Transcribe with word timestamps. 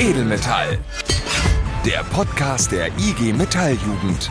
Edelmetall. 0.00 0.78
Der 1.84 2.04
Podcast 2.04 2.70
der 2.70 2.86
IG 2.98 3.32
Metalljugend 3.32 4.30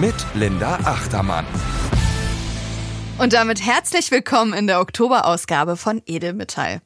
mit 0.00 0.14
Linda 0.34 0.76
Achtermann. 0.84 1.44
Und 3.18 3.32
damit 3.32 3.60
herzlich 3.60 4.12
willkommen 4.12 4.52
in 4.52 4.68
der 4.68 4.80
Oktoberausgabe 4.80 5.76
von 5.76 6.02
Edelmetall. 6.06 6.82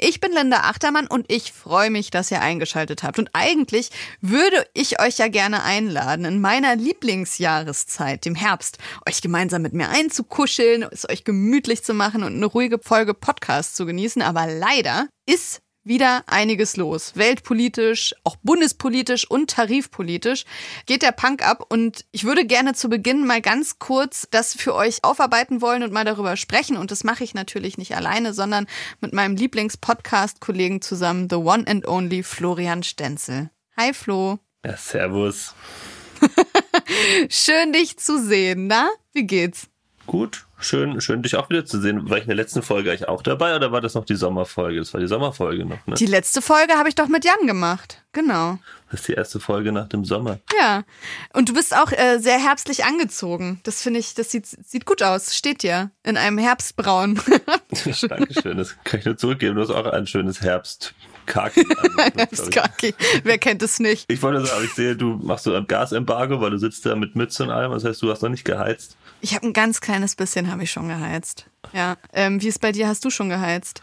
Ich 0.00 0.18
bin 0.18 0.32
Linda 0.32 0.62
Achtermann 0.62 1.06
und 1.06 1.30
ich 1.30 1.52
freue 1.52 1.90
mich, 1.90 2.10
dass 2.10 2.32
ihr 2.32 2.40
eingeschaltet 2.40 3.04
habt. 3.04 3.20
Und 3.20 3.30
eigentlich 3.34 3.90
würde 4.20 4.66
ich 4.74 5.00
euch 5.00 5.18
ja 5.18 5.28
gerne 5.28 5.62
einladen, 5.62 6.24
in 6.24 6.40
meiner 6.40 6.74
Lieblingsjahreszeit, 6.74 8.24
dem 8.24 8.34
Herbst, 8.34 8.78
euch 9.08 9.22
gemeinsam 9.22 9.62
mit 9.62 9.74
mir 9.74 9.90
einzukuscheln, 9.90 10.84
es 10.90 11.08
euch 11.08 11.22
gemütlich 11.22 11.84
zu 11.84 11.94
machen 11.94 12.24
und 12.24 12.34
eine 12.34 12.46
ruhige 12.46 12.80
Folge 12.80 13.14
Podcast 13.14 13.76
zu 13.76 13.86
genießen. 13.86 14.22
Aber 14.22 14.48
leider 14.48 15.06
ist 15.24 15.60
wieder 15.86 16.24
einiges 16.26 16.76
los. 16.76 17.12
Weltpolitisch, 17.14 18.14
auch 18.24 18.36
bundespolitisch 18.42 19.30
und 19.30 19.50
tarifpolitisch 19.50 20.44
geht 20.86 21.02
der 21.02 21.12
Punk 21.12 21.46
ab 21.46 21.64
und 21.68 22.04
ich 22.10 22.24
würde 22.24 22.44
gerne 22.44 22.74
zu 22.74 22.88
Beginn 22.88 23.26
mal 23.26 23.40
ganz 23.40 23.78
kurz 23.78 24.26
das 24.30 24.54
für 24.54 24.74
euch 24.74 25.04
aufarbeiten 25.04 25.60
wollen 25.60 25.82
und 25.82 25.92
mal 25.92 26.04
darüber 26.04 26.36
sprechen 26.36 26.76
und 26.76 26.90
das 26.90 27.04
mache 27.04 27.24
ich 27.24 27.34
natürlich 27.34 27.78
nicht 27.78 27.96
alleine, 27.96 28.34
sondern 28.34 28.66
mit 29.00 29.12
meinem 29.12 29.36
Lieblings-Podcast-Kollegen 29.36 30.82
zusammen, 30.82 31.28
the 31.30 31.36
one 31.36 31.64
and 31.66 31.86
only 31.86 32.22
Florian 32.22 32.82
Stenzel. 32.82 33.50
Hi 33.76 33.92
Flo. 33.92 34.38
Ja, 34.64 34.76
servus. 34.76 35.54
Schön 37.28 37.72
dich 37.72 37.98
zu 37.98 38.22
sehen, 38.22 38.66
na? 38.66 38.88
Wie 39.12 39.26
geht's? 39.26 39.68
Gut, 40.06 40.45
Schön, 40.58 41.00
schön 41.00 41.22
dich 41.22 41.36
auch 41.36 41.50
wieder 41.50 41.66
zu 41.66 41.80
sehen. 41.80 42.08
War 42.08 42.16
ich 42.16 42.24
in 42.24 42.28
der 42.28 42.36
letzten 42.36 42.62
Folge 42.62 42.90
eigentlich 42.90 43.08
auch 43.08 43.22
dabei 43.22 43.54
oder 43.54 43.72
war 43.72 43.82
das 43.82 43.94
noch 43.94 44.06
die 44.06 44.14
Sommerfolge? 44.14 44.78
Das 44.78 44.94
war 44.94 45.00
die 45.00 45.06
Sommerfolge 45.06 45.66
noch, 45.66 45.86
ne? 45.86 45.94
Die 45.96 46.06
letzte 46.06 46.40
Folge 46.40 46.74
habe 46.74 46.88
ich 46.88 46.94
doch 46.94 47.08
mit 47.08 47.24
Jan 47.24 47.46
gemacht. 47.46 48.02
Genau. 48.12 48.58
Das 48.90 49.00
ist 49.00 49.08
die 49.08 49.12
erste 49.12 49.38
Folge 49.38 49.72
nach 49.72 49.88
dem 49.88 50.06
Sommer. 50.06 50.38
Ja. 50.58 50.84
Und 51.34 51.50
du 51.50 51.54
bist 51.54 51.76
auch 51.76 51.92
äh, 51.92 52.18
sehr 52.18 52.38
herbstlich 52.38 52.84
angezogen. 52.84 53.60
Das 53.64 53.82
finde 53.82 54.00
ich, 54.00 54.14
das 54.14 54.30
sieht, 54.30 54.46
sieht 54.46 54.86
gut 54.86 55.02
aus. 55.02 55.36
Steht 55.36 55.62
dir 55.62 55.90
in 56.02 56.16
einem 56.16 56.38
Herbstbraun. 56.38 57.20
Dankeschön. 58.08 58.56
Das 58.56 58.76
kann 58.84 59.00
ich 59.00 59.06
nur 59.06 59.18
zurückgeben. 59.18 59.56
Du 59.56 59.60
hast 59.60 59.70
auch 59.70 59.86
ein 59.86 60.06
schönes 60.06 60.40
Herbst. 60.40 60.94
Kaki. 61.26 61.66
Herbstkaki. 62.14 62.94
Wer 63.24 63.38
kennt 63.38 63.62
es 63.62 63.78
nicht? 63.78 64.10
Ich 64.10 64.22
wollte 64.22 64.44
sagen, 64.46 64.64
ich 64.64 64.72
sehe, 64.72 64.96
du 64.96 65.18
machst 65.22 65.44
so 65.44 65.54
ein 65.54 65.66
Gasembargo, 65.66 66.40
weil 66.40 66.50
du 66.50 66.58
sitzt 66.58 66.86
da 66.86 66.96
mit 66.96 67.16
Mütze 67.16 67.44
und 67.44 67.50
allem. 67.50 67.72
Das 67.72 67.84
heißt, 67.84 68.02
du 68.02 68.10
hast 68.10 68.22
noch 68.22 68.30
nicht 68.30 68.44
geheizt. 68.44 68.96
Ich 69.20 69.34
habe 69.34 69.46
ein 69.46 69.52
ganz 69.52 69.80
kleines 69.80 70.14
bisschen 70.16 70.50
habe 70.50 70.62
ich 70.62 70.70
schon 70.70 70.88
geheizt. 70.88 71.46
Ja. 71.72 71.96
Ähm, 72.12 72.40
wie 72.40 72.48
ist 72.48 72.60
bei 72.60 72.72
dir? 72.72 72.88
Hast 72.88 73.04
du 73.04 73.10
schon 73.10 73.28
geheizt? 73.28 73.82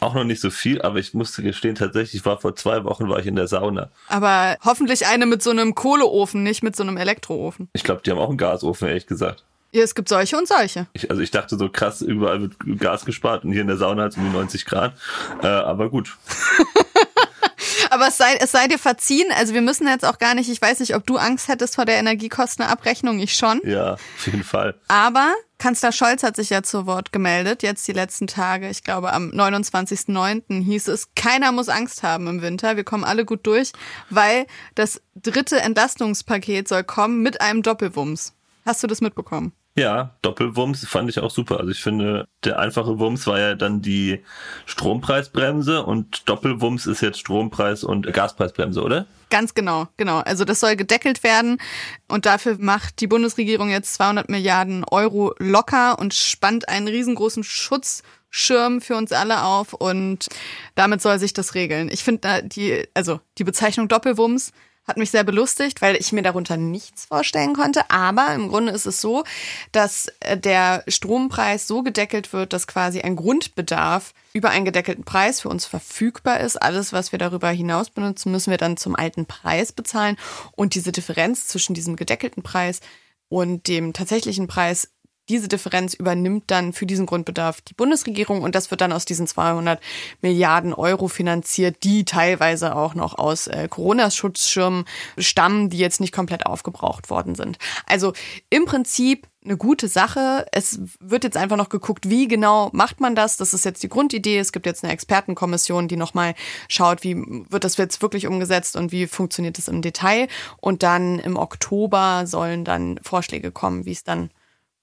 Auch 0.00 0.14
noch 0.14 0.24
nicht 0.24 0.40
so 0.40 0.50
viel, 0.50 0.82
aber 0.82 0.98
ich 0.98 1.14
musste 1.14 1.42
gestehen, 1.42 1.76
tatsächlich, 1.76 2.20
ich 2.20 2.26
war 2.26 2.40
vor 2.40 2.56
zwei 2.56 2.84
Wochen 2.84 3.08
war 3.08 3.20
ich 3.20 3.26
in 3.26 3.36
der 3.36 3.46
Sauna. 3.46 3.90
Aber 4.08 4.56
hoffentlich 4.64 5.06
eine 5.06 5.24
mit 5.24 5.42
so 5.42 5.50
einem 5.50 5.74
Kohleofen, 5.74 6.42
nicht 6.42 6.62
mit 6.62 6.76
so 6.76 6.82
einem 6.82 6.96
Elektroofen. 6.96 7.68
Ich 7.72 7.84
glaube, 7.84 8.02
die 8.04 8.10
haben 8.10 8.18
auch 8.18 8.28
einen 8.28 8.38
Gasofen, 8.38 8.88
ehrlich 8.88 9.06
gesagt. 9.06 9.44
Ja, 9.74 9.82
es 9.82 9.96
gibt 9.96 10.08
solche 10.08 10.38
und 10.38 10.46
solche. 10.46 10.86
Ich, 10.92 11.10
also 11.10 11.20
ich 11.20 11.32
dachte 11.32 11.58
so 11.58 11.68
krass, 11.68 12.00
überall 12.00 12.40
wird 12.40 12.54
Gas 12.78 13.04
gespart 13.04 13.44
und 13.44 13.50
hier 13.50 13.62
in 13.62 13.66
der 13.66 13.76
Sauna 13.76 14.04
hat 14.04 14.12
es 14.12 14.16
um 14.16 14.24
die 14.24 14.30
90 14.30 14.66
Grad. 14.66 14.94
Äh, 15.42 15.48
aber 15.48 15.90
gut. 15.90 16.16
Aber 17.90 18.08
es 18.08 18.16
sei, 18.16 18.34
es 18.40 18.50
sei 18.50 18.66
dir 18.66 18.78
verziehen. 18.78 19.26
Also 19.36 19.54
wir 19.54 19.62
müssen 19.62 19.86
jetzt 19.86 20.04
auch 20.04 20.18
gar 20.18 20.34
nicht, 20.34 20.48
ich 20.48 20.60
weiß 20.60 20.80
nicht, 20.80 20.96
ob 20.96 21.06
du 21.06 21.16
Angst 21.16 21.46
hättest 21.48 21.76
vor 21.76 21.84
der 21.84 21.96
Energiekostenabrechnung, 21.98 23.20
ich 23.20 23.34
schon. 23.34 23.60
Ja, 23.64 23.94
auf 23.94 24.26
jeden 24.26 24.42
Fall. 24.42 24.74
Aber 24.88 25.32
Kanzler 25.58 25.92
Scholz 25.92 26.24
hat 26.24 26.34
sich 26.34 26.50
ja 26.50 26.62
zu 26.62 26.86
Wort 26.86 27.12
gemeldet, 27.12 27.62
jetzt 27.62 27.86
die 27.86 27.92
letzten 27.92 28.26
Tage. 28.26 28.68
Ich 28.68 28.82
glaube, 28.82 29.12
am 29.12 29.30
29.09. 29.30 30.62
hieß 30.64 30.88
es, 30.88 31.14
keiner 31.14 31.52
muss 31.52 31.68
Angst 31.68 32.02
haben 32.02 32.26
im 32.26 32.42
Winter. 32.42 32.76
Wir 32.76 32.84
kommen 32.84 33.04
alle 33.04 33.24
gut 33.24 33.46
durch, 33.46 33.72
weil 34.10 34.46
das 34.74 35.00
dritte 35.14 35.60
Entlastungspaket 35.60 36.66
soll 36.66 36.82
kommen 36.82 37.22
mit 37.22 37.40
einem 37.40 37.62
Doppelwumms. 37.62 38.34
Hast 38.64 38.82
du 38.82 38.86
das 38.86 39.00
mitbekommen? 39.00 39.52
Ja, 39.76 40.14
Doppelwumms 40.22 40.86
fand 40.86 41.10
ich 41.10 41.18
auch 41.18 41.32
super. 41.32 41.58
Also 41.58 41.72
ich 41.72 41.82
finde, 41.82 42.28
der 42.44 42.60
einfache 42.60 43.00
Wumms 43.00 43.26
war 43.26 43.40
ja 43.40 43.54
dann 43.56 43.82
die 43.82 44.22
Strompreisbremse 44.66 45.82
und 45.82 46.28
Doppelwumms 46.28 46.86
ist 46.86 47.00
jetzt 47.00 47.18
Strompreis 47.18 47.82
und 47.82 48.12
Gaspreisbremse, 48.12 48.80
oder? 48.80 49.06
Ganz 49.30 49.54
genau, 49.54 49.88
genau. 49.96 50.18
Also 50.18 50.44
das 50.44 50.60
soll 50.60 50.76
gedeckelt 50.76 51.24
werden 51.24 51.58
und 52.06 52.24
dafür 52.24 52.56
macht 52.60 53.00
die 53.00 53.08
Bundesregierung 53.08 53.68
jetzt 53.68 53.94
200 53.94 54.28
Milliarden 54.28 54.84
Euro 54.84 55.34
locker 55.38 55.98
und 55.98 56.14
spannt 56.14 56.68
einen 56.68 56.86
riesengroßen 56.86 57.42
Schutzschirm 57.42 58.80
für 58.80 58.94
uns 58.94 59.10
alle 59.10 59.42
auf 59.42 59.72
und 59.72 60.28
damit 60.76 61.02
soll 61.02 61.18
sich 61.18 61.32
das 61.32 61.56
regeln. 61.56 61.88
Ich 61.92 62.04
finde 62.04 62.44
die, 62.44 62.86
also 62.94 63.18
die 63.38 63.44
Bezeichnung 63.44 63.88
Doppelwumms 63.88 64.52
hat 64.86 64.96
mich 64.96 65.10
sehr 65.10 65.24
belustigt, 65.24 65.80
weil 65.82 65.96
ich 65.96 66.12
mir 66.12 66.22
darunter 66.22 66.56
nichts 66.56 67.06
vorstellen 67.06 67.54
konnte. 67.54 67.90
Aber 67.90 68.34
im 68.34 68.48
Grunde 68.48 68.72
ist 68.72 68.86
es 68.86 69.00
so, 69.00 69.24
dass 69.72 70.08
äh, 70.20 70.36
der 70.36 70.84
Strompreis 70.88 71.66
so 71.66 71.82
gedeckelt 71.82 72.32
wird, 72.32 72.52
dass 72.52 72.66
quasi 72.66 73.00
ein 73.00 73.16
Grundbedarf 73.16 74.12
über 74.34 74.50
einen 74.50 74.64
gedeckelten 74.64 75.04
Preis 75.04 75.40
für 75.40 75.48
uns 75.48 75.64
verfügbar 75.64 76.40
ist. 76.40 76.60
Alles, 76.60 76.92
was 76.92 77.12
wir 77.12 77.18
darüber 77.18 77.50
hinaus 77.50 77.90
benutzen, 77.90 78.32
müssen 78.32 78.50
wir 78.50 78.58
dann 78.58 78.76
zum 78.76 78.94
alten 78.94 79.26
Preis 79.26 79.72
bezahlen. 79.72 80.16
Und 80.52 80.74
diese 80.74 80.92
Differenz 80.92 81.46
zwischen 81.46 81.74
diesem 81.74 81.96
gedeckelten 81.96 82.42
Preis 82.42 82.80
und 83.28 83.68
dem 83.68 83.92
tatsächlichen 83.92 84.46
Preis 84.46 84.90
diese 85.28 85.48
Differenz 85.48 85.94
übernimmt 85.94 86.44
dann 86.48 86.72
für 86.72 86.86
diesen 86.86 87.06
Grundbedarf 87.06 87.60
die 87.62 87.74
Bundesregierung 87.74 88.42
und 88.42 88.54
das 88.54 88.70
wird 88.70 88.80
dann 88.80 88.92
aus 88.92 89.04
diesen 89.04 89.26
200 89.26 89.80
Milliarden 90.20 90.74
Euro 90.74 91.08
finanziert, 91.08 91.82
die 91.82 92.04
teilweise 92.04 92.76
auch 92.76 92.94
noch 92.94 93.18
aus 93.18 93.46
äh, 93.46 93.68
Corona-Schutzschirmen 93.68 94.84
stammen, 95.18 95.70
die 95.70 95.78
jetzt 95.78 96.00
nicht 96.00 96.12
komplett 96.12 96.46
aufgebraucht 96.46 97.10
worden 97.10 97.34
sind. 97.34 97.58
Also 97.86 98.12
im 98.50 98.64
Prinzip 98.66 99.26
eine 99.44 99.56
gute 99.56 99.88
Sache. 99.88 100.46
Es 100.52 100.80
wird 101.00 101.24
jetzt 101.24 101.36
einfach 101.36 101.56
noch 101.56 101.68
geguckt, 101.68 102.08
wie 102.08 102.28
genau 102.28 102.70
macht 102.72 103.00
man 103.00 103.14
das. 103.14 103.36
Das 103.36 103.52
ist 103.52 103.64
jetzt 103.64 103.82
die 103.82 103.88
Grundidee. 103.88 104.38
Es 104.38 104.52
gibt 104.52 104.66
jetzt 104.66 104.84
eine 104.84 104.92
Expertenkommission, 104.92 105.86
die 105.86 105.96
nochmal 105.96 106.34
schaut, 106.68 107.04
wie 107.04 107.16
wird 107.16 107.64
das 107.64 107.76
jetzt 107.76 108.00
wirklich 108.00 108.26
umgesetzt 108.26 108.74
und 108.74 108.90
wie 108.90 109.06
funktioniert 109.06 109.58
es 109.58 109.68
im 109.68 109.82
Detail. 109.82 110.28
Und 110.58 110.82
dann 110.82 111.18
im 111.18 111.36
Oktober 111.36 112.26
sollen 112.26 112.64
dann 112.64 112.98
Vorschläge 113.02 113.52
kommen, 113.52 113.84
wie 113.84 113.92
es 113.92 114.04
dann 114.04 114.30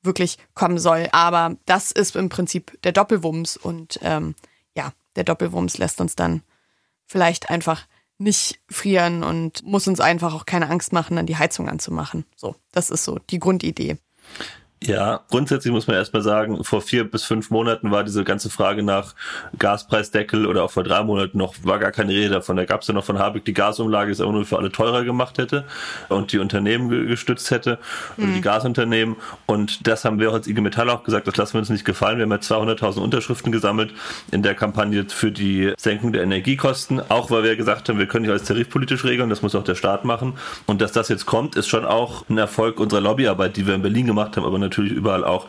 wirklich 0.03 0.37
kommen 0.53 0.77
soll. 0.77 1.07
Aber 1.11 1.55
das 1.65 1.91
ist 1.91 2.15
im 2.15 2.29
Prinzip 2.29 2.81
der 2.83 2.91
Doppelwumms 2.91 3.57
und 3.57 3.99
ähm, 4.01 4.35
ja, 4.75 4.93
der 5.15 5.23
Doppelwumms 5.23 5.77
lässt 5.77 6.01
uns 6.01 6.15
dann 6.15 6.41
vielleicht 7.05 7.49
einfach 7.49 7.85
nicht 8.17 8.59
frieren 8.69 9.23
und 9.23 9.63
muss 9.63 9.87
uns 9.87 9.99
einfach 9.99 10.33
auch 10.33 10.45
keine 10.45 10.69
Angst 10.69 10.93
machen, 10.93 11.15
dann 11.15 11.25
die 11.25 11.37
Heizung 11.37 11.67
anzumachen. 11.67 12.25
So, 12.35 12.55
das 12.71 12.89
ist 12.89 13.03
so 13.03 13.19
die 13.29 13.39
Grundidee. 13.39 13.97
Ja, 14.83 15.19
grundsätzlich 15.29 15.71
muss 15.71 15.85
man 15.85 15.95
erstmal 15.95 16.23
sagen, 16.23 16.63
vor 16.63 16.81
vier 16.81 17.03
bis 17.03 17.23
fünf 17.23 17.51
Monaten 17.51 17.91
war 17.91 18.03
diese 18.03 18.23
ganze 18.23 18.49
Frage 18.49 18.81
nach 18.81 19.13
Gaspreisdeckel 19.59 20.47
oder 20.47 20.63
auch 20.63 20.71
vor 20.71 20.83
drei 20.83 21.03
Monaten 21.03 21.37
noch, 21.37 21.53
war 21.61 21.77
gar 21.77 21.91
keine 21.91 22.13
Rede 22.13 22.29
davon. 22.29 22.57
Da 22.57 22.65
gab 22.65 22.81
es 22.81 22.87
ja 22.87 22.95
noch 22.95 23.03
von 23.03 23.19
Habeck 23.19 23.45
die 23.45 23.53
Gasumlage, 23.53 24.07
die 24.07 24.13
es 24.13 24.21
aber 24.21 24.31
nur 24.31 24.43
für 24.43 24.57
alle 24.57 24.71
teurer 24.71 25.03
gemacht 25.03 25.37
hätte 25.37 25.65
und 26.09 26.31
die 26.31 26.39
Unternehmen 26.39 26.89
gestützt 27.07 27.51
hätte, 27.51 27.77
mhm. 28.17 28.33
die 28.33 28.41
Gasunternehmen. 28.41 29.17
Und 29.45 29.85
das 29.85 30.03
haben 30.03 30.19
wir 30.19 30.31
auch 30.31 30.33
als 30.33 30.47
IG 30.47 30.61
Metall 30.61 30.89
auch 30.89 31.03
gesagt, 31.03 31.27
das 31.27 31.37
lassen 31.37 31.53
wir 31.53 31.59
uns 31.59 31.69
nicht 31.69 31.85
gefallen. 31.85 32.17
Wir 32.17 32.23
haben 32.23 32.31
ja 32.31 32.37
200.000 32.37 33.01
Unterschriften 33.01 33.51
gesammelt 33.51 33.93
in 34.31 34.41
der 34.41 34.55
Kampagne 34.55 35.05
für 35.07 35.31
die 35.31 35.73
Senkung 35.77 36.11
der 36.11 36.23
Energiekosten, 36.23 37.03
auch 37.07 37.29
weil 37.29 37.43
wir 37.43 37.55
gesagt 37.55 37.87
haben, 37.87 37.99
wir 37.99 38.07
können 38.07 38.23
nicht 38.23 38.31
alles 38.31 38.45
tarifpolitisch 38.45 39.03
regeln, 39.03 39.29
das 39.29 39.43
muss 39.43 39.53
auch 39.53 39.63
der 39.63 39.75
Staat 39.75 40.05
machen. 40.05 40.33
Und 40.65 40.81
dass 40.81 40.91
das 40.91 41.07
jetzt 41.09 41.27
kommt, 41.27 41.55
ist 41.55 41.67
schon 41.67 41.85
auch 41.85 42.27
ein 42.29 42.39
Erfolg 42.39 42.79
unserer 42.79 43.01
Lobbyarbeit, 43.01 43.57
die 43.57 43.67
wir 43.67 43.75
in 43.75 43.83
Berlin 43.83 44.07
gemacht 44.07 44.37
haben, 44.37 44.43
aber 44.43 44.57
natürlich 44.71 44.93
überall 44.93 45.23
auch 45.23 45.47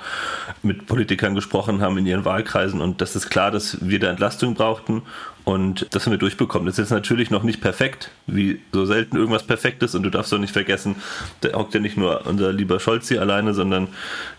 mit 0.62 0.86
Politikern 0.86 1.34
gesprochen 1.34 1.80
haben 1.80 1.96
in 1.98 2.06
ihren 2.06 2.24
Wahlkreisen 2.24 2.80
und 2.80 3.00
das 3.00 3.16
ist 3.16 3.30
klar, 3.30 3.50
dass 3.50 3.78
wir 3.80 3.98
da 3.98 4.10
Entlastung 4.10 4.54
brauchten 4.54 5.02
und 5.44 5.86
das 5.90 6.04
haben 6.04 6.12
wir 6.12 6.18
durchbekommen. 6.18 6.66
Das 6.66 6.74
ist 6.74 6.84
jetzt 6.84 6.90
natürlich 6.90 7.30
noch 7.30 7.42
nicht 7.42 7.60
perfekt, 7.60 8.10
wie 8.26 8.60
so 8.72 8.84
selten 8.84 9.16
irgendwas 9.16 9.44
perfekt 9.44 9.82
ist 9.82 9.94
und 9.94 10.02
du 10.02 10.10
darfst 10.10 10.32
doch 10.32 10.38
nicht 10.38 10.52
vergessen, 10.52 10.96
da 11.40 11.52
hockt 11.52 11.74
ja 11.74 11.80
nicht 11.80 11.96
nur 11.96 12.26
unser 12.26 12.52
lieber 12.52 12.80
Scholz 12.80 13.08
hier 13.08 13.20
alleine, 13.20 13.54
sondern 13.54 13.88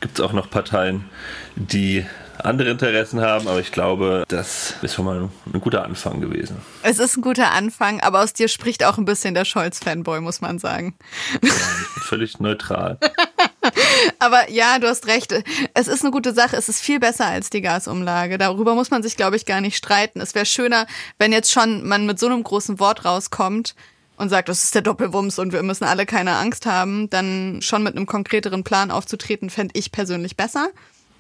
gibt 0.02 0.20
es 0.20 0.24
auch 0.24 0.34
noch 0.34 0.50
Parteien, 0.50 1.06
die 1.56 2.06
andere 2.40 2.70
Interessen 2.72 3.22
haben, 3.22 3.48
aber 3.48 3.60
ich 3.60 3.72
glaube, 3.72 4.24
das 4.28 4.76
ist 4.82 4.96
schon 4.96 5.06
mal 5.06 5.30
ein 5.54 5.62
guter 5.62 5.86
Anfang 5.86 6.20
gewesen. 6.20 6.58
Es 6.82 7.00
ist 7.00 7.18
ein 7.18 7.22
guter 7.22 7.52
Anfang, 7.52 8.00
aber 8.02 8.22
aus 8.22 8.34
dir 8.34 8.48
spricht 8.48 8.84
auch 8.84 8.98
ein 8.98 9.06
bisschen 9.06 9.34
der 9.34 9.46
Scholz-Fanboy, 9.46 10.20
muss 10.22 10.42
man 10.42 10.60
sagen. 10.60 10.96
Ja, 11.42 11.50
ich 11.50 11.94
bin 11.94 12.04
völlig 12.04 12.40
neutral. 12.40 12.98
Aber 14.20 14.50
ja, 14.50 14.80
du 14.80 14.88
hast 14.88 15.08
recht. 15.08 15.34
Es 15.74 15.88
ist 15.88 16.02
eine 16.02 16.12
gute 16.12 16.34
Sache. 16.34 16.56
Es 16.56 16.70
ist 16.70 16.82
viel 16.82 17.00
besser 17.00 17.26
als 17.26 17.50
die 17.50 17.62
Gasumlage. 17.62 18.38
Darüber 18.38 18.76
muss 18.76 18.92
man 18.92 19.04
sich, 19.04 19.18
glaube 19.18 19.36
ich, 19.36 19.46
gar 19.46 19.62
nicht 19.62 19.78
streiten. 19.78 20.22
Es 20.22 20.36
wäre 20.36 20.46
schöner, 20.46 20.88
wenn 21.20 21.32
jetzt 21.32 21.52
schon 21.52 21.88
man 21.88 22.06
mit 22.06 22.20
so 22.20 22.28
einem 22.28 22.44
großen 22.44 22.80
Wort 22.80 23.06
rauskommt 23.06 23.76
und 24.18 24.30
sagt, 24.30 24.50
das 24.50 24.64
ist 24.64 24.76
der 24.76 24.82
Doppelwumms 24.82 25.40
und 25.40 25.54
wir 25.54 25.64
müssen 25.64 25.86
alle 25.86 26.06
keine 26.06 26.36
Angst 26.36 26.66
haben, 26.66 27.10
dann 27.10 27.62
schon 27.62 27.84
mit 27.84 27.96
einem 27.96 28.06
konkreteren 28.06 28.64
Plan 28.64 28.92
aufzutreten, 28.92 29.50
fände 29.50 29.74
ich 29.78 29.92
persönlich 29.92 30.38
besser. 30.38 30.70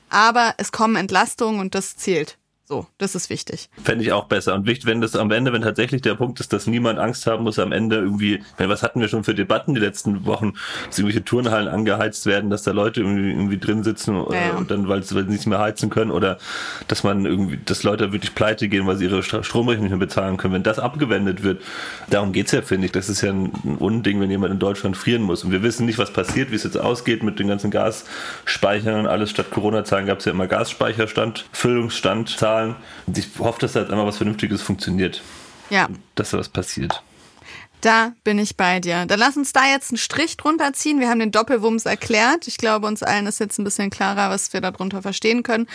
Aber 0.09 0.53
es 0.57 0.71
kommen 0.71 0.95
Entlastungen 0.95 1.59
und 1.59 1.75
das 1.75 1.97
zählt. 1.97 2.37
So, 2.65 2.87
das 2.97 3.13
ist 3.13 3.29
wichtig. 3.29 3.69
Fände 3.83 4.05
ich 4.05 4.13
auch 4.13 4.23
besser. 4.25 4.55
Und 4.55 4.65
wichtig, 4.65 4.85
wenn 4.85 5.01
das 5.01 5.17
am 5.17 5.29
Ende, 5.31 5.51
wenn 5.51 5.63
tatsächlich 5.63 6.01
der 6.01 6.15
Punkt 6.15 6.39
ist, 6.39 6.53
dass 6.53 6.65
niemand 6.65 6.97
Angst 6.97 7.27
haben 7.27 7.43
muss, 7.43 7.59
am 7.59 7.73
Ende 7.73 7.97
irgendwie, 7.97 8.41
meine, 8.57 8.71
was 8.71 8.83
hatten 8.83 9.01
wir 9.01 9.09
schon 9.09 9.25
für 9.25 9.35
Debatten 9.35 9.73
die 9.73 9.81
letzten 9.81 10.25
Wochen, 10.25 10.53
dass 10.85 10.97
irgendwelche 10.97 11.25
Turnhallen 11.25 11.67
angeheizt 11.67 12.25
werden, 12.25 12.49
dass 12.49 12.63
da 12.63 12.71
Leute 12.71 13.01
irgendwie, 13.01 13.31
irgendwie 13.31 13.57
drin 13.57 13.83
sitzen 13.83 14.15
ja, 14.15 14.33
ja. 14.33 14.51
und 14.53 14.71
dann, 14.71 14.87
weil 14.87 15.03
sie 15.03 15.21
nicht 15.23 15.45
mehr 15.45 15.59
heizen 15.59 15.89
können 15.89 16.09
oder 16.09 16.37
dass 16.87 17.03
man 17.03 17.25
irgendwie, 17.25 17.59
dass 17.65 17.83
Leute 17.83 18.13
wirklich 18.13 18.33
pleite 18.33 18.69
gehen, 18.69 18.87
weil 18.87 18.95
sie 18.95 19.05
ihre 19.05 19.23
Stromrechnung 19.23 19.83
nicht 19.83 19.91
mehr 19.91 19.99
bezahlen 19.99 20.37
können. 20.37 20.53
Wenn 20.53 20.63
das 20.63 20.79
abgewendet 20.79 21.43
wird, 21.43 21.61
darum 22.09 22.31
geht's 22.31 22.53
ja, 22.53 22.61
finde 22.61 22.85
ich. 22.85 22.93
Das 22.93 23.09
ist 23.09 23.19
ja 23.21 23.31
ein, 23.31 23.51
ein 23.65 23.75
Unding, 23.77 24.21
wenn 24.21 24.31
jemand 24.31 24.53
in 24.53 24.59
Deutschland 24.59 24.95
frieren 24.95 25.23
muss. 25.23 25.43
Und 25.43 25.51
wir 25.51 25.63
wissen 25.63 25.85
nicht, 25.85 25.97
was 25.97 26.13
passiert, 26.13 26.49
wie 26.51 26.55
es 26.55 26.63
jetzt 26.63 26.79
ausgeht 26.79 27.23
mit 27.23 27.39
den 27.39 27.49
ganzen 27.49 27.71
Gasspeichern 27.71 29.01
und 29.01 29.07
alles. 29.07 29.31
Statt 29.31 29.51
Corona-Zahlen 29.51 30.05
gab 30.05 30.19
es 30.19 30.25
ja 30.25 30.31
immer 30.31 30.47
Gasspeicherstand, 30.47 31.45
Füllungsstand, 31.51 32.29
Zahlen 32.29 32.52
zahlen. 32.53 32.75
Und 33.05 33.17
ich 33.17 33.27
hoffe, 33.39 33.59
dass 33.59 33.73
da 33.73 33.81
jetzt 33.81 33.91
einmal 33.91 34.05
was 34.05 34.17
Vernünftiges 34.17 34.61
funktioniert. 34.61 35.21
Ja. 35.69 35.87
Dass 36.15 36.31
da 36.31 36.37
was 36.37 36.49
passiert. 36.49 37.01
Da 37.81 38.13
bin 38.23 38.39
ich 38.39 38.55
bei 38.55 38.79
dir. 38.79 39.05
Dann 39.05 39.19
lass 39.19 39.35
uns 39.35 39.51
da 39.51 39.65
jetzt 39.65 39.91
einen 39.91 39.97
Strich 39.97 40.37
drunter 40.37 40.71
ziehen. 40.71 41.01
Wir 41.01 41.09
haben 41.09 41.19
den 41.19 41.31
Doppelwumms 41.31 41.85
erklärt. 41.85 42.47
Ich 42.47 42.57
glaube, 42.57 42.87
uns 42.87 43.03
allen 43.03 43.27
ist 43.27 43.39
jetzt 43.39 43.59
ein 43.59 43.65
bisschen 43.65 43.89
klarer, 43.89 44.29
was 44.29 44.53
wir 44.53 44.61
darunter 44.61 45.01
verstehen 45.01 45.43
können 45.43 45.67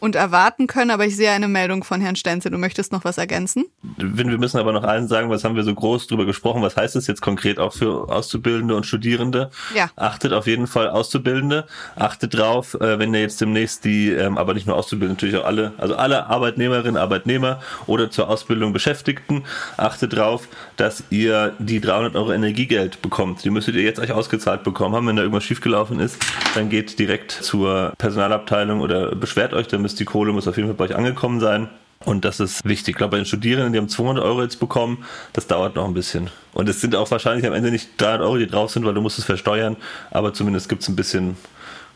und 0.00 0.14
erwarten 0.14 0.66
können, 0.66 0.90
aber 0.90 1.06
ich 1.06 1.16
sehe 1.16 1.30
eine 1.30 1.48
Meldung 1.48 1.84
von 1.84 2.00
Herrn 2.00 2.16
Stenzel. 2.16 2.50
Du 2.50 2.58
möchtest 2.58 2.92
noch 2.92 3.04
was 3.04 3.18
ergänzen? 3.18 3.64
Wir 3.96 4.38
müssen 4.38 4.58
aber 4.58 4.72
noch 4.72 4.84
allen 4.84 5.08
sagen, 5.08 5.30
was 5.30 5.44
haben 5.44 5.56
wir 5.56 5.62
so 5.62 5.74
groß 5.74 6.06
drüber 6.06 6.26
gesprochen? 6.26 6.62
Was 6.62 6.76
heißt 6.76 6.96
das 6.96 7.06
jetzt 7.06 7.22
konkret 7.22 7.58
auch 7.58 7.72
für 7.72 8.08
Auszubildende 8.10 8.76
und 8.76 8.84
Studierende? 8.84 9.50
Ja. 9.74 9.90
Achtet 9.96 10.32
auf 10.32 10.46
jeden 10.46 10.66
Fall 10.66 10.90
Auszubildende. 10.90 11.66
Achtet 11.96 12.34
drauf, 12.34 12.74
äh, 12.74 12.98
wenn 12.98 13.14
ihr 13.14 13.20
jetzt 13.20 13.40
demnächst 13.40 13.84
die, 13.84 14.10
ähm, 14.10 14.36
aber 14.36 14.54
nicht 14.54 14.66
nur 14.66 14.76
Auszubildende, 14.76 15.14
natürlich 15.14 15.42
auch 15.42 15.46
alle, 15.46 15.72
also 15.78 15.96
alle 15.96 16.26
Arbeitnehmerinnen, 16.26 16.96
Arbeitnehmer 16.96 17.60
oder 17.86 18.10
zur 18.10 18.28
Ausbildung 18.28 18.72
Beschäftigten, 18.72 19.44
achtet 19.76 20.14
drauf, 20.14 20.48
dass 20.76 21.04
ihr 21.10 21.54
die 21.58 21.80
300 21.80 22.16
Euro 22.16 22.32
Energiegeld 22.32 23.00
bekommt. 23.00 23.44
Die 23.44 23.50
müsstet 23.50 23.76
ihr 23.76 23.82
jetzt 23.82 23.98
euch 23.98 24.12
ausgezahlt 24.12 24.62
bekommen 24.62 24.94
haben. 24.94 25.06
Wenn 25.06 25.16
da 25.16 25.22
irgendwas 25.22 25.44
schiefgelaufen 25.44 26.00
ist, 26.00 26.18
dann 26.54 26.68
geht 26.68 26.98
direkt 26.98 27.30
zur 27.32 27.92
Personalabteilung 27.98 28.80
oder 28.80 29.14
beschwert 29.14 29.54
euch, 29.54 29.68
dann 29.68 29.85
müsst 29.86 30.00
die 30.00 30.04
Kohle 30.04 30.32
muss 30.32 30.48
auf 30.48 30.56
jeden 30.56 30.68
Fall 30.68 30.74
bei 30.74 30.86
euch 30.86 30.96
angekommen 30.96 31.38
sein. 31.38 31.68
Und 32.04 32.24
das 32.24 32.40
ist 32.40 32.64
wichtig. 32.64 32.94
Ich 32.94 32.96
glaube, 32.96 33.12
bei 33.12 33.16
den 33.18 33.24
Studierenden, 33.24 33.72
die 33.72 33.78
haben 33.78 33.88
200 33.88 34.24
Euro 34.24 34.42
jetzt 34.42 34.58
bekommen, 34.58 35.04
das 35.32 35.46
dauert 35.46 35.76
noch 35.76 35.86
ein 35.86 35.94
bisschen. 35.94 36.28
Und 36.54 36.68
es 36.68 36.80
sind 36.80 36.96
auch 36.96 37.08
wahrscheinlich 37.12 37.46
am 37.46 37.52
Ende 37.52 37.70
nicht 37.70 37.90
300 37.98 38.22
Euro, 38.22 38.36
die 38.36 38.48
drauf 38.48 38.72
sind, 38.72 38.84
weil 38.84 38.94
du 38.94 39.00
musst 39.00 39.16
es 39.20 39.24
versteuern. 39.24 39.76
Aber 40.10 40.34
zumindest 40.34 40.68
gibt 40.68 40.82
es 40.82 40.88
ein 40.88 40.96
bisschen 40.96 41.36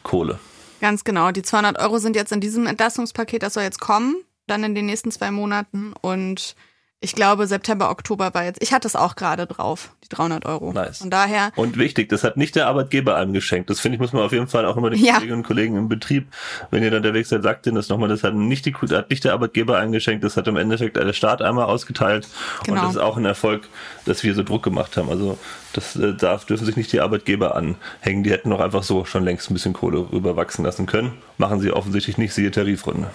Kohle. 0.05 0.39
Ganz 0.81 1.03
genau. 1.03 1.33
Die 1.33 1.43
200 1.43 1.81
Euro 1.81 1.99
sind 1.99 2.15
jetzt 2.15 2.31
in 2.31 2.41
diesem 2.41 2.69
Entlastungspaket, 2.69 3.43
das 3.43 3.55
soll 3.55 3.65
jetzt 3.65 3.81
kommen, 3.81 4.15
dann 4.47 4.63
in 4.63 4.77
den 4.77 4.87
nächsten 4.87 5.11
zwei 5.11 5.33
Monaten. 5.33 5.93
Und 6.01 6.55
ich 7.03 7.15
glaube, 7.15 7.47
September, 7.47 7.91
Oktober 7.91 8.35
war 8.35 8.45
jetzt. 8.45 8.63
Ich 8.63 8.75
hatte 8.75 8.87
es 8.87 8.95
auch 8.95 9.17
gerade 9.17 9.47
drauf, 9.47 9.95
die 10.05 10.11
300 10.11 10.45
Euro. 10.45 10.71
Nice. 10.75 10.99
Von 10.99 11.09
daher. 11.09 11.51
Und 11.57 11.79
wichtig, 11.79 12.11
das 12.11 12.25
hat 12.25 12.37
nicht 12.37 12.55
der 12.57 12.67
Arbeitgeber 12.67 13.17
einem 13.17 13.33
geschenkt. 13.33 13.71
Das 13.71 13.81
finde 13.81 13.97
ich, 13.97 14.01
muss 14.03 14.13
man 14.13 14.23
auf 14.23 14.33
jeden 14.33 14.49
Fall 14.49 14.67
auch 14.67 14.77
immer 14.77 14.91
den 14.91 15.03
ja. 15.03 15.15
Kolleginnen 15.15 15.39
und 15.39 15.47
Kollegen 15.47 15.77
im 15.77 15.89
Betrieb, 15.89 16.29
wenn 16.71 16.83
ihr 16.83 16.91
dann 16.91 16.99
unterwegs 16.99 17.31
seid, 17.31 17.43
sagt 17.43 17.65
denen 17.65 17.77
das 17.77 17.89
nochmal. 17.89 18.11
Das 18.11 18.23
hat 18.23 18.35
nicht, 18.35 18.67
die, 18.67 18.75
hat 18.75 19.09
nicht 19.09 19.25
der 19.25 19.33
Arbeitgeber 19.33 19.79
einem 19.79 19.93
geschenkt. 19.93 20.25
Das 20.25 20.37
hat 20.37 20.47
im 20.47 20.57
Endeffekt 20.57 20.99
der 20.99 21.11
Staat 21.15 21.41
einmal 21.41 21.65
ausgeteilt. 21.65 22.29
Genau. 22.65 22.77
Und 22.77 22.87
das 22.87 22.97
ist 22.97 23.01
auch 23.01 23.17
ein 23.17 23.25
Erfolg, 23.25 23.67
dass 24.05 24.23
wir 24.23 24.35
so 24.35 24.43
Druck 24.43 24.63
gemacht 24.63 24.99
haben. 24.99 25.09
Also, 25.09 25.39
das 25.73 25.97
äh, 25.97 26.13
darf, 26.13 26.45
dürfen 26.45 26.67
sich 26.67 26.77
nicht 26.77 26.93
die 26.93 27.01
Arbeitgeber 27.01 27.57
anhängen. 27.57 28.25
Die 28.25 28.31
hätten 28.31 28.53
auch 28.53 28.61
einfach 28.61 28.83
so 28.83 29.07
schon 29.07 29.25
längst 29.25 29.51
ein 29.51 29.55
bisschen 29.55 29.73
Kohle 29.73 30.07
rüberwachsen 30.13 30.67
lassen 30.67 30.85
können. 30.85 31.13
Machen 31.39 31.61
sie 31.61 31.73
offensichtlich 31.73 32.19
nicht, 32.19 32.35
siehe 32.35 32.51
Tarifrunde. 32.51 33.11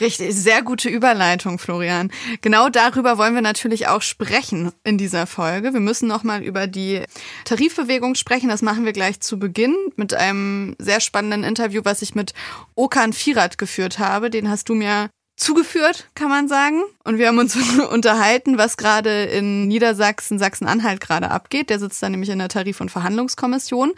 Richtig, 0.00 0.34
sehr 0.34 0.62
gute 0.62 0.88
Überleitung, 0.88 1.58
Florian. 1.58 2.10
Genau 2.40 2.70
darüber 2.70 3.18
wollen 3.18 3.34
wir 3.34 3.42
natürlich 3.42 3.88
auch 3.88 4.00
sprechen 4.00 4.72
in 4.82 4.96
dieser 4.96 5.26
Folge. 5.26 5.74
Wir 5.74 5.80
müssen 5.80 6.08
nochmal 6.08 6.42
über 6.42 6.66
die 6.66 7.02
Tarifbewegung 7.44 8.14
sprechen. 8.14 8.48
Das 8.48 8.62
machen 8.62 8.86
wir 8.86 8.92
gleich 8.92 9.20
zu 9.20 9.38
Beginn 9.38 9.76
mit 9.96 10.14
einem 10.14 10.74
sehr 10.78 11.00
spannenden 11.00 11.44
Interview, 11.44 11.82
was 11.84 12.00
ich 12.00 12.14
mit 12.14 12.32
Okan 12.74 13.12
Firat 13.12 13.58
geführt 13.58 13.98
habe. 13.98 14.30
Den 14.30 14.48
hast 14.48 14.70
du 14.70 14.74
mir 14.74 15.10
zugeführt, 15.36 16.08
kann 16.14 16.28
man 16.28 16.48
sagen. 16.48 16.82
Und 17.04 17.18
wir 17.18 17.28
haben 17.28 17.38
uns 17.38 17.56
unterhalten, 17.90 18.58
was 18.58 18.76
gerade 18.76 19.24
in 19.24 19.68
Niedersachsen, 19.68 20.38
Sachsen-Anhalt 20.38 21.00
gerade 21.00 21.30
abgeht. 21.30 21.68
Der 21.68 21.78
sitzt 21.78 22.02
da 22.02 22.08
nämlich 22.08 22.30
in 22.30 22.38
der 22.38 22.48
Tarif- 22.48 22.80
und 22.80 22.90
Verhandlungskommission. 22.90 23.92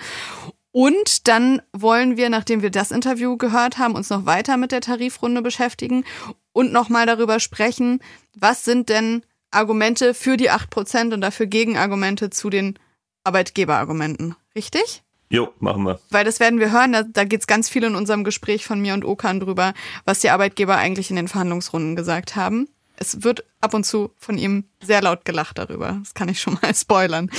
Und 0.72 1.28
dann 1.28 1.60
wollen 1.72 2.16
wir, 2.16 2.30
nachdem 2.30 2.62
wir 2.62 2.70
das 2.70 2.90
Interview 2.90 3.36
gehört 3.36 3.78
haben, 3.78 3.94
uns 3.94 4.08
noch 4.08 4.24
weiter 4.24 4.56
mit 4.56 4.72
der 4.72 4.80
Tarifrunde 4.80 5.42
beschäftigen 5.42 6.04
und 6.52 6.72
nochmal 6.72 7.06
darüber 7.06 7.40
sprechen, 7.40 8.00
was 8.34 8.64
sind 8.64 8.88
denn 8.88 9.22
Argumente 9.50 10.14
für 10.14 10.38
die 10.38 10.50
8% 10.50 11.12
und 11.12 11.20
dafür 11.20 11.46
Gegenargumente 11.46 12.30
zu 12.30 12.48
den 12.48 12.78
Arbeitgeberargumenten. 13.22 14.34
Richtig? 14.54 15.02
Jo, 15.28 15.52
machen 15.60 15.84
wir. 15.84 16.00
Weil 16.10 16.24
das 16.24 16.40
werden 16.40 16.58
wir 16.58 16.72
hören, 16.72 16.92
da, 16.92 17.02
da 17.02 17.24
geht 17.24 17.40
es 17.40 17.46
ganz 17.46 17.68
viel 17.68 17.84
in 17.84 17.94
unserem 17.94 18.24
Gespräch 18.24 18.64
von 18.66 18.80
mir 18.80 18.94
und 18.94 19.04
Okan 19.04 19.40
drüber, 19.40 19.74
was 20.04 20.20
die 20.20 20.30
Arbeitgeber 20.30 20.76
eigentlich 20.76 21.10
in 21.10 21.16
den 21.16 21.28
Verhandlungsrunden 21.28 21.96
gesagt 21.96 22.36
haben. 22.36 22.68
Es 23.02 23.24
wird 23.24 23.44
ab 23.60 23.74
und 23.74 23.84
zu 23.84 24.12
von 24.16 24.38
ihm 24.38 24.62
sehr 24.80 25.02
laut 25.02 25.24
gelacht 25.24 25.58
darüber. 25.58 25.98
Das 26.04 26.14
kann 26.14 26.28
ich 26.28 26.40
schon 26.40 26.56
mal 26.62 26.72
spoilern. 26.76 27.30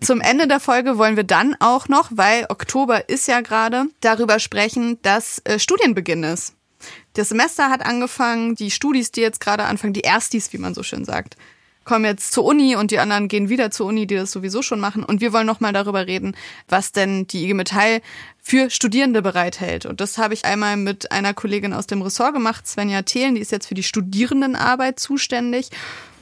Zum 0.00 0.22
Ende 0.22 0.48
der 0.48 0.60
Folge 0.60 0.96
wollen 0.96 1.16
wir 1.16 1.24
dann 1.24 1.54
auch 1.60 1.88
noch, 1.88 2.10
weil 2.14 2.46
Oktober 2.48 3.06
ist 3.10 3.28
ja 3.28 3.42
gerade, 3.42 3.84
darüber 4.00 4.38
sprechen, 4.38 4.98
dass 5.02 5.40
äh, 5.44 5.58
Studienbeginn 5.58 6.22
ist. 6.22 6.54
Das 7.12 7.28
Semester 7.28 7.68
hat 7.68 7.84
angefangen, 7.84 8.54
die 8.54 8.70
Studis, 8.70 9.12
die 9.12 9.20
jetzt 9.20 9.40
gerade 9.40 9.64
anfangen, 9.64 9.92
die 9.92 10.00
Erstis, 10.00 10.54
wie 10.54 10.58
man 10.58 10.72
so 10.72 10.82
schön 10.82 11.04
sagt, 11.04 11.36
kommen 11.84 12.04
jetzt 12.04 12.32
zur 12.32 12.44
Uni 12.44 12.76
und 12.76 12.90
die 12.90 12.98
anderen 12.98 13.28
gehen 13.28 13.48
wieder 13.48 13.70
zur 13.70 13.86
Uni, 13.86 14.06
die 14.06 14.16
das 14.16 14.32
sowieso 14.32 14.62
schon 14.62 14.80
machen. 14.80 15.04
Und 15.04 15.20
wir 15.20 15.32
wollen 15.32 15.46
nochmal 15.46 15.72
darüber 15.72 16.06
reden, 16.06 16.36
was 16.68 16.92
denn 16.92 17.26
die 17.26 17.44
IG 17.44 17.54
Metall 17.54 18.00
für 18.42 18.70
Studierende 18.70 19.22
bereithält. 19.22 19.86
Und 19.86 20.00
das 20.00 20.18
habe 20.18 20.34
ich 20.34 20.44
einmal 20.44 20.76
mit 20.76 21.12
einer 21.12 21.34
Kollegin 21.34 21.72
aus 21.72 21.86
dem 21.86 22.02
Ressort 22.02 22.34
gemacht, 22.34 22.66
Svenja 22.66 23.02
Thelen, 23.02 23.34
die 23.34 23.40
ist 23.40 23.52
jetzt 23.52 23.66
für 23.66 23.74
die 23.74 23.82
Studierendenarbeit 23.82 25.00
zuständig 25.00 25.70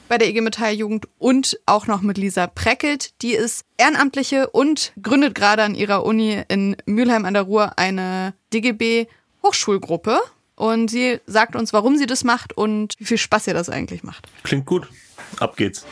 bei 0.07 0.17
der 0.17 0.29
IG 0.29 0.41
Metall 0.41 0.73
Jugend 0.73 1.07
und 1.17 1.59
auch 1.65 1.87
noch 1.87 2.01
mit 2.01 2.17
Lisa 2.17 2.47
Preckelt. 2.47 3.21
Die 3.21 3.33
ist 3.33 3.65
Ehrenamtliche 3.77 4.49
und 4.49 4.93
gründet 5.01 5.35
gerade 5.35 5.63
an 5.63 5.75
ihrer 5.75 6.05
Uni 6.05 6.43
in 6.49 6.75
Mülheim 6.85 7.25
an 7.25 7.33
der 7.33 7.43
Ruhr 7.43 7.77
eine 7.77 8.33
DGB 8.53 9.07
Hochschulgruppe. 9.43 10.19
Und 10.55 10.89
sie 10.89 11.19
sagt 11.25 11.55
uns, 11.55 11.73
warum 11.73 11.97
sie 11.97 12.05
das 12.05 12.23
macht 12.23 12.55
und 12.55 12.95
wie 12.99 13.05
viel 13.05 13.17
Spaß 13.17 13.47
ihr 13.47 13.53
das 13.53 13.69
eigentlich 13.69 14.03
macht. 14.03 14.27
Klingt 14.43 14.65
gut. 14.65 14.87
Ab 15.39 15.57
geht's. 15.57 15.85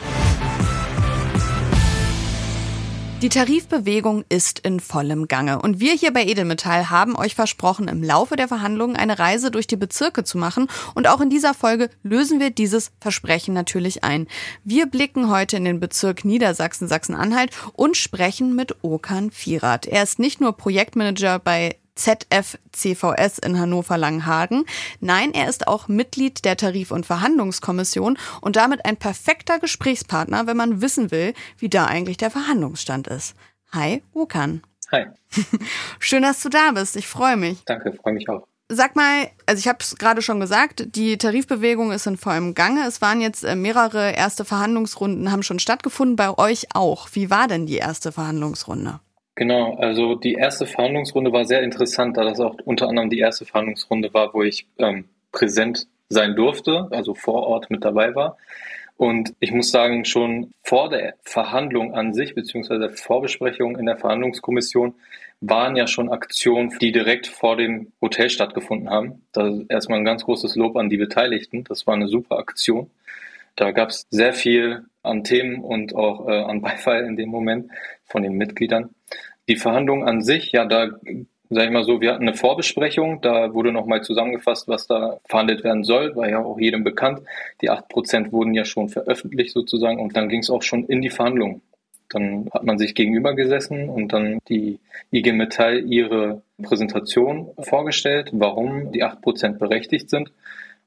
Die 3.22 3.28
Tarifbewegung 3.28 4.24
ist 4.28 4.58
in 4.58 4.80
vollem 4.80 5.28
Gange 5.28 5.62
und 5.62 5.78
wir 5.78 5.92
hier 5.92 6.12
bei 6.12 6.24
Edelmetall 6.24 6.90
haben 6.90 7.14
euch 7.14 7.36
versprochen, 7.36 7.86
im 7.86 8.02
Laufe 8.02 8.34
der 8.34 8.48
Verhandlungen 8.48 8.96
eine 8.96 9.16
Reise 9.16 9.52
durch 9.52 9.68
die 9.68 9.76
Bezirke 9.76 10.24
zu 10.24 10.38
machen 10.38 10.66
und 10.96 11.06
auch 11.06 11.20
in 11.20 11.30
dieser 11.30 11.54
Folge 11.54 11.88
lösen 12.02 12.40
wir 12.40 12.50
dieses 12.50 12.90
Versprechen 13.00 13.54
natürlich 13.54 14.02
ein. 14.02 14.26
Wir 14.64 14.86
blicken 14.86 15.30
heute 15.30 15.56
in 15.56 15.64
den 15.64 15.78
Bezirk 15.78 16.24
Niedersachsen 16.24 16.88
Sachsen-Anhalt 16.88 17.52
und 17.74 17.96
sprechen 17.96 18.56
mit 18.56 18.74
Okan 18.82 19.30
Firat. 19.30 19.86
Er 19.86 20.02
ist 20.02 20.18
nicht 20.18 20.40
nur 20.40 20.56
Projektmanager 20.56 21.38
bei 21.38 21.76
ZFCVS 21.94 23.38
in 23.38 23.58
Hannover-Langenhagen. 23.58 24.64
Nein, 25.00 25.32
er 25.34 25.48
ist 25.48 25.68
auch 25.68 25.88
Mitglied 25.88 26.44
der 26.44 26.56
Tarif- 26.56 26.92
und 26.92 27.06
Verhandlungskommission 27.06 28.18
und 28.40 28.56
damit 28.56 28.84
ein 28.84 28.96
perfekter 28.96 29.58
Gesprächspartner, 29.58 30.46
wenn 30.46 30.56
man 30.56 30.80
wissen 30.80 31.10
will, 31.10 31.34
wie 31.58 31.68
da 31.68 31.86
eigentlich 31.86 32.16
der 32.16 32.30
Verhandlungsstand 32.30 33.08
ist. 33.08 33.34
Hi, 33.72 34.02
Wukan. 34.12 34.62
Hi. 34.90 35.06
Schön, 35.98 36.22
dass 36.22 36.42
du 36.42 36.48
da 36.48 36.72
bist. 36.72 36.96
Ich 36.96 37.08
freue 37.08 37.36
mich. 37.36 37.64
Danke, 37.64 37.92
freue 37.92 38.14
mich 38.14 38.28
auch. 38.28 38.46
Sag 38.68 38.96
mal, 38.96 39.28
also 39.44 39.60
ich 39.60 39.68
habe 39.68 39.78
es 39.80 39.96
gerade 39.96 40.22
schon 40.22 40.40
gesagt, 40.40 40.96
die 40.96 41.18
Tarifbewegung 41.18 41.92
ist 41.92 42.06
in 42.06 42.16
vollem 42.16 42.54
Gange. 42.54 42.86
Es 42.86 43.02
waren 43.02 43.20
jetzt 43.20 43.44
äh, 43.44 43.54
mehrere 43.54 44.12
erste 44.12 44.46
Verhandlungsrunden, 44.46 45.30
haben 45.30 45.42
schon 45.42 45.58
stattgefunden, 45.58 46.16
bei 46.16 46.38
euch 46.38 46.68
auch. 46.74 47.08
Wie 47.12 47.28
war 47.28 47.48
denn 47.48 47.66
die 47.66 47.76
erste 47.76 48.12
Verhandlungsrunde? 48.12 49.00
Genau, 49.34 49.76
also 49.76 50.14
die 50.14 50.34
erste 50.34 50.66
Verhandlungsrunde 50.66 51.32
war 51.32 51.44
sehr 51.46 51.62
interessant, 51.62 52.16
da 52.16 52.24
das 52.24 52.38
auch 52.38 52.56
unter 52.64 52.88
anderem 52.88 53.08
die 53.08 53.18
erste 53.18 53.46
Verhandlungsrunde 53.46 54.12
war, 54.12 54.34
wo 54.34 54.42
ich 54.42 54.66
ähm, 54.78 55.06
präsent 55.32 55.86
sein 56.10 56.36
durfte, 56.36 56.88
also 56.90 57.14
vor 57.14 57.46
Ort 57.46 57.70
mit 57.70 57.84
dabei 57.84 58.14
war. 58.14 58.36
Und 58.98 59.34
ich 59.40 59.50
muss 59.52 59.70
sagen, 59.70 60.04
schon 60.04 60.52
vor 60.62 60.90
der 60.90 61.14
Verhandlung 61.22 61.94
an 61.94 62.12
sich, 62.12 62.34
beziehungsweise 62.34 62.80
der 62.80 62.90
Vorbesprechung 62.90 63.76
in 63.78 63.86
der 63.86 63.96
Verhandlungskommission, 63.96 64.94
waren 65.40 65.74
ja 65.74 65.88
schon 65.88 66.10
Aktionen, 66.10 66.72
die 66.78 66.92
direkt 66.92 67.26
vor 67.26 67.56
dem 67.56 67.90
Hotel 68.00 68.30
stattgefunden 68.30 68.90
haben. 68.90 69.22
Da 69.32 69.50
erstmal 69.68 69.98
ein 69.98 70.04
ganz 70.04 70.24
großes 70.24 70.54
Lob 70.54 70.76
an 70.76 70.88
die 70.88 70.98
Beteiligten. 70.98 71.64
Das 71.64 71.86
war 71.86 71.94
eine 71.94 72.06
super 72.06 72.38
Aktion. 72.38 72.90
Da 73.56 73.72
gab 73.72 73.88
es 73.88 74.06
sehr 74.10 74.34
viel 74.34 74.84
an 75.02 75.24
Themen 75.24 75.64
und 75.64 75.96
auch 75.96 76.28
äh, 76.28 76.32
an 76.32 76.60
Beifall 76.60 77.04
in 77.04 77.16
dem 77.16 77.28
Moment 77.28 77.70
von 78.12 78.22
den 78.22 78.34
Mitgliedern. 78.34 78.90
Die 79.48 79.56
Verhandlungen 79.56 80.06
an 80.06 80.22
sich, 80.22 80.52
ja, 80.52 80.64
da 80.64 80.90
sag 81.54 81.64
ich 81.64 81.70
mal 81.70 81.84
so, 81.84 82.00
wir 82.00 82.12
hatten 82.12 82.22
eine 82.22 82.34
Vorbesprechung, 82.34 83.20
da 83.20 83.52
wurde 83.52 83.72
nochmal 83.72 84.02
zusammengefasst, 84.02 84.68
was 84.68 84.86
da 84.86 85.18
verhandelt 85.26 85.64
werden 85.64 85.84
soll, 85.84 86.14
war 86.16 86.28
ja 86.28 86.42
auch 86.42 86.58
jedem 86.58 86.84
bekannt. 86.84 87.20
Die 87.60 87.68
acht 87.68 87.88
Prozent 87.88 88.32
wurden 88.32 88.54
ja 88.54 88.64
schon 88.64 88.88
veröffentlicht 88.88 89.52
sozusagen 89.52 90.00
und 90.00 90.16
dann 90.16 90.28
ging 90.28 90.40
es 90.40 90.50
auch 90.50 90.62
schon 90.62 90.84
in 90.86 91.02
die 91.02 91.10
Verhandlungen. 91.10 91.60
Dann 92.08 92.48
hat 92.52 92.64
man 92.64 92.78
sich 92.78 92.94
gegenüber 92.94 93.34
gesessen 93.34 93.88
und 93.88 94.12
dann 94.12 94.38
die 94.48 94.78
IG 95.10 95.32
Metall 95.32 95.80
ihre 95.80 96.42
Präsentation 96.62 97.50
vorgestellt, 97.58 98.30
warum 98.32 98.92
die 98.92 99.02
acht 99.02 99.20
Prozent 99.22 99.58
berechtigt 99.58 100.10
sind 100.10 100.30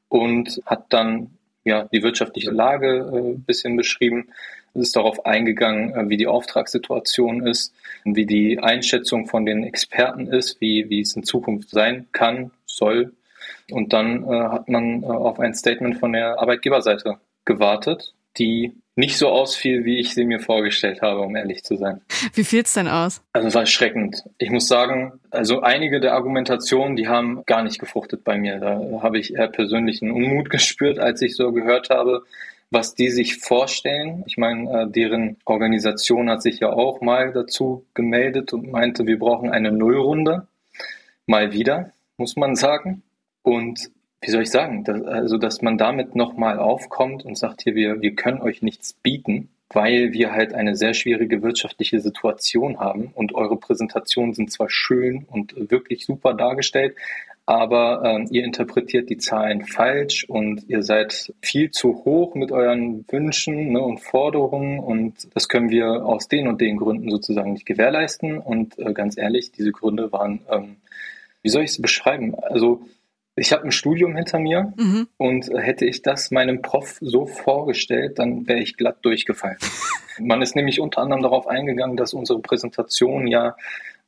und 0.07 0.61
hat 0.65 0.85
dann 0.89 1.31
ja 1.63 1.87
die 1.91 2.03
wirtschaftliche 2.03 2.51
Lage 2.51 3.09
äh, 3.11 3.33
ein 3.33 3.43
bisschen 3.43 3.75
beschrieben. 3.75 4.29
Es 4.75 4.89
ist 4.89 4.95
darauf 4.95 5.25
eingegangen, 5.25 5.93
äh, 5.95 6.09
wie 6.09 6.17
die 6.17 6.27
Auftragssituation 6.27 7.47
ist, 7.47 7.73
wie 8.03 8.25
die 8.25 8.59
Einschätzung 8.59 9.25
von 9.25 9.45
den 9.45 9.63
Experten 9.63 10.27
ist, 10.27 10.59
wie, 10.59 10.89
wie 10.89 11.01
es 11.01 11.15
in 11.15 11.23
Zukunft 11.23 11.69
sein 11.69 12.07
kann, 12.11 12.51
soll. 12.65 13.13
Und 13.71 13.93
dann 13.93 14.23
äh, 14.23 14.49
hat 14.49 14.67
man 14.67 15.03
äh, 15.03 15.05
auf 15.05 15.39
ein 15.39 15.53
Statement 15.53 15.97
von 15.97 16.11
der 16.11 16.39
Arbeitgeberseite 16.39 17.17
gewartet, 17.45 18.13
die 18.37 18.73
nicht 18.97 19.17
so 19.17 19.27
ausfiel, 19.27 19.83
wie 19.83 19.99
ich 19.99 20.13
sie 20.13 20.25
mir 20.25 20.39
vorgestellt 20.39 21.01
habe, 21.01 21.21
um 21.21 21.35
ehrlich 21.35 21.63
zu 21.63 21.75
sein. 21.75 22.01
Wie 22.33 22.45
fiel's 22.45 22.73
denn 22.73 22.87
aus? 22.87 23.21
Also 23.33 23.49
es 23.49 23.53
war 23.53 23.61
erschreckend. 23.61 24.23
Ich 24.37 24.51
muss 24.51 24.67
sagen, 24.67 25.19
also 25.31 25.61
einige 25.61 25.99
der 25.99 26.13
Argumentationen, 26.13 26.95
die 26.95 27.09
haben 27.09 27.43
gar 27.45 27.61
nicht 27.63 27.79
gefruchtet 27.79 28.23
bei 28.23 28.37
mir. 28.37 28.59
Da 28.59 28.79
habe 29.01 29.19
ich 29.19 29.35
eher 29.35 29.47
persönlichen 29.47 30.11
Unmut 30.11 30.49
gespürt, 30.49 30.99
als 30.99 31.21
ich 31.21 31.35
so 31.35 31.51
gehört 31.51 31.89
habe, 31.89 32.23
was 32.75 32.93
die 32.93 33.09
sich 33.09 33.37
vorstellen. 33.37 34.25
Ich 34.27 34.37
meine, 34.37 34.81
äh, 34.81 34.91
deren 34.91 35.37
Organisation 35.45 36.29
hat 36.29 36.41
sich 36.41 36.59
ja 36.59 36.73
auch 36.73 36.99
mal 36.99 37.31
dazu 37.31 37.85
gemeldet 37.93 38.51
und 38.51 38.69
meinte, 38.69 39.07
wir 39.07 39.17
brauchen 39.17 39.49
eine 39.49 39.71
Nullrunde. 39.71 40.47
Mal 41.25 41.53
wieder, 41.53 41.93
muss 42.17 42.35
man 42.35 42.55
sagen. 42.55 43.01
Und 43.43 43.89
wie 44.19 44.29
soll 44.29 44.43
ich 44.43 44.51
sagen, 44.51 44.83
dass, 44.83 45.01
also 45.03 45.37
dass 45.37 45.61
man 45.61 45.77
damit 45.77 46.15
nochmal 46.15 46.59
aufkommt 46.59 47.23
und 47.23 47.37
sagt 47.37 47.61
hier, 47.61 47.75
wir, 47.75 48.01
wir 48.01 48.13
können 48.13 48.41
euch 48.41 48.61
nichts 48.61 48.91
bieten, 48.91 49.47
weil 49.69 50.11
wir 50.11 50.33
halt 50.33 50.53
eine 50.53 50.75
sehr 50.75 50.93
schwierige 50.93 51.41
wirtschaftliche 51.41 52.01
Situation 52.01 52.81
haben 52.81 53.11
und 53.15 53.33
eure 53.35 53.55
Präsentationen 53.55 54.33
sind 54.33 54.51
zwar 54.51 54.69
schön 54.69 55.25
und 55.29 55.71
wirklich 55.71 56.05
super 56.05 56.33
dargestellt, 56.33 56.95
aber 57.45 58.01
ähm, 58.03 58.27
ihr 58.31 58.43
interpretiert 58.43 59.09
die 59.09 59.17
Zahlen 59.17 59.65
falsch 59.65 60.25
und 60.27 60.67
ihr 60.67 60.81
seid 60.81 61.33
viel 61.41 61.69
zu 61.69 62.03
hoch 62.03 62.33
mit 62.33 62.51
euren 62.51 63.05
Wünschen 63.09 63.73
ne, 63.73 63.81
und 63.81 63.99
Forderungen 63.99 64.79
und 64.79 65.27
das 65.35 65.47
können 65.47 65.69
wir 65.69 66.05
aus 66.05 66.27
den 66.27 66.47
und 66.47 66.59
den 66.59 66.77
Gründen 66.77 67.11
sozusagen 67.11 67.53
nicht 67.53 67.65
gewährleisten 67.65 68.39
und 68.39 68.79
äh, 68.79 68.93
ganz 68.93 69.17
ehrlich, 69.17 69.51
diese 69.51 69.71
Gründe 69.71 70.11
waren, 70.11 70.41
ähm, 70.49 70.77
wie 71.43 71.49
soll 71.49 71.63
ich 71.63 71.71
es 71.71 71.81
beschreiben? 71.81 72.33
Also 72.35 72.81
ich 73.35 73.51
habe 73.51 73.65
ein 73.65 73.71
Studium 73.71 74.15
hinter 74.15 74.39
mir 74.39 74.73
mhm. 74.77 75.07
und 75.17 75.49
hätte 75.53 75.85
ich 75.85 76.01
das 76.01 76.31
meinem 76.31 76.61
Prof 76.61 76.97
so 77.01 77.27
vorgestellt, 77.27 78.17
dann 78.17 78.47
wäre 78.47 78.59
ich 78.59 78.77
glatt 78.77 78.97
durchgefallen. 79.03 79.57
Man 80.19 80.41
ist 80.41 80.55
nämlich 80.55 80.79
unter 80.79 81.01
anderem 81.01 81.21
darauf 81.21 81.45
eingegangen, 81.45 81.97
dass 81.97 82.13
unsere 82.13 82.39
Präsentation 82.39 83.27
ja 83.27 83.55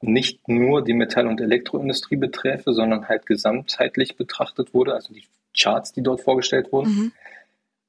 nicht 0.02 0.48
nur 0.48 0.84
die 0.84 0.94
Metall- 0.94 1.28
und 1.28 1.42
Elektroindustrie 1.42 2.18
beträfe, 2.18 2.74
sondern 2.74 3.08
halt 3.08 3.26
gesamtheitlich 3.26 4.16
betrachtet 4.16 4.74
wurde, 4.74 4.94
also 4.94 5.14
die 5.14 5.26
Charts, 5.58 5.92
die 5.94 6.04
dort 6.04 6.22
vorgestellt 6.22 6.72
wurden. 6.72 6.90
Mhm. 6.90 7.12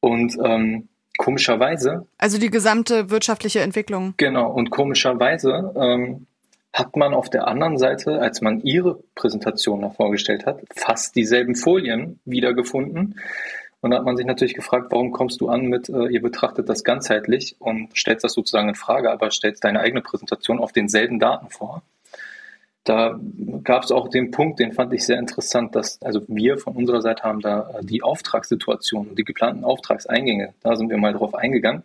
Und 0.00 0.38
ähm, 0.42 0.88
komischerweise. 1.18 2.06
Also 2.16 2.38
die 2.38 2.50
gesamte 2.50 3.10
wirtschaftliche 3.10 3.60
Entwicklung. 3.60 4.14
Genau, 4.16 4.50
und 4.50 4.70
komischerweise 4.70 5.74
ähm, 5.76 6.26
hat 6.72 6.96
man 6.96 7.12
auf 7.12 7.28
der 7.28 7.46
anderen 7.48 7.76
Seite, 7.76 8.20
als 8.20 8.40
man 8.40 8.60
ihre 8.60 9.00
Präsentation 9.14 9.82
da 9.82 9.90
vorgestellt 9.90 10.46
hat, 10.46 10.60
fast 10.74 11.16
dieselben 11.16 11.56
Folien 11.56 12.20
wiedergefunden. 12.24 13.20
Und 13.80 13.90
da 13.90 13.98
hat 13.98 14.04
man 14.04 14.16
sich 14.16 14.26
natürlich 14.26 14.54
gefragt, 14.54 14.86
warum 14.90 15.12
kommst 15.12 15.40
du 15.40 15.48
an 15.48 15.66
mit, 15.66 15.88
äh, 15.88 16.06
ihr 16.08 16.22
betrachtet 16.22 16.68
das 16.68 16.82
ganzheitlich 16.82 17.56
und 17.58 17.96
stellst 17.96 18.24
das 18.24 18.32
sozusagen 18.32 18.68
in 18.68 18.74
Frage, 18.74 19.10
aber 19.10 19.30
stellst 19.30 19.64
deine 19.64 19.80
eigene 19.80 20.02
Präsentation 20.02 20.58
auf 20.58 20.72
denselben 20.72 21.18
Daten 21.18 21.50
vor. 21.50 21.82
Da 22.88 23.20
gab 23.64 23.82
es 23.82 23.92
auch 23.92 24.08
den 24.08 24.30
Punkt, 24.30 24.60
den 24.60 24.72
fand 24.72 24.94
ich 24.94 25.04
sehr 25.04 25.18
interessant, 25.18 25.76
dass 25.76 26.00
also 26.00 26.22
wir 26.26 26.56
von 26.56 26.74
unserer 26.74 27.02
Seite 27.02 27.22
haben 27.22 27.40
da 27.40 27.68
äh, 27.68 27.84
die 27.84 28.02
Auftragssituation 28.02 29.08
und 29.08 29.18
die 29.18 29.24
geplanten 29.24 29.62
Auftragseingänge, 29.62 30.54
da 30.62 30.74
sind 30.74 30.88
wir 30.88 30.96
mal 30.96 31.12
drauf 31.12 31.34
eingegangen. 31.34 31.82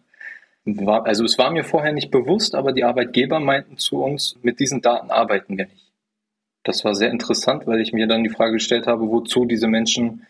War, 0.64 1.06
also 1.06 1.26
es 1.26 1.38
war 1.38 1.52
mir 1.52 1.66
vorher 1.66 1.92
nicht 1.92 2.10
bewusst, 2.10 2.56
aber 2.56 2.72
die 2.72 2.86
Arbeitgeber 2.86 3.42
meinten 3.42 3.78
zu 3.78 4.02
uns, 4.02 4.38
mit 4.44 4.62
diesen 4.62 4.82
Daten 4.82 5.12
arbeiten 5.12 5.58
wir 5.58 5.66
nicht. 5.66 5.92
Das 6.64 6.86
war 6.86 6.96
sehr 6.96 7.12
interessant, 7.12 7.68
weil 7.68 7.82
ich 7.82 7.92
mir 7.92 8.08
dann 8.08 8.24
die 8.24 8.30
Frage 8.30 8.54
gestellt 8.54 8.88
habe, 8.88 9.10
wozu 9.10 9.44
diese 9.44 9.68
Menschen 9.68 10.26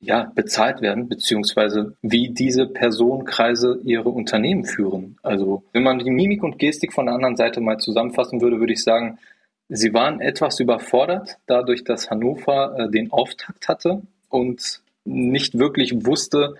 ja, 0.00 0.32
bezahlt 0.34 0.80
werden, 0.80 1.10
beziehungsweise 1.10 1.96
wie 2.00 2.30
diese 2.30 2.66
Personenkreise 2.66 3.78
ihre 3.84 4.08
Unternehmen 4.08 4.64
führen. 4.64 5.18
Also 5.22 5.64
wenn 5.74 5.82
man 5.82 5.98
die 5.98 6.10
Mimik 6.10 6.42
und 6.42 6.58
Gestik 6.58 6.94
von 6.94 7.04
der 7.04 7.14
anderen 7.14 7.36
Seite 7.36 7.60
mal 7.60 7.76
zusammenfassen 7.76 8.40
würde, 8.40 8.58
würde 8.58 8.72
ich 8.72 8.82
sagen, 8.82 9.18
sie 9.68 9.94
waren 9.94 10.20
etwas 10.20 10.60
überfordert, 10.60 11.38
dadurch, 11.46 11.84
dass 11.84 12.10
Hannover 12.10 12.76
äh, 12.78 12.90
den 12.90 13.12
Auftakt 13.12 13.68
hatte 13.68 14.02
und 14.28 14.82
nicht 15.04 15.58
wirklich 15.58 16.04
wusste, 16.06 16.54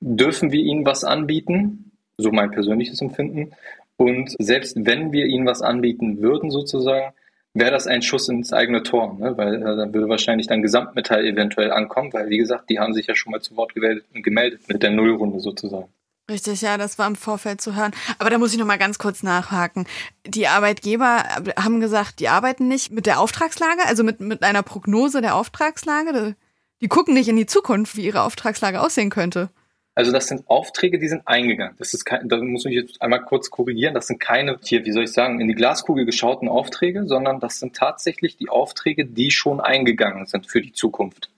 dürfen 0.00 0.52
wir 0.52 0.60
ihnen 0.60 0.84
was 0.84 1.04
anbieten? 1.04 1.86
so 2.18 2.32
mein 2.32 2.50
persönliches 2.50 3.00
Empfinden. 3.00 3.52
Und 3.96 4.34
selbst 4.38 4.76
wenn 4.78 5.12
wir 5.12 5.26
ihnen 5.26 5.46
was 5.46 5.62
anbieten 5.62 6.20
würden, 6.20 6.50
sozusagen, 6.50 7.14
wäre 7.54 7.70
das 7.70 7.86
ein 7.86 8.02
Schuss 8.02 8.28
ins 8.28 8.52
eigene 8.52 8.82
Tor, 8.82 9.16
ne? 9.18 9.36
weil 9.38 9.56
äh, 9.56 9.76
dann 9.76 9.94
würde 9.94 10.08
wahrscheinlich 10.08 10.46
dann 10.46 10.62
Gesamtmetall 10.62 11.24
eventuell 11.24 11.72
ankommen, 11.72 12.12
weil 12.12 12.28
wie 12.28 12.36
gesagt, 12.36 12.68
die 12.68 12.78
haben 12.78 12.92
sich 12.92 13.06
ja 13.06 13.14
schon 13.14 13.32
mal 13.32 13.40
zu 13.40 13.56
Wort 13.56 13.74
gemeldet, 13.74 14.04
gemeldet 14.12 14.60
mit 14.68 14.82
der 14.82 14.90
Nullrunde 14.90 15.40
sozusagen. 15.40 15.88
Richtig, 16.28 16.60
ja, 16.60 16.76
das 16.76 16.98
war 16.98 17.06
im 17.06 17.14
Vorfeld 17.14 17.60
zu 17.60 17.76
hören. 17.76 17.92
Aber 18.18 18.30
da 18.30 18.38
muss 18.38 18.52
ich 18.52 18.58
noch 18.58 18.66
mal 18.66 18.78
ganz 18.78 18.98
kurz 18.98 19.22
nachhaken. 19.22 19.86
Die 20.26 20.48
Arbeitgeber 20.48 21.22
haben 21.56 21.80
gesagt, 21.80 22.18
die 22.18 22.28
arbeiten 22.28 22.66
nicht 22.66 22.90
mit 22.90 23.06
der 23.06 23.20
Auftragslage, 23.20 23.86
also 23.86 24.02
mit, 24.02 24.18
mit 24.18 24.42
einer 24.42 24.64
Prognose 24.64 25.20
der 25.20 25.36
Auftragslage. 25.36 26.34
Die 26.80 26.88
gucken 26.88 27.14
nicht 27.14 27.28
in 27.28 27.36
die 27.36 27.46
Zukunft, 27.46 27.96
wie 27.96 28.04
ihre 28.06 28.22
Auftragslage 28.22 28.80
aussehen 28.80 29.10
könnte. 29.10 29.50
Also 29.94 30.12
das 30.12 30.26
sind 30.26 30.46
Aufträge, 30.50 30.98
die 30.98 31.08
sind 31.08 31.22
eingegangen. 31.26 31.74
Das 31.78 31.94
ist 31.94 32.04
kein, 32.04 32.28
da 32.28 32.36
muss 32.36 32.66
ich 32.66 32.74
jetzt 32.74 33.00
einmal 33.00 33.24
kurz 33.24 33.48
korrigieren. 33.48 33.94
Das 33.94 34.08
sind 34.08 34.18
keine 34.18 34.58
hier, 34.62 34.84
wie 34.84 34.92
soll 34.92 35.04
ich 35.04 35.12
sagen, 35.12 35.40
in 35.40 35.48
die 35.48 35.54
Glaskugel 35.54 36.04
geschauten 36.04 36.48
Aufträge, 36.48 37.06
sondern 37.06 37.40
das 37.40 37.60
sind 37.60 37.76
tatsächlich 37.76 38.36
die 38.36 38.50
Aufträge, 38.50 39.06
die 39.06 39.30
schon 39.30 39.58
eingegangen 39.60 40.26
sind 40.26 40.48
für 40.48 40.60
die 40.60 40.72
Zukunft. 40.72 41.30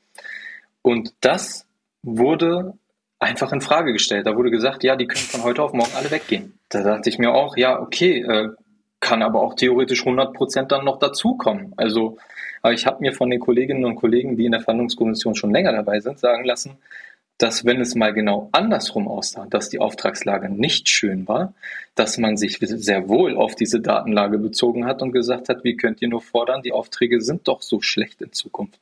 Und 0.83 1.14
das 1.21 1.66
wurde 2.02 2.73
einfach 3.18 3.52
in 3.52 3.60
Frage 3.60 3.92
gestellt. 3.92 4.26
Da 4.26 4.37
wurde 4.37 4.50
gesagt, 4.50 4.84
ja, 4.84 4.96
die 4.96 5.06
können 5.06 5.25
von 5.25 5.42
heute 5.42 5.62
auf 5.62 5.72
morgen 5.72 5.94
alle 5.96 6.10
weggehen. 6.10 6.58
Da 6.68 6.82
dachte 6.82 7.08
ich 7.08 7.18
mir 7.18 7.32
auch, 7.32 7.56
ja, 7.56 7.80
okay, 7.80 8.22
äh, 8.22 8.50
kann 9.00 9.22
aber 9.22 9.40
auch 9.40 9.54
theoretisch 9.54 10.00
100 10.00 10.34
Prozent 10.34 10.72
dann 10.72 10.84
noch 10.84 10.98
dazukommen. 10.98 11.72
Also, 11.76 12.18
aber 12.62 12.72
ich 12.72 12.87
habe 12.87 13.00
mir 13.00 13.12
von 13.12 13.30
den 13.30 13.40
Kolleginnen 13.40 13.84
und 13.84 13.96
Kollegen, 13.96 14.37
die 14.37 14.46
in 14.46 14.52
der 14.52 14.60
Verhandlungskommission 14.60 15.34
schon 15.34 15.52
länger 15.52 15.72
dabei 15.72 16.00
sind, 16.00 16.18
sagen 16.18 16.44
lassen, 16.44 16.78
dass 17.38 17.64
wenn 17.64 17.80
es 17.80 17.94
mal 17.94 18.12
genau 18.12 18.48
andersrum 18.50 19.06
aussah, 19.06 19.46
dass 19.46 19.68
die 19.68 19.78
Auftragslage 19.78 20.48
nicht 20.48 20.88
schön 20.88 21.28
war, 21.28 21.54
dass 21.94 22.18
man 22.18 22.37
sich 22.37 22.58
sehr 22.60 23.08
wohl 23.08 23.37
auf 23.37 23.54
diese 23.54 23.80
Datenlage 23.80 24.38
bezogen 24.38 24.87
hat 24.87 25.02
und 25.02 25.12
gesagt 25.12 25.48
hat, 25.48 25.62
wie 25.62 25.76
könnt 25.76 26.02
ihr 26.02 26.08
nur 26.08 26.20
fordern, 26.20 26.62
die 26.62 26.72
Aufträge 26.72 27.20
sind 27.20 27.46
doch 27.46 27.62
so 27.62 27.80
schlecht 27.80 28.20
in 28.20 28.32
Zukunft. 28.32 28.80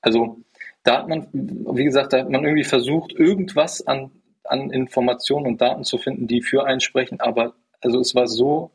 Also 0.00 0.38
da 0.86 0.98
hat 0.98 1.08
man, 1.08 1.26
wie 1.32 1.84
gesagt, 1.84 2.12
da 2.12 2.20
hat 2.20 2.30
man 2.30 2.44
irgendwie 2.44 2.64
versucht, 2.64 3.12
irgendwas 3.12 3.86
an, 3.86 4.10
an 4.44 4.70
Informationen 4.70 5.46
und 5.46 5.60
Daten 5.60 5.84
zu 5.84 5.98
finden, 5.98 6.26
die 6.26 6.42
für 6.42 6.64
einen 6.64 6.80
sprechen, 6.80 7.20
aber 7.20 7.54
also 7.80 8.00
es 8.00 8.14
war 8.14 8.28
so, 8.28 8.70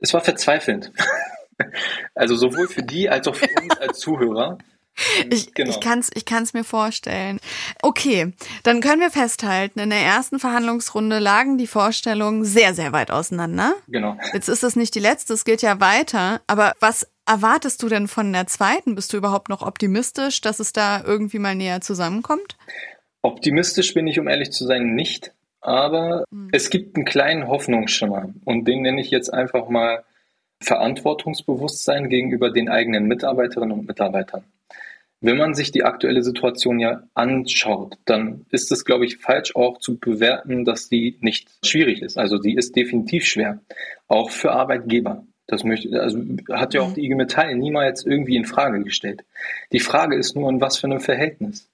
es 0.00 0.12
war 0.12 0.20
verzweifelnd. 0.20 0.92
also 2.14 2.36
sowohl 2.36 2.68
für 2.68 2.82
die 2.82 3.08
als 3.08 3.28
auch 3.28 3.34
für 3.34 3.48
uns 3.60 3.78
als 3.78 3.98
Zuhörer. 3.98 4.58
Ich, 5.30 5.54
genau. 5.54 5.70
ich 5.70 5.80
kann 5.80 6.00
es 6.00 6.10
ich 6.12 6.24
kann's 6.24 6.54
mir 6.54 6.64
vorstellen. 6.64 7.38
Okay, 7.82 8.32
dann 8.64 8.80
können 8.80 9.00
wir 9.00 9.12
festhalten, 9.12 9.78
in 9.78 9.90
der 9.90 10.00
ersten 10.00 10.40
Verhandlungsrunde 10.40 11.20
lagen 11.20 11.56
die 11.56 11.68
Vorstellungen 11.68 12.44
sehr, 12.44 12.74
sehr 12.74 12.90
weit 12.90 13.12
auseinander. 13.12 13.74
Genau. 13.86 14.16
Jetzt 14.32 14.48
ist 14.48 14.64
es 14.64 14.74
nicht 14.74 14.96
die 14.96 15.00
letzte, 15.00 15.34
es 15.34 15.44
geht 15.44 15.62
ja 15.62 15.78
weiter. 15.78 16.40
Aber 16.48 16.72
was 16.80 17.06
erwartest 17.28 17.82
du 17.82 17.88
denn 17.88 18.08
von 18.08 18.32
der 18.32 18.46
zweiten? 18.46 18.94
Bist 18.94 19.12
du 19.12 19.16
überhaupt 19.16 19.48
noch 19.48 19.62
optimistisch, 19.62 20.40
dass 20.40 20.60
es 20.60 20.72
da 20.72 21.02
irgendwie 21.04 21.38
mal 21.38 21.54
näher 21.54 21.80
zusammenkommt? 21.80 22.56
Optimistisch 23.22 23.94
bin 23.94 24.06
ich, 24.06 24.18
um 24.18 24.28
ehrlich 24.28 24.50
zu 24.50 24.64
sein, 24.64 24.94
nicht. 24.94 25.32
Aber 25.60 26.24
hm. 26.30 26.48
es 26.52 26.70
gibt 26.70 26.96
einen 26.96 27.04
kleinen 27.04 27.48
Hoffnungsschimmer. 27.48 28.32
Und 28.44 28.66
den 28.66 28.82
nenne 28.82 29.00
ich 29.00 29.10
jetzt 29.10 29.32
einfach 29.32 29.68
mal 29.68 30.04
Verantwortungsbewusstsein 30.60 32.08
gegenüber 32.08 32.50
den 32.50 32.68
eigenen 32.68 33.06
Mitarbeiterinnen 33.06 33.78
und 33.78 33.86
Mitarbeitern. 33.86 34.44
Wenn 35.20 35.36
man 35.36 35.54
sich 35.54 35.72
die 35.72 35.82
aktuelle 35.82 36.22
Situation 36.22 36.78
ja 36.78 37.02
anschaut, 37.14 37.98
dann 38.04 38.46
ist 38.50 38.70
es, 38.70 38.84
glaube 38.84 39.04
ich, 39.04 39.18
falsch 39.18 39.56
auch 39.56 39.78
zu 39.78 39.98
bewerten, 39.98 40.64
dass 40.64 40.88
die 40.88 41.18
nicht 41.20 41.48
schwierig 41.66 42.02
ist. 42.02 42.18
Also 42.18 42.38
die 42.38 42.54
ist 42.54 42.76
definitiv 42.76 43.24
schwer, 43.24 43.60
auch 44.06 44.30
für 44.30 44.52
Arbeitgeber. 44.52 45.24
Das 45.48 45.64
möchte, 45.64 46.00
also 46.00 46.22
hat 46.52 46.74
ja 46.74 46.82
auch 46.82 46.90
mhm. 46.90 46.94
die 46.94 47.04
IG 47.06 47.14
Metall 47.14 47.56
niemals 47.56 48.04
irgendwie 48.04 48.36
in 48.36 48.44
Frage 48.44 48.84
gestellt. 48.84 49.24
Die 49.72 49.80
Frage 49.80 50.14
ist 50.16 50.36
nur, 50.36 50.48
in 50.50 50.60
was 50.60 50.76
für 50.76 50.86
einem 50.86 51.00
Verhältnis. 51.00 51.66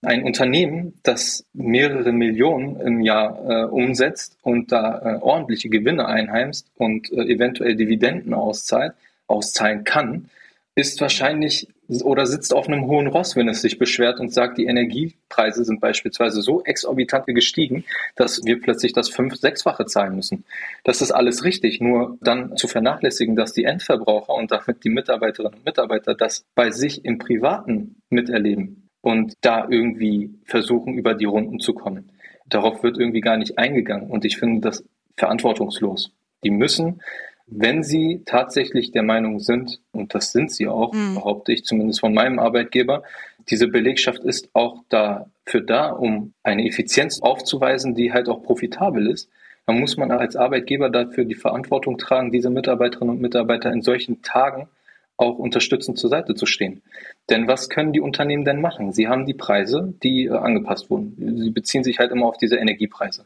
Ein 0.00 0.22
Unternehmen, 0.22 0.94
das 1.02 1.44
mehrere 1.52 2.12
Millionen 2.12 2.78
im 2.80 3.00
Jahr 3.00 3.38
äh, 3.48 3.64
umsetzt 3.64 4.38
und 4.42 4.70
da 4.70 4.98
äh, 5.00 5.22
ordentliche 5.22 5.68
Gewinne 5.70 6.06
einheimst 6.06 6.70
und 6.76 7.10
äh, 7.10 7.22
eventuell 7.22 7.74
Dividenden 7.74 8.32
auszahlt, 8.32 8.94
auszahlen 9.26 9.82
kann, 9.82 10.30
ist 10.76 11.00
wahrscheinlich 11.00 11.68
oder 12.02 12.26
sitzt 12.26 12.54
auf 12.54 12.68
einem 12.68 12.86
hohen 12.86 13.06
Ross, 13.06 13.36
wenn 13.36 13.48
es 13.48 13.60
sich 13.60 13.78
beschwert 13.78 14.20
und 14.20 14.32
sagt, 14.32 14.58
die 14.58 14.66
Energiepreise 14.66 15.64
sind 15.64 15.80
beispielsweise 15.80 16.42
so 16.42 16.62
exorbitant 16.64 17.26
gestiegen, 17.26 17.84
dass 18.16 18.44
wir 18.44 18.60
plötzlich 18.60 18.92
das 18.92 19.08
fünf-, 19.08 19.36
sechsfache 19.36 19.86
zahlen 19.86 20.16
müssen. 20.16 20.44
Das 20.84 21.02
ist 21.02 21.10
alles 21.10 21.44
richtig, 21.44 21.80
nur 21.80 22.16
dann 22.20 22.56
zu 22.56 22.68
vernachlässigen, 22.68 23.36
dass 23.36 23.52
die 23.52 23.64
Endverbraucher 23.64 24.34
und 24.34 24.50
damit 24.50 24.84
die 24.84 24.90
Mitarbeiterinnen 24.90 25.58
und 25.58 25.64
Mitarbeiter 25.64 26.14
das 26.14 26.44
bei 26.54 26.70
sich 26.70 27.04
im 27.04 27.18
Privaten 27.18 27.96
miterleben 28.08 28.88
und 29.00 29.34
da 29.42 29.66
irgendwie 29.68 30.30
versuchen, 30.44 30.94
über 30.94 31.14
die 31.14 31.26
Runden 31.26 31.60
zu 31.60 31.74
kommen. 31.74 32.10
Darauf 32.46 32.82
wird 32.82 32.98
irgendwie 32.98 33.20
gar 33.20 33.36
nicht 33.36 33.58
eingegangen 33.58 34.10
und 34.10 34.24
ich 34.24 34.38
finde 34.38 34.60
das 34.60 34.84
verantwortungslos. 35.16 36.12
Die 36.42 36.50
müssen 36.50 37.00
wenn 37.46 37.82
Sie 37.82 38.22
tatsächlich 38.24 38.90
der 38.92 39.02
Meinung 39.02 39.38
sind, 39.38 39.80
und 39.92 40.14
das 40.14 40.32
sind 40.32 40.50
Sie 40.50 40.66
auch, 40.66 40.92
mhm. 40.92 41.14
behaupte 41.14 41.52
ich 41.52 41.64
zumindest 41.64 42.00
von 42.00 42.14
meinem 42.14 42.38
Arbeitgeber, 42.38 43.02
diese 43.50 43.68
Belegschaft 43.68 44.24
ist 44.24 44.48
auch 44.54 44.82
dafür 44.88 45.60
da, 45.60 45.90
um 45.90 46.32
eine 46.42 46.66
Effizienz 46.66 47.20
aufzuweisen, 47.20 47.94
die 47.94 48.12
halt 48.12 48.28
auch 48.28 48.42
profitabel 48.42 49.06
ist, 49.08 49.28
dann 49.66 49.80
muss 49.80 49.96
man 49.96 50.10
als 50.10 50.36
Arbeitgeber 50.36 50.90
dafür 50.90 51.24
die 51.24 51.34
Verantwortung 51.34 51.98
tragen, 51.98 52.32
diese 52.32 52.50
Mitarbeiterinnen 52.50 53.16
und 53.16 53.20
Mitarbeiter 53.20 53.72
in 53.72 53.82
solchen 53.82 54.22
Tagen 54.22 54.68
auch 55.16 55.38
unterstützend 55.38 55.98
zur 55.98 56.10
Seite 56.10 56.34
zu 56.34 56.44
stehen. 56.44 56.82
Denn 57.30 57.46
was 57.46 57.68
können 57.68 57.92
die 57.92 58.00
Unternehmen 58.00 58.44
denn 58.44 58.60
machen? 58.60 58.92
Sie 58.92 59.08
haben 59.08 59.26
die 59.26 59.34
Preise, 59.34 59.94
die 60.02 60.24
äh, 60.24 60.30
angepasst 60.30 60.90
wurden. 60.90 61.38
Sie 61.38 61.50
beziehen 61.50 61.84
sich 61.84 61.98
halt 61.98 62.10
immer 62.10 62.26
auf 62.26 62.36
diese 62.36 62.56
Energiepreise. 62.56 63.24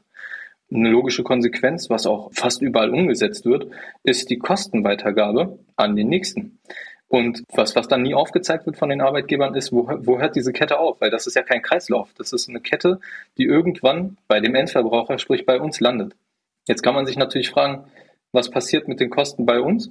Eine 0.70 0.90
logische 0.90 1.22
Konsequenz, 1.22 1.88
was 1.88 2.06
auch 2.06 2.30
fast 2.32 2.60
überall 2.60 2.90
umgesetzt 2.90 3.46
wird, 3.46 3.68
ist 4.02 4.28
die 4.28 4.38
Kostenweitergabe 4.38 5.58
an 5.76 5.96
den 5.96 6.08
Nächsten. 6.08 6.58
Und 7.08 7.42
was, 7.54 7.74
was 7.74 7.88
dann 7.88 8.02
nie 8.02 8.14
aufgezeigt 8.14 8.66
wird 8.66 8.76
von 8.76 8.90
den 8.90 9.00
Arbeitgebern 9.00 9.54
ist, 9.54 9.72
wo, 9.72 9.88
wo 10.00 10.18
hört 10.18 10.36
diese 10.36 10.52
Kette 10.52 10.78
auf? 10.78 11.00
Weil 11.00 11.10
das 11.10 11.26
ist 11.26 11.34
ja 11.34 11.42
kein 11.42 11.62
Kreislauf. 11.62 12.12
Das 12.18 12.34
ist 12.34 12.50
eine 12.50 12.60
Kette, 12.60 13.00
die 13.38 13.44
irgendwann 13.44 14.18
bei 14.28 14.40
dem 14.40 14.54
Endverbraucher, 14.54 15.18
sprich 15.18 15.46
bei 15.46 15.58
uns, 15.58 15.80
landet. 15.80 16.14
Jetzt 16.66 16.82
kann 16.82 16.94
man 16.94 17.06
sich 17.06 17.16
natürlich 17.16 17.48
fragen, 17.48 17.84
was 18.32 18.50
passiert 18.50 18.88
mit 18.88 19.00
den 19.00 19.08
Kosten 19.08 19.46
bei 19.46 19.58
uns? 19.58 19.90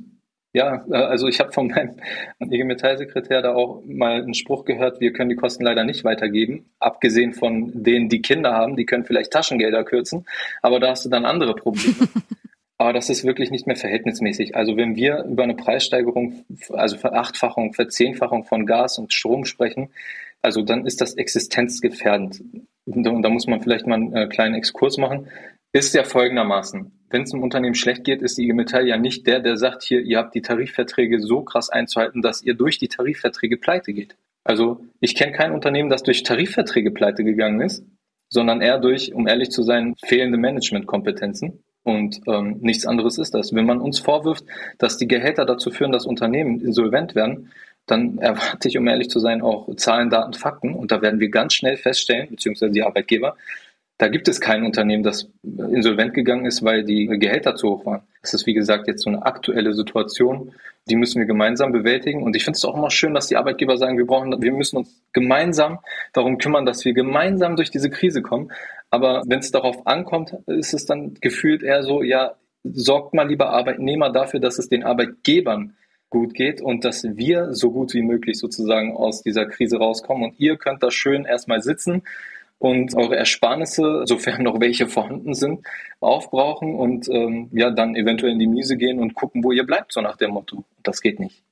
Ja, 0.54 0.86
äh, 0.90 0.96
also 0.96 1.28
ich 1.28 1.40
habe 1.40 1.52
von 1.52 1.68
meinem 1.68 1.98
IG 2.40 2.64
Metallsekretär 2.64 3.42
da 3.42 3.54
auch 3.54 3.84
mal 3.86 4.22
einen 4.22 4.34
Spruch 4.34 4.66
gehört, 4.66 5.00
wir 5.00 5.14
können 5.14 5.30
die 5.30 5.36
Kosten 5.36 5.64
leider 5.64 5.84
nicht 5.84 6.04
weitergeben, 6.04 6.70
abgesehen 6.80 7.34
von 7.34 7.72
denen, 7.84 8.10
die 8.10 8.22
Kinder 8.22 8.54
haben, 8.54 8.76
die 8.76 8.86
können 8.86 9.06
vielleicht 9.06 9.32
Taschengelder 9.32 9.84
kürzen, 9.84 10.26
aber 10.62 10.80
da 10.80 10.90
hast 10.90 11.06
du 11.06 11.10
dann 11.10 11.26
andere 11.26 11.56
Probleme. 11.56 11.96
aber 12.78 12.94
das 12.94 13.10
ist 13.10 13.24
wirklich 13.24 13.52
nicht 13.52 13.68
mehr 13.68 13.76
verhältnismäßig. 13.76 14.56
Also 14.56 14.78
wenn 14.78 14.96
wir 14.96 15.24
über 15.26 15.44
eine 15.44 15.56
Preissteigerung, 15.56 16.46
also 16.70 16.98
Verachtfachung, 16.98 17.74
Verzehnfachung 17.74 18.44
von 18.46 18.66
Gas 18.66 19.00
und 19.00 19.14
Strom 19.14 19.46
sprechen, 19.46 19.90
also 20.42 20.62
dann 20.62 20.86
ist 20.86 21.02
das 21.02 21.16
existenzgefährdend. 21.16 22.44
Und 22.86 23.04
da 23.04 23.30
muss 23.30 23.48
man 23.48 23.62
vielleicht 23.62 23.88
mal 23.88 23.96
einen 23.96 24.16
äh, 24.16 24.28
kleinen 24.28 24.56
Exkurs 24.56 24.98
machen. 24.98 25.28
Ist 25.74 25.94
ja 25.94 26.04
folgendermaßen 26.04 26.97
wenn 27.10 27.24
es 27.24 27.34
einem 27.34 27.44
Unternehmen 27.44 27.76
schlecht 27.76 28.04
geht, 28.04 28.22
ist 28.22 28.38
die 28.38 28.44
IG 28.44 28.54
Metall 28.54 28.88
ja 28.88 28.98
nicht 28.98 29.28
der, 29.28 29.40
der 29.40 29.58
sagt, 29.58 29.84
hier, 29.84 30.02
ihr 30.02 30.18
habt 30.18 30.36
die 30.36 30.42
Tarifverträge 30.42 31.20
so 31.20 31.42
krass 31.42 31.70
einzuhalten, 31.70 32.22
dass 32.22 32.42
ihr 32.42 32.54
durch 32.54 32.78
die 32.78 32.88
Tarifverträge 32.88 33.58
pleite 33.58 33.94
geht. 33.94 34.16
Also 34.44 34.86
ich 35.00 35.16
kenne 35.16 35.34
kein 35.34 35.52
Unternehmen, 35.52 35.90
das 35.90 36.04
durch 36.04 36.24
Tarifverträge 36.24 36.92
pleite 36.92 37.24
gegangen 37.24 37.62
ist, 37.62 37.84
sondern 38.30 38.62
eher 38.62 38.80
durch, 38.80 39.14
um 39.14 39.28
ehrlich 39.28 39.52
zu 39.52 39.64
sein, 39.64 39.96
fehlende 40.06 40.38
Managementkompetenzen. 40.38 41.64
Und 41.84 42.20
ähm, 42.28 42.58
nichts 42.60 42.86
anderes 42.86 43.18
ist 43.18 43.34
das. 43.34 43.54
Wenn 43.54 43.66
man 43.66 43.80
uns 43.80 44.00
vorwirft, 44.00 44.44
dass 44.78 44.98
die 44.98 45.08
Gehälter 45.08 45.46
dazu 45.46 45.72
führen, 45.72 45.94
dass 45.94 46.06
Unternehmen 46.06 46.60
insolvent 46.60 47.16
werden, 47.16 47.52
dann 47.86 48.18
erwarte 48.18 48.68
ich, 48.68 48.78
um 48.78 48.88
ehrlich 48.88 49.10
zu 49.10 49.20
sein, 49.20 49.42
auch 49.42 49.74
Zahlen, 49.78 50.10
Daten, 50.10 50.34
Fakten. 50.34 50.74
Und 50.74 50.92
da 50.92 51.02
werden 51.02 51.22
wir 51.22 51.30
ganz 51.30 51.54
schnell 51.54 51.78
feststellen, 51.78 52.28
beziehungsweise 52.30 52.74
die 52.74 52.84
Arbeitgeber, 52.84 53.38
da 53.98 54.10
gibt 54.10 54.28
es 54.28 54.40
kein 54.40 54.64
Unternehmen, 54.64 55.02
das 55.04 55.30
insolvent 55.44 56.14
gegangen 56.14 56.46
ist, 56.46 56.64
weil 56.64 56.84
die 56.84 57.08
Gehälter 57.08 57.56
zu 57.56 57.70
hoch 57.70 57.86
waren. 57.86 58.02
Das 58.22 58.34
ist, 58.34 58.46
wie 58.46 58.54
gesagt, 58.54 58.88
jetzt 58.88 59.04
so 59.04 59.10
eine 59.10 59.26
aktuelle 59.26 59.74
Situation. 59.74 60.54
Die 60.88 60.96
müssen 60.96 61.20
wir 61.20 61.26
gemeinsam 61.26 61.72
bewältigen. 61.72 62.22
Und 62.22 62.36
ich 62.36 62.44
finde 62.44 62.58
es 62.58 62.66
auch 62.66 62.78
immer 62.78 62.92
schön, 62.92 63.16
dass 63.16 63.28
die 63.28 63.38
Arbeitgeber 63.38 63.76
sagen, 63.78 63.98
wir 63.98 64.06
brauchen, 64.06 64.40
wir 64.40 64.52
müssen 64.52 64.78
uns 64.78 65.02
gemeinsam 65.14 65.80
darum 66.14 66.38
kümmern, 66.38 66.66
dass 66.66 66.86
wir 66.86 66.94
gemeinsam 66.94 67.56
durch 67.56 67.72
diese 67.72 67.90
Krise 67.90 68.22
kommen. 68.22 68.52
Aber 68.92 69.24
wenn 69.26 69.40
es 69.40 69.52
darauf 69.52 69.88
ankommt, 69.88 70.36
ist 70.46 70.76
es 70.76 70.86
dann 70.86 71.16
gefühlt 71.16 71.64
eher 71.64 71.82
so, 71.82 72.04
ja, 72.04 72.36
sorgt 72.64 73.16
mal 73.16 73.28
lieber 73.28 73.50
Arbeitnehmer 73.50 74.12
dafür, 74.12 74.40
dass 74.40 74.60
es 74.60 74.70
den 74.70 74.84
Arbeitgebern 74.84 75.76
gut 76.10 76.36
geht 76.36 76.62
und 76.62 76.86
dass 76.86 77.04
wir 77.04 77.54
so 77.54 77.72
gut 77.72 77.94
wie 77.94 78.04
möglich 78.04 78.38
sozusagen 78.38 78.96
aus 78.96 79.24
dieser 79.24 79.46
Krise 79.46 79.78
rauskommen. 79.78 80.24
Und 80.24 80.40
ihr 80.40 80.58
könnt 80.58 80.84
da 80.84 80.92
schön 80.92 81.26
erstmal 81.26 81.62
sitzen 81.62 82.04
und 82.60 82.96
eure 82.96 83.16
Ersparnisse, 83.16 84.04
sofern 84.06 84.44
noch 84.44 84.60
welche 84.60 84.88
vorhanden 84.88 85.34
sind, 85.34 85.66
aufbrauchen 86.00 86.76
und 86.76 87.08
ähm, 87.10 87.50
ja 87.52 87.72
dann 87.72 87.96
eventuell 87.96 88.34
in 88.34 88.40
die 88.40 88.48
Miese 88.48 88.78
gehen 88.78 89.00
und 89.00 89.14
gucken, 89.14 89.44
wo 89.44 89.52
ihr 89.52 89.66
bleibt, 89.66 89.94
so 89.94 90.02
nach 90.02 90.18
dem 90.18 90.32
Motto. 90.32 90.64
Das 90.84 91.02
geht 91.02 91.20
nicht. 91.20 91.44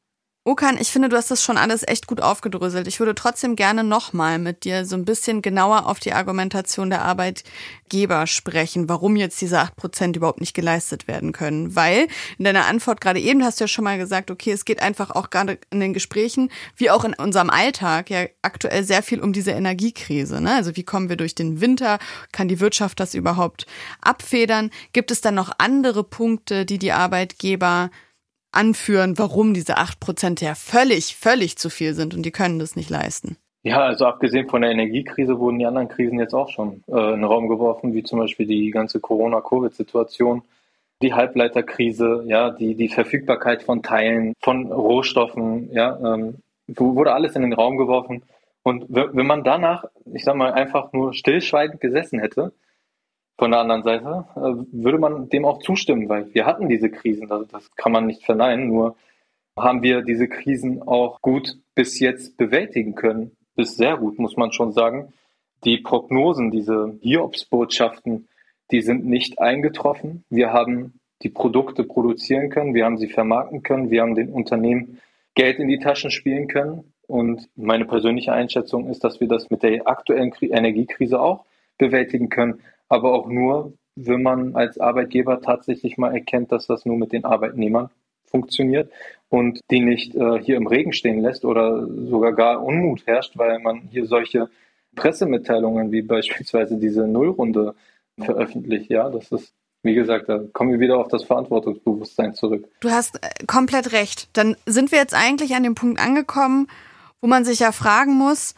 Okan, 0.47 0.77
ich 0.79 0.91
finde, 0.91 1.09
du 1.09 1.17
hast 1.17 1.31
das 1.31 1.43
schon 1.43 1.57
alles 1.57 1.81
echt 1.87 2.05
gut 2.05 2.21
aufgedröselt. 2.21 2.87
Ich 2.87 2.99
würde 2.99 3.15
trotzdem 3.15 3.55
gerne 3.55 3.83
nochmal 3.83 4.37
mit 4.37 4.63
dir 4.63 4.85
so 4.85 4.95
ein 4.95 5.03
bisschen 5.03 5.41
genauer 5.41 5.87
auf 5.87 5.99
die 5.99 6.13
Argumentation 6.13 6.91
der 6.91 7.01
Arbeitgeber 7.01 8.27
sprechen, 8.27 8.87
warum 8.87 9.15
jetzt 9.15 9.41
diese 9.41 9.59
acht 9.59 9.75
Prozent 9.75 10.15
überhaupt 10.15 10.41
nicht 10.41 10.53
geleistet 10.53 11.07
werden 11.07 11.31
können. 11.31 11.75
Weil 11.75 12.07
in 12.37 12.45
deiner 12.45 12.67
Antwort 12.67 13.01
gerade 13.01 13.19
eben 13.19 13.43
hast 13.43 13.59
du 13.59 13.63
ja 13.63 13.67
schon 13.67 13.85
mal 13.85 13.97
gesagt, 13.97 14.29
okay, 14.29 14.51
es 14.51 14.65
geht 14.65 14.83
einfach 14.83 15.09
auch 15.09 15.31
gerade 15.31 15.57
in 15.71 15.79
den 15.79 15.93
Gesprächen, 15.95 16.51
wie 16.77 16.91
auch 16.91 17.05
in 17.05 17.15
unserem 17.15 17.49
Alltag, 17.49 18.11
ja 18.11 18.27
aktuell 18.43 18.83
sehr 18.83 19.01
viel 19.01 19.21
um 19.21 19.33
diese 19.33 19.49
Energiekrise. 19.49 20.41
Ne? 20.41 20.53
Also 20.53 20.75
wie 20.75 20.83
kommen 20.83 21.09
wir 21.09 21.17
durch 21.17 21.33
den 21.33 21.59
Winter? 21.59 21.97
Kann 22.31 22.49
die 22.49 22.59
Wirtschaft 22.59 22.99
das 22.99 23.15
überhaupt 23.15 23.65
abfedern? 23.99 24.69
Gibt 24.93 25.09
es 25.09 25.21
dann 25.21 25.33
noch 25.33 25.53
andere 25.57 26.03
Punkte, 26.03 26.67
die 26.67 26.77
die 26.77 26.91
Arbeitgeber 26.91 27.89
anführen, 28.55 29.17
warum 29.17 29.53
diese 29.53 29.77
acht 29.77 29.99
Prozent 29.99 30.41
ja 30.41 30.55
völlig, 30.55 31.15
völlig 31.15 31.57
zu 31.57 31.69
viel 31.69 31.93
sind 31.93 32.13
und 32.13 32.23
die 32.23 32.31
können 32.31 32.59
das 32.59 32.75
nicht 32.75 32.89
leisten. 32.89 33.37
Ja, 33.63 33.79
also 33.81 34.05
abgesehen 34.05 34.47
von 34.47 34.61
der 34.61 34.69
Energiekrise 34.69 35.39
wurden 35.39 35.57
die 35.57 35.65
anderen 35.65 35.87
Krisen 35.87 36.19
jetzt 36.19 36.35
auch 36.35 36.49
schon 36.49 36.83
äh, 36.87 37.13
in 37.13 37.21
den 37.21 37.23
Raum 37.23 37.47
geworfen, 37.47 37.95
wie 37.95 38.03
zum 38.03 38.19
Beispiel 38.19 38.45
die 38.45 38.69
ganze 38.69 38.99
Corona-Covid-Situation, 38.99 40.43
die 41.01 41.13
Halbleiterkrise, 41.13 42.23
ja, 42.27 42.51
die, 42.51 42.75
die 42.75 42.89
Verfügbarkeit 42.89 43.63
von 43.63 43.81
Teilen, 43.81 44.33
von 44.39 44.71
Rohstoffen, 44.71 45.71
ja, 45.73 45.97
ähm, 45.97 46.35
wurde 46.67 47.13
alles 47.13 47.35
in 47.35 47.41
den 47.41 47.53
Raum 47.53 47.77
geworfen. 47.77 48.21
Und 48.61 48.85
wenn 48.89 49.27
man 49.27 49.43
danach, 49.43 49.85
ich 50.13 50.23
sag 50.23 50.35
mal, 50.35 50.53
einfach 50.53 50.93
nur 50.93 51.13
stillschweigend 51.13 51.81
gesessen 51.81 52.19
hätte, 52.19 52.51
von 53.37 53.51
der 53.51 53.59
anderen 53.59 53.83
Seite 53.83 54.25
äh, 54.35 54.39
würde 54.71 54.97
man 54.97 55.29
dem 55.29 55.45
auch 55.45 55.59
zustimmen, 55.59 56.07
weil 56.09 56.33
wir 56.33 56.45
hatten 56.45 56.69
diese 56.69 56.89
Krisen, 56.89 57.31
also 57.31 57.45
das 57.45 57.73
kann 57.75 57.91
man 57.91 58.05
nicht 58.05 58.23
verneinen, 58.23 58.67
nur 58.67 58.95
haben 59.57 59.81
wir 59.83 60.01
diese 60.01 60.27
Krisen 60.27 60.81
auch 60.81 61.21
gut 61.21 61.57
bis 61.75 61.99
jetzt 61.99 62.37
bewältigen 62.37 62.95
können, 62.95 63.31
bis 63.55 63.75
sehr 63.75 63.97
gut, 63.97 64.19
muss 64.19 64.37
man 64.37 64.51
schon 64.51 64.71
sagen. 64.71 65.13
Die 65.63 65.77
Prognosen, 65.77 66.51
diese 66.51 66.97
Hiobsbotschaften, 67.01 68.27
die 68.71 68.81
sind 68.81 69.05
nicht 69.05 69.39
eingetroffen. 69.39 70.23
Wir 70.29 70.51
haben 70.51 70.99
die 71.23 71.29
Produkte 71.29 71.83
produzieren 71.83 72.49
können, 72.49 72.73
wir 72.73 72.85
haben 72.85 72.97
sie 72.97 73.07
vermarkten 73.07 73.63
können, 73.63 73.89
wir 73.89 74.01
haben 74.01 74.15
den 74.15 74.31
Unternehmen 74.31 74.99
Geld 75.33 75.59
in 75.59 75.67
die 75.67 75.79
Taschen 75.79 76.11
spielen 76.11 76.47
können. 76.47 76.93
Und 77.07 77.49
meine 77.55 77.85
persönliche 77.85 78.33
Einschätzung 78.33 78.89
ist, 78.89 79.03
dass 79.03 79.19
wir 79.19 79.27
das 79.27 79.49
mit 79.49 79.63
der 79.63 79.87
aktuellen 79.87 80.33
Energiekrise 80.41 81.19
auch 81.19 81.45
bewältigen 81.77 82.29
können 82.29 82.61
aber 82.89 83.13
auch 83.13 83.27
nur, 83.27 83.73
wenn 83.95 84.23
man 84.23 84.55
als 84.55 84.79
Arbeitgeber 84.79 85.41
tatsächlich 85.41 85.97
mal 85.97 86.13
erkennt, 86.13 86.51
dass 86.51 86.67
das 86.67 86.85
nur 86.85 86.97
mit 86.97 87.11
den 87.11 87.25
Arbeitnehmern 87.25 87.89
funktioniert 88.25 88.91
und 89.29 89.59
die 89.71 89.79
nicht 89.79 90.15
äh, 90.15 90.39
hier 90.41 90.57
im 90.57 90.67
Regen 90.67 90.93
stehen 90.93 91.21
lässt 91.21 91.45
oder 91.45 91.87
sogar 91.87 92.33
gar 92.33 92.63
Unmut 92.63 93.05
herrscht, 93.07 93.37
weil 93.37 93.59
man 93.59 93.87
hier 93.91 94.05
solche 94.05 94.49
Pressemitteilungen 94.95 95.91
wie 95.91 96.01
beispielsweise 96.01 96.77
diese 96.77 97.07
Nullrunde 97.07 97.75
veröffentlicht. 98.19 98.89
Ja, 98.89 99.09
das 99.09 99.31
ist 99.31 99.53
wie 99.85 99.93
gesagt, 99.93 100.27
da 100.29 100.39
kommen 100.51 100.71
wir 100.71 100.79
wieder 100.79 100.97
auf 100.97 101.09
das 101.09 101.23
Verantwortungsbewusstsein 101.25 102.33
zurück. 102.33 102.67
Du 102.79 102.89
hast 102.89 103.23
äh, 103.23 103.45
komplett 103.45 103.91
recht. 103.91 104.29
Dann 104.33 104.57
sind 104.65 104.91
wir 104.91 104.97
jetzt 104.97 105.13
eigentlich 105.13 105.53
an 105.53 105.61
dem 105.61 105.75
Punkt 105.75 105.99
angekommen, 105.99 106.67
wo 107.21 107.27
man 107.27 107.45
sich 107.45 107.59
ja 107.59 107.71
fragen 107.71 108.15
muss, 108.15 108.55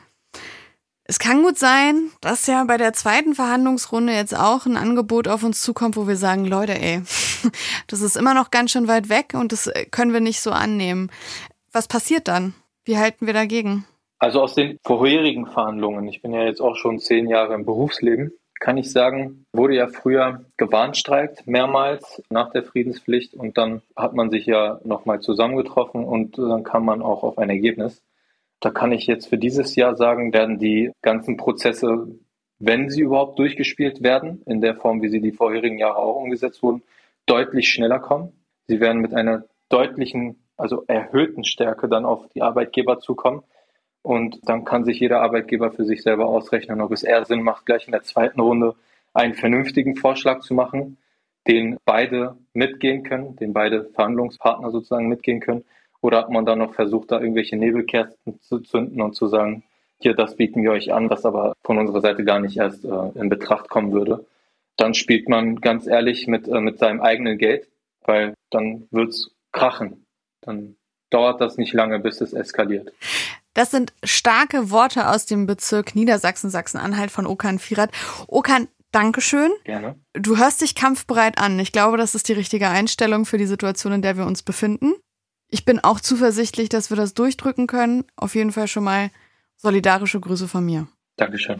es 1.07 1.19
kann 1.19 1.41
gut 1.41 1.57
sein, 1.57 2.11
dass 2.19 2.47
ja 2.47 2.63
bei 2.65 2.77
der 2.77 2.91
zweiten 2.91 3.33
Verhandlungsrunde 3.33 4.13
jetzt 4.13 4.37
auch 4.37 4.65
ein 4.65 4.75
Angebot 4.75 5.29
auf 5.29 5.43
uns 5.43 5.61
zukommt, 5.61 5.95
wo 5.95 6.07
wir 6.07 6.17
sagen, 6.17 6.45
Leute, 6.45 6.73
ey, 6.73 7.01
das 7.87 8.01
ist 8.01 8.17
immer 8.17 8.33
noch 8.33 8.51
ganz 8.51 8.71
schön 8.71 8.89
weit 8.89 9.09
weg 9.09 9.33
und 9.33 9.53
das 9.53 9.71
können 9.91 10.11
wir 10.11 10.19
nicht 10.19 10.41
so 10.41 10.51
annehmen. 10.51 11.09
Was 11.71 11.87
passiert 11.87 12.27
dann? 12.27 12.53
Wie 12.83 12.97
halten 12.97 13.25
wir 13.25 13.33
dagegen? 13.33 13.85
Also 14.19 14.41
aus 14.41 14.55
den 14.55 14.79
vorherigen 14.83 15.45
Verhandlungen, 15.45 16.07
ich 16.07 16.21
bin 16.21 16.33
ja 16.33 16.43
jetzt 16.43 16.59
auch 16.59 16.75
schon 16.75 16.99
zehn 16.99 17.27
Jahre 17.27 17.53
im 17.53 17.65
Berufsleben, 17.65 18.33
kann 18.59 18.77
ich 18.77 18.91
sagen, 18.91 19.45
wurde 19.53 19.75
ja 19.75 19.87
früher 19.87 20.45
gewarnstreikt, 20.57 21.45
mehrmals 21.47 22.21
nach 22.29 22.51
der 22.51 22.63
Friedenspflicht 22.63 23.33
und 23.33 23.57
dann 23.57 23.81
hat 23.95 24.13
man 24.13 24.31
sich 24.31 24.45
ja 24.45 24.79
nochmal 24.83 25.21
zusammengetroffen 25.21 26.03
und 26.03 26.37
dann 26.37 26.63
kam 26.63 26.85
man 26.85 27.01
auch 27.01 27.23
auf 27.23 27.37
ein 27.37 27.49
Ergebnis. 27.49 28.01
Da 28.59 28.71
kann 28.71 28.91
ich 28.91 29.05
jetzt 29.05 29.27
für 29.27 29.37
dieses 29.37 29.75
Jahr 29.75 29.95
sagen, 29.95 30.33
werden 30.33 30.57
die 30.57 30.91
ganzen 31.01 31.37
Prozesse, 31.37 32.07
wenn 32.59 32.89
sie 32.89 33.01
überhaupt 33.01 33.37
durchgespielt 33.37 34.01
werden, 34.01 34.41
in 34.45 34.61
der 34.61 34.75
Form, 34.75 35.01
wie 35.01 35.09
sie 35.09 35.21
die 35.21 35.31
vorherigen 35.31 35.77
Jahre 35.77 35.97
auch 35.97 36.15
umgesetzt 36.15 36.63
wurden, 36.63 36.81
deutlich 37.27 37.69
schneller 37.69 37.99
kommen. 37.99 38.33
Sie 38.67 38.79
werden 38.79 39.01
mit 39.01 39.13
einer 39.13 39.45
deutlichen, 39.69 40.43
also 40.57 40.83
erhöhten 40.87 41.43
Stärke 41.43 41.87
dann 41.87 42.05
auf 42.05 42.27
die 42.29 42.41
Arbeitgeber 42.41 42.99
zukommen. 42.99 43.43
Und 44.01 44.39
dann 44.43 44.63
kann 44.63 44.85
sich 44.85 44.99
jeder 44.99 45.21
Arbeitgeber 45.21 45.71
für 45.71 45.85
sich 45.85 46.01
selber 46.01 46.25
ausrechnen, 46.27 46.81
ob 46.81 46.91
es 46.91 47.03
eher 47.03 47.25
Sinn 47.25 47.43
macht, 47.43 47.65
gleich 47.65 47.85
in 47.85 47.91
der 47.91 48.03
zweiten 48.03 48.39
Runde 48.39 48.75
einen 49.13 49.33
vernünftigen 49.33 49.95
Vorschlag 49.95 50.39
zu 50.39 50.53
machen, 50.53 50.97
den 51.47 51.77
beide 51.85 52.37
mitgehen 52.53 53.03
können, 53.03 53.35
den 53.35 53.53
beide 53.53 53.85
Verhandlungspartner 53.93 54.71
sozusagen 54.71 55.07
mitgehen 55.07 55.39
können, 55.39 55.65
oder 56.07 56.23
ob 56.23 56.31
man 56.31 56.45
dann 56.45 56.59
noch 56.59 56.73
versucht, 56.73 57.11
da 57.11 57.19
irgendwelche 57.19 57.57
Nebelkerzen 57.57 58.39
zu 58.39 58.61
zünden 58.61 59.01
und 59.01 59.13
zu 59.13 59.27
sagen, 59.27 59.63
hier, 59.99 60.13
das 60.13 60.37
bieten 60.37 60.63
wir 60.63 60.71
euch 60.71 60.93
an, 60.93 61.09
was 61.09 61.25
aber 61.25 61.53
von 61.65 61.77
unserer 61.77 61.99
Seite 61.99 62.23
gar 62.23 62.39
nicht 62.39 62.55
erst 62.55 62.85
äh, 62.85 63.09
in 63.15 63.27
Betracht 63.27 63.67
kommen 63.67 63.91
würde. 63.91 64.25
Dann 64.77 64.93
spielt 64.93 65.27
man 65.27 65.57
ganz 65.57 65.85
ehrlich 65.85 66.27
mit, 66.27 66.47
äh, 66.47 66.61
mit 66.61 66.79
seinem 66.79 67.01
eigenen 67.01 67.37
Geld, 67.37 67.67
weil 68.05 68.35
dann 68.51 68.87
wird's 68.89 69.31
krachen. 69.51 70.05
Dann 70.39 70.77
dauert 71.09 71.41
das 71.41 71.57
nicht 71.57 71.73
lange, 71.73 71.99
bis 71.99 72.21
es 72.21 72.31
eskaliert. 72.31 72.93
Das 73.53 73.71
sind 73.71 73.91
starke 74.01 74.71
Worte 74.71 75.09
aus 75.09 75.25
dem 75.25 75.45
Bezirk 75.45 75.93
Niedersachsen, 75.93 76.49
Sachsen-Anhalt 76.49 77.11
von 77.11 77.27
Okan 77.27 77.59
Firat. 77.59 77.89
Okan, 78.27 78.69
Dankeschön. 78.93 79.51
Gerne. 79.65 79.99
Du 80.13 80.37
hörst 80.37 80.61
dich 80.61 80.73
kampfbereit 80.73 81.37
an. 81.37 81.59
Ich 81.59 81.73
glaube, 81.73 81.97
das 81.97 82.15
ist 82.15 82.29
die 82.29 82.33
richtige 82.33 82.69
Einstellung 82.69 83.25
für 83.25 83.37
die 83.37 83.45
Situation, 83.45 83.91
in 83.91 84.01
der 84.01 84.15
wir 84.15 84.25
uns 84.25 84.41
befinden. 84.41 84.93
Ich 85.49 85.63
bin 85.63 85.79
auch 85.79 86.01
zuversichtlich, 86.01 86.67
dass 86.67 86.89
wir 86.89 86.97
das 86.97 87.13
durchdrücken 87.13 87.67
können. 87.67 88.03
Auf 88.17 88.35
jeden 88.35 88.51
Fall 88.51 88.67
schon 88.67 88.83
mal 88.83 89.11
solidarische 89.55 90.19
Grüße 90.19 90.47
von 90.47 90.65
mir. 90.65 90.87
Dankeschön. 91.15 91.59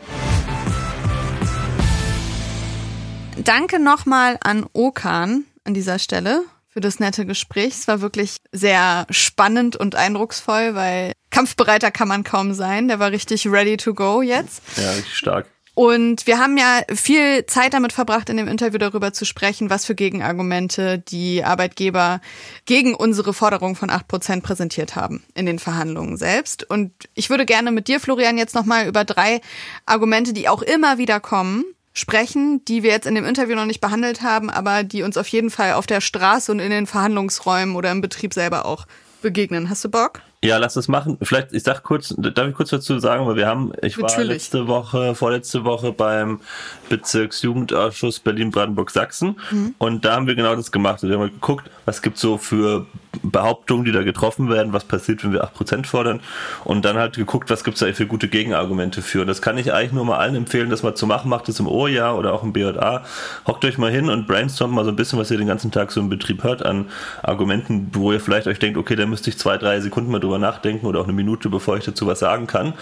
Danke 3.44 3.80
nochmal 3.80 4.38
an 4.42 4.66
Okan 4.74 5.46
an 5.64 5.74
dieser 5.74 6.00
Stelle 6.00 6.44
für 6.68 6.82
das 6.82 7.00
nette 7.00 7.26
Gespräch. 7.26 7.74
Es 7.76 7.88
war 7.88 8.02
wirklich 8.02 8.38
sehr 8.52 9.08
spannend 9.10 9.78
und 9.78 9.96
eindrucksvoll, 9.96 10.76
weil 10.76 11.14
kampfbereiter 11.30 11.90
kann 11.90 12.08
man 12.08 12.24
kaum 12.24 12.54
sein. 12.54 12.90
Der 12.90 13.00
war 13.00 13.12
richtig 13.12 13.48
ready 13.48 13.78
to 13.78 13.94
go 13.94 14.22
jetzt. 14.22 14.62
Ja, 14.76 14.92
richtig 14.92 15.16
stark. 15.16 15.48
Und 15.78 16.26
wir 16.26 16.40
haben 16.40 16.58
ja 16.58 16.82
viel 16.92 17.46
Zeit 17.46 17.76
damit 17.76 17.94
verbracht, 17.94 18.30
in 18.30 18.38
dem 18.38 18.48
Interview 18.48 18.80
darüber 18.80 19.14
zu 19.14 19.26
sprechen, 19.26 19.70
was 19.70 19.86
für 19.86 19.94
Gegenargumente 19.94 20.98
die 20.98 21.44
Arbeitgeber 21.44 22.20
gegen 22.66 22.96
unsere 22.96 23.32
Forderung 23.32 23.76
von 23.76 23.92
acht 23.92 24.08
Prozent 24.08 24.44
präsentiert 24.44 24.96
haben 24.96 25.24
in 25.36 25.46
den 25.46 25.60
Verhandlungen 25.60 26.18
selbst. 26.18 26.68
Und 26.68 26.92
ich 27.14 27.30
würde 27.30 27.46
gerne 27.46 27.72
mit 27.72 27.88
dir, 27.88 28.00
Florian, 28.00 28.40
jetzt 28.40 28.56
nochmal 28.56 28.88
über 28.88 29.06
drei 29.06 29.40
Argumente, 29.86 30.34
die 30.34 30.50
auch 30.50 30.64
immer 30.64 30.98
wieder 30.98 31.20
kommen, 31.20 31.64
sprechen, 31.94 32.66
die 32.66 32.82
wir 32.82 32.90
jetzt 32.90 33.06
in 33.06 33.14
dem 33.14 33.26
Interview 33.26 33.56
noch 33.56 33.68
nicht 33.68 33.80
behandelt 33.80 34.24
haben, 34.24 34.50
aber 34.50 34.84
die 34.84 35.04
uns 35.04 35.16
auf 35.16 35.28
jeden 35.28 35.52
Fall 35.52 35.74
auf 35.74 35.86
der 35.86 36.02
Straße 36.02 36.52
und 36.52 36.58
in 36.58 36.72
den 36.72 36.88
Verhandlungsräumen 36.88 37.76
oder 37.76 37.92
im 37.92 38.02
Betrieb 38.02 38.34
selber 38.34 38.66
auch 38.66 38.88
begegnen. 39.22 39.70
Hast 39.70 39.86
du 39.86 39.90
Bock? 39.90 40.22
Ja, 40.48 40.58
lass 40.58 40.76
das 40.76 40.88
machen. 40.88 41.18
Vielleicht, 41.22 41.52
ich 41.52 41.64
sag 41.64 41.84
kurz, 41.84 42.16
darf 42.18 42.48
ich 42.48 42.56
kurz 42.56 42.70
dazu 42.70 43.00
sagen, 43.00 43.28
weil 43.28 43.36
wir 43.36 43.48
haben, 43.48 43.74
ich 43.82 43.98
war 43.98 44.10
Natürlich. 44.10 44.30
letzte 44.30 44.68
Woche, 44.68 45.14
vorletzte 45.14 45.66
Woche 45.66 45.92
beim 45.92 46.40
Bezirksjugendausschuss 46.88 48.22
Berlin-Brandenburg-Sachsen 48.22 49.36
und 49.78 50.06
da 50.06 50.16
haben 50.16 50.26
wir 50.28 50.36
genau 50.36 50.56
das 50.56 50.72
gemacht. 50.72 51.04
Wir 51.04 51.12
haben 51.12 51.20
mal 51.20 51.30
geguckt, 51.30 51.70
was 51.84 52.02
gibt's 52.02 52.22
so 52.22 52.38
für 52.38 52.86
Behauptungen, 53.24 53.86
die 53.86 53.92
da 53.92 54.04
getroffen 54.04 54.50
werden, 54.50 54.74
was 54.74 54.86
passiert, 54.86 55.24
wenn 55.24 55.34
wir 55.34 55.44
8% 55.44 55.86
fordern 55.86 56.20
und 56.64 56.86
dann 56.86 56.98
halt 56.98 57.16
geguckt, 57.16 57.50
was 57.50 57.64
gibt's 57.64 57.80
da 57.80 57.92
für 57.94 58.06
gute 58.06 58.28
Gegenargumente 58.28 59.02
für. 59.02 59.22
Und 59.22 59.28
das 59.28 59.42
kann 59.42 59.58
ich 59.58 59.74
eigentlich 59.74 59.94
nur 59.94 60.06
mal 60.06 60.18
allen 60.18 60.36
empfehlen, 60.36 60.70
das 60.70 60.84
mal 60.84 60.96
zu 60.96 61.08
machen. 61.08 61.30
Macht 61.30 61.50
es 61.50 61.60
im 61.60 61.68
OJA 61.68 62.14
oder 62.14 62.34
auch 62.34 62.44
im 62.44 62.54
BJA. 62.54 63.04
Hockt 63.46 63.66
euch 63.66 63.78
mal 63.78 63.92
hin 63.92 64.10
und 64.10 64.28
brainstormt 64.28 64.74
mal 64.74 64.84
so 64.84 64.92
ein 64.92 64.96
bisschen, 64.96 65.20
was 65.20 65.32
ihr 65.32 65.38
den 65.38 65.48
ganzen 65.48 65.72
Tag 65.72 65.92
so 65.92 66.00
im 66.00 66.10
Betrieb 66.10 66.44
hört 66.44 66.66
an 66.66 66.86
Argumenten, 67.24 67.90
wo 67.94 68.12
ihr 68.12 68.20
vielleicht 68.20 68.48
euch 68.48 68.60
denkt, 68.60 68.78
okay, 68.78 68.96
da 68.96 69.06
müsste 69.06 69.30
ich 69.30 69.38
zwei, 69.38 69.58
drei 69.58 69.80
Sekunden 69.80 70.12
mal 70.12 70.20
drüber 70.20 70.40
nachdenken 70.40 70.86
oder 70.86 71.00
auch 71.00 71.06
eine 71.06 71.14
Minute, 71.14 71.50
bevor 71.50 71.78
ich 71.78 71.86
dazu 71.86 72.08
was 72.08 72.20
sagen 72.20 72.48
kann. 72.48 72.74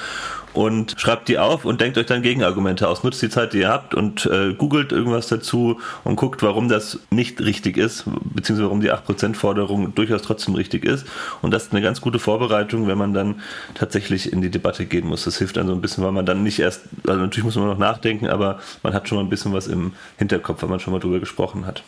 Und 0.55 0.95
schreibt 0.97 1.27
die 1.27 1.37
auf 1.37 1.65
und 1.65 1.81
denkt 1.81 1.97
euch 1.97 2.05
dann 2.05 2.21
Gegenargumente 2.21 2.87
aus. 2.87 3.03
Nutzt 3.03 3.21
die 3.21 3.29
Zeit, 3.29 3.51
die 3.51 3.59
ihr 3.59 3.69
habt 3.69 3.93
und 3.93 4.25
äh, 4.25 4.53
googelt 4.53 4.93
irgendwas 4.93 5.27
dazu 5.27 5.81
und 6.05 6.15
guckt, 6.15 6.41
warum 6.41 6.69
das 6.69 6.99
nicht 7.09 7.41
richtig 7.41 7.75
ist, 7.75 8.05
beziehungsweise 8.05 8.63
warum 8.63 8.79
die 8.79 8.91
8%-Forderung 8.91 9.93
durchaus 9.95 10.21
trotzdem 10.21 10.55
richtig 10.55 10.85
ist. 10.85 11.05
Und 11.41 11.51
das 11.51 11.63
ist 11.63 11.73
eine 11.73 11.81
ganz 11.81 11.99
gute 11.99 12.19
Vorbereitung, 12.19 12.87
wenn 12.87 12.97
man 12.97 13.13
dann 13.13 13.41
tatsächlich 13.73 14.31
in 14.31 14.41
die 14.41 14.49
Debatte 14.49 14.85
gehen 14.85 15.07
muss. 15.07 15.25
Das 15.25 15.37
hilft 15.37 15.57
dann 15.57 15.67
so 15.67 15.73
ein 15.73 15.81
bisschen, 15.81 16.03
weil 16.05 16.13
man 16.13 16.25
dann 16.25 16.41
nicht 16.41 16.59
erst, 16.59 16.83
also 17.05 17.19
natürlich 17.19 17.43
muss 17.43 17.55
man 17.55 17.67
noch 17.67 17.77
nachdenken, 17.77 18.27
aber 18.27 18.59
man 18.81 18.93
hat 18.93 19.09
schon 19.09 19.17
mal 19.17 19.25
ein 19.25 19.29
bisschen 19.29 19.51
was 19.51 19.67
im 19.67 19.91
Hinterkopf, 20.17 20.61
weil 20.61 20.69
man 20.69 20.79
schon 20.79 20.93
mal 20.93 20.99
drüber 20.99 21.19
gesprochen 21.19 21.65
hat. 21.65 21.83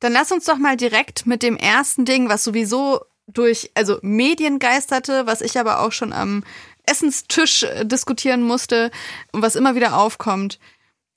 Dann 0.00 0.12
lass 0.12 0.30
uns 0.30 0.44
doch 0.44 0.58
mal 0.58 0.76
direkt 0.76 1.26
mit 1.26 1.42
dem 1.42 1.56
ersten 1.56 2.04
Ding, 2.04 2.28
was 2.28 2.44
sowieso 2.44 3.00
durch, 3.26 3.70
also 3.74 3.98
Medien 4.02 4.58
geisterte, 4.58 5.26
was 5.26 5.40
ich 5.40 5.58
aber 5.58 5.80
auch 5.80 5.92
schon 5.92 6.12
am 6.12 6.44
Essenstisch 6.86 7.64
äh, 7.64 7.84
diskutieren 7.84 8.42
musste 8.42 8.90
und 9.32 9.42
was 9.42 9.56
immer 9.56 9.74
wieder 9.74 9.98
aufkommt. 9.98 10.58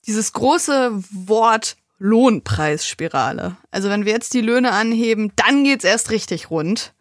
Dieses 0.06 0.34
große 0.34 0.92
Wort 1.12 1.78
Lohnpreisspirale. 2.00 3.58
Also 3.72 3.90
wenn 3.90 4.06
wir 4.06 4.14
jetzt 4.14 4.34
die 4.34 4.42
Löhne 4.42 4.72
anheben, 4.72 5.34
dann 5.36 5.64
geht's 5.64 5.84
erst 5.84 6.12
richtig 6.12 6.50
rund. 6.50 6.94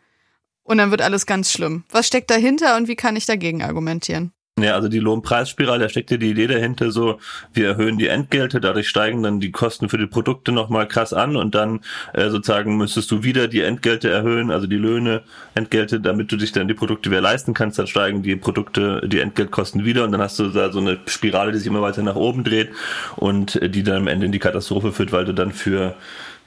Und 0.65 0.79
dann 0.79 0.91
wird 0.91 1.01
alles 1.01 1.25
ganz 1.25 1.51
schlimm. 1.51 1.85
Was 1.91 2.07
steckt 2.07 2.31
dahinter 2.31 2.77
und 2.77 2.89
wie 2.89 2.97
kann 2.97 3.17
ich 3.17 3.25
dagegen 3.25 3.63
argumentieren? 3.63 4.33
Ja, 4.63 4.75
also 4.75 4.89
die 4.89 4.99
Lohnpreisspirale, 4.99 5.85
da 5.85 5.89
steckt 5.89 6.11
ja 6.11 6.17
die 6.17 6.31
Idee 6.31 6.47
dahinter 6.47 6.91
so, 6.91 7.19
wir 7.53 7.69
erhöhen 7.69 7.99
die 7.99 8.09
Entgelte, 8.09 8.61
dadurch 8.61 8.89
steigen 8.89 9.23
dann 9.23 9.41
die 9.41 9.51
Kosten 9.51 9.89
für 9.89 9.99
die 9.99 10.07
Produkte 10.07 10.53
nochmal 10.53 10.89
krass 10.89 11.13
an 11.13 11.37
und 11.37 11.55
dann 11.55 11.81
äh, 12.13 12.31
sozusagen 12.31 12.77
müsstest 12.77 13.11
du 13.11 13.23
wieder 13.23 13.49
die 13.49 13.63
Entgelte 13.63 14.11
erhöhen, 14.11 14.51
also 14.51 14.67
die 14.67 14.77
Löhne, 14.77 15.23
Entgelte, 15.55 16.01
damit 16.01 16.33
du 16.33 16.37
dich 16.37 16.53
dann 16.53 16.69
die 16.69 16.75
Produkte 16.75 17.11
wieder 17.11 17.21
leisten 17.21 17.55
kannst, 17.55 17.79
dann 17.79 17.87
steigen 17.87 18.23
die 18.23 18.37
Produkte, 18.37 19.03
die 19.07 19.21
Entgeltkosten 19.21 19.85
wieder 19.85 20.05
und 20.05 20.13
dann 20.13 20.21
hast 20.21 20.39
du 20.39 20.49
da 20.49 20.71
so 20.73 20.81
eine 20.81 20.99
Spirale, 21.07 21.53
die 21.53 21.59
sich 21.59 21.67
immer 21.67 21.83
weiter 21.83 22.03
nach 22.03 22.17
oben 22.17 22.45
dreht 22.45 22.71
und 23.17 23.57
äh, 23.57 23.69
die 23.69 23.83
dann 23.83 23.97
am 23.97 24.07
Ende 24.09 24.27
in 24.27 24.33
die 24.33 24.39
Katastrophe 24.39 24.93
führt, 24.93 25.13
weil 25.13 25.25
du 25.25 25.33
dann 25.33 25.53
für 25.53 25.95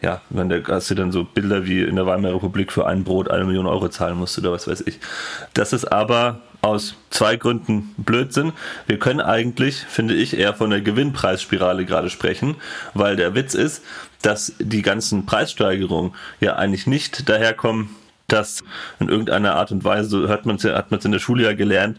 ja, 0.01 0.21
wenn 0.29 0.49
der 0.49 0.63
hast 0.67 0.89
du 0.89 0.95
dann 0.95 1.11
so 1.11 1.23
Bilder 1.23 1.65
wie 1.65 1.81
in 1.83 1.95
der 1.95 2.07
Weimarer 2.07 2.35
Republik 2.35 2.71
für 2.71 2.87
ein 2.87 3.03
Brot 3.03 3.29
eine 3.29 3.45
Million 3.45 3.67
Euro 3.67 3.87
zahlen 3.89 4.17
musst 4.17 4.37
oder 4.39 4.51
was 4.51 4.67
weiß 4.67 4.81
ich. 4.87 4.99
Das 5.53 5.73
ist 5.73 5.85
aber 5.85 6.41
aus 6.61 6.95
zwei 7.09 7.35
Gründen 7.35 7.93
Blödsinn. 7.97 8.53
Wir 8.87 8.99
können 8.99 9.19
eigentlich, 9.19 9.77
finde 9.77 10.13
ich, 10.13 10.37
eher 10.37 10.53
von 10.53 10.69
der 10.69 10.81
Gewinnpreisspirale 10.81 11.85
gerade 11.85 12.09
sprechen, 12.09 12.55
weil 12.93 13.15
der 13.15 13.35
Witz 13.35 13.53
ist, 13.53 13.83
dass 14.21 14.53
die 14.59 14.81
ganzen 14.81 15.25
Preissteigerungen 15.25 16.13
ja 16.39 16.55
eigentlich 16.55 16.87
nicht 16.87 17.27
daherkommen, 17.27 17.89
dass 18.31 18.63
in 18.99 19.09
irgendeiner 19.09 19.55
Art 19.55 19.71
und 19.71 19.83
Weise, 19.83 20.27
hört 20.27 20.45
man's 20.45 20.63
hat 20.63 20.91
man 20.91 20.99
es 20.99 21.05
in 21.05 21.11
der 21.11 21.19
Schule 21.19 21.43
ja 21.43 21.53
gelernt, 21.53 21.97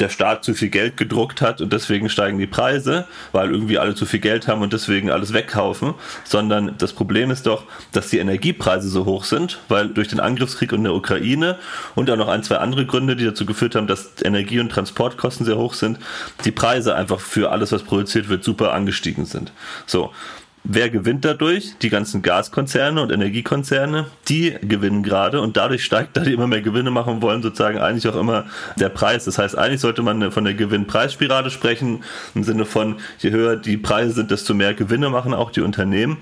der 0.00 0.08
Staat 0.08 0.44
zu 0.44 0.54
viel 0.54 0.70
Geld 0.70 0.96
gedruckt 0.96 1.42
hat 1.42 1.60
und 1.60 1.72
deswegen 1.72 2.08
steigen 2.08 2.38
die 2.38 2.46
Preise, 2.46 3.06
weil 3.32 3.50
irgendwie 3.50 3.78
alle 3.78 3.94
zu 3.94 4.06
viel 4.06 4.20
Geld 4.20 4.48
haben 4.48 4.62
und 4.62 4.72
deswegen 4.72 5.10
alles 5.10 5.32
wegkaufen, 5.32 5.94
sondern 6.24 6.74
das 6.78 6.94
Problem 6.94 7.30
ist 7.30 7.46
doch, 7.46 7.64
dass 7.92 8.08
die 8.08 8.18
Energiepreise 8.18 8.88
so 8.88 9.04
hoch 9.04 9.24
sind, 9.24 9.58
weil 9.68 9.88
durch 9.88 10.08
den 10.08 10.20
Angriffskrieg 10.20 10.72
in 10.72 10.84
der 10.84 10.94
Ukraine 10.94 11.58
und 11.94 12.10
auch 12.10 12.16
noch 12.16 12.28
ein, 12.28 12.42
zwei 12.42 12.56
andere 12.56 12.86
Gründe, 12.86 13.14
die 13.14 13.24
dazu 13.24 13.44
geführt 13.44 13.74
haben, 13.74 13.86
dass 13.86 14.10
Energie- 14.22 14.60
und 14.60 14.70
Transportkosten 14.70 15.44
sehr 15.44 15.58
hoch 15.58 15.74
sind, 15.74 15.98
die 16.44 16.52
Preise 16.52 16.94
einfach 16.94 17.20
für 17.20 17.50
alles, 17.50 17.72
was 17.72 17.82
produziert 17.82 18.28
wird, 18.28 18.42
super 18.42 18.72
angestiegen 18.72 19.26
sind. 19.26 19.52
So. 19.86 20.12
Wer 20.62 20.90
gewinnt 20.90 21.24
dadurch? 21.24 21.74
Die 21.80 21.88
ganzen 21.88 22.20
Gaskonzerne 22.20 23.00
und 23.00 23.10
Energiekonzerne, 23.10 24.06
die 24.28 24.56
gewinnen 24.60 25.02
gerade 25.02 25.40
und 25.40 25.56
dadurch 25.56 25.84
steigt, 25.84 26.16
da 26.16 26.20
die 26.20 26.34
immer 26.34 26.46
mehr 26.46 26.60
Gewinne 26.60 26.90
machen 26.90 27.22
wollen, 27.22 27.42
sozusagen 27.42 27.78
eigentlich 27.78 28.06
auch 28.08 28.16
immer 28.16 28.44
der 28.76 28.90
Preis. 28.90 29.24
Das 29.24 29.38
heißt, 29.38 29.56
eigentlich 29.56 29.80
sollte 29.80 30.02
man 30.02 30.30
von 30.30 30.44
der 30.44 30.54
Gewinn-Preisspirale 30.54 31.50
sprechen, 31.50 32.04
im 32.34 32.44
Sinne 32.44 32.66
von, 32.66 32.96
je 33.20 33.30
höher 33.30 33.56
die 33.56 33.78
Preise 33.78 34.12
sind, 34.12 34.30
desto 34.30 34.52
mehr 34.52 34.74
Gewinne 34.74 35.08
machen 35.08 35.32
auch 35.32 35.50
die 35.50 35.62
Unternehmen. 35.62 36.18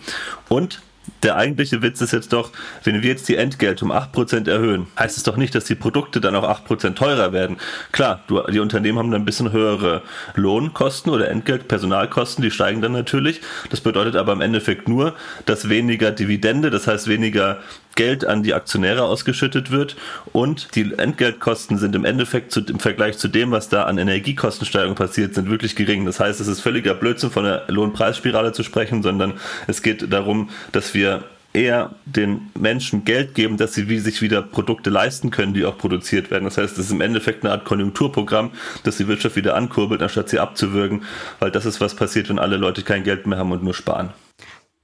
Und 0.48 0.82
der 1.22 1.36
eigentliche 1.36 1.82
Witz 1.82 2.00
ist 2.00 2.12
jetzt 2.12 2.32
doch, 2.32 2.50
wenn 2.84 3.02
wir 3.02 3.10
jetzt 3.10 3.28
die 3.28 3.36
Entgelte 3.36 3.84
um 3.84 3.92
8% 3.92 4.48
erhöhen, 4.48 4.86
heißt 4.98 5.16
es 5.16 5.22
doch 5.22 5.36
nicht, 5.36 5.54
dass 5.54 5.64
die 5.64 5.74
Produkte 5.74 6.20
dann 6.20 6.36
auch 6.36 6.48
8% 6.48 6.94
teurer 6.94 7.32
werden. 7.32 7.56
Klar, 7.92 8.22
du, 8.28 8.40
die 8.42 8.60
Unternehmen 8.60 8.98
haben 8.98 9.10
dann 9.10 9.22
ein 9.22 9.24
bisschen 9.24 9.52
höhere 9.52 10.02
Lohnkosten 10.34 11.12
oder 11.12 11.28
Entgelt, 11.28 11.68
Personalkosten, 11.68 12.42
die 12.42 12.50
steigen 12.50 12.80
dann 12.82 12.92
natürlich. 12.92 13.40
Das 13.70 13.80
bedeutet 13.80 14.16
aber 14.16 14.32
im 14.32 14.40
Endeffekt 14.40 14.88
nur, 14.88 15.14
dass 15.46 15.68
weniger 15.68 16.10
Dividende, 16.10 16.70
das 16.70 16.86
heißt 16.86 17.08
weniger 17.08 17.58
Geld 17.98 18.24
an 18.24 18.44
die 18.44 18.54
Aktionäre 18.54 19.02
ausgeschüttet 19.02 19.72
wird 19.72 19.96
und 20.32 20.76
die 20.76 20.94
Entgeltkosten 20.96 21.78
sind 21.78 21.96
im 21.96 22.04
Endeffekt 22.04 22.52
zu, 22.52 22.60
im 22.60 22.78
Vergleich 22.78 23.18
zu 23.18 23.26
dem, 23.26 23.50
was 23.50 23.68
da 23.68 23.86
an 23.86 23.98
Energiekostensteigerung 23.98 24.94
passiert, 24.94 25.34
sind 25.34 25.50
wirklich 25.50 25.74
gering. 25.74 26.06
Das 26.06 26.20
heißt, 26.20 26.40
es 26.40 26.46
ist 26.46 26.60
völliger 26.60 26.94
Blödsinn 26.94 27.32
von 27.32 27.42
der 27.42 27.64
Lohnpreisspirale 27.66 28.52
zu 28.52 28.62
sprechen, 28.62 29.02
sondern 29.02 29.34
es 29.66 29.82
geht 29.82 30.12
darum, 30.12 30.50
dass 30.70 30.94
wir 30.94 31.24
eher 31.52 31.96
den 32.04 32.52
Menschen 32.56 33.04
Geld 33.04 33.34
geben, 33.34 33.56
dass 33.56 33.74
sie 33.74 33.88
wie 33.88 33.98
sich 33.98 34.22
wieder 34.22 34.42
Produkte 34.42 34.90
leisten 34.90 35.32
können, 35.32 35.52
die 35.52 35.64
auch 35.64 35.76
produziert 35.76 36.30
werden. 36.30 36.44
Das 36.44 36.56
heißt, 36.56 36.78
es 36.78 36.86
ist 36.86 36.92
im 36.92 37.00
Endeffekt 37.00 37.42
eine 37.42 37.52
Art 37.52 37.64
Konjunkturprogramm, 37.64 38.52
das 38.84 38.98
die 38.98 39.08
Wirtschaft 39.08 39.34
wieder 39.34 39.56
ankurbelt, 39.56 40.02
anstatt 40.02 40.28
sie 40.28 40.38
abzuwürgen, 40.38 41.02
weil 41.40 41.50
das 41.50 41.66
ist, 41.66 41.80
was 41.80 41.96
passiert, 41.96 42.28
wenn 42.28 42.38
alle 42.38 42.58
Leute 42.58 42.82
kein 42.82 43.02
Geld 43.02 43.26
mehr 43.26 43.38
haben 43.38 43.50
und 43.50 43.64
nur 43.64 43.74
sparen. 43.74 44.10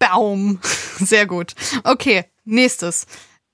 Baum. 0.00 0.58
Sehr 0.98 1.26
gut. 1.26 1.54
Okay, 1.84 2.24
nächstes. 2.44 3.06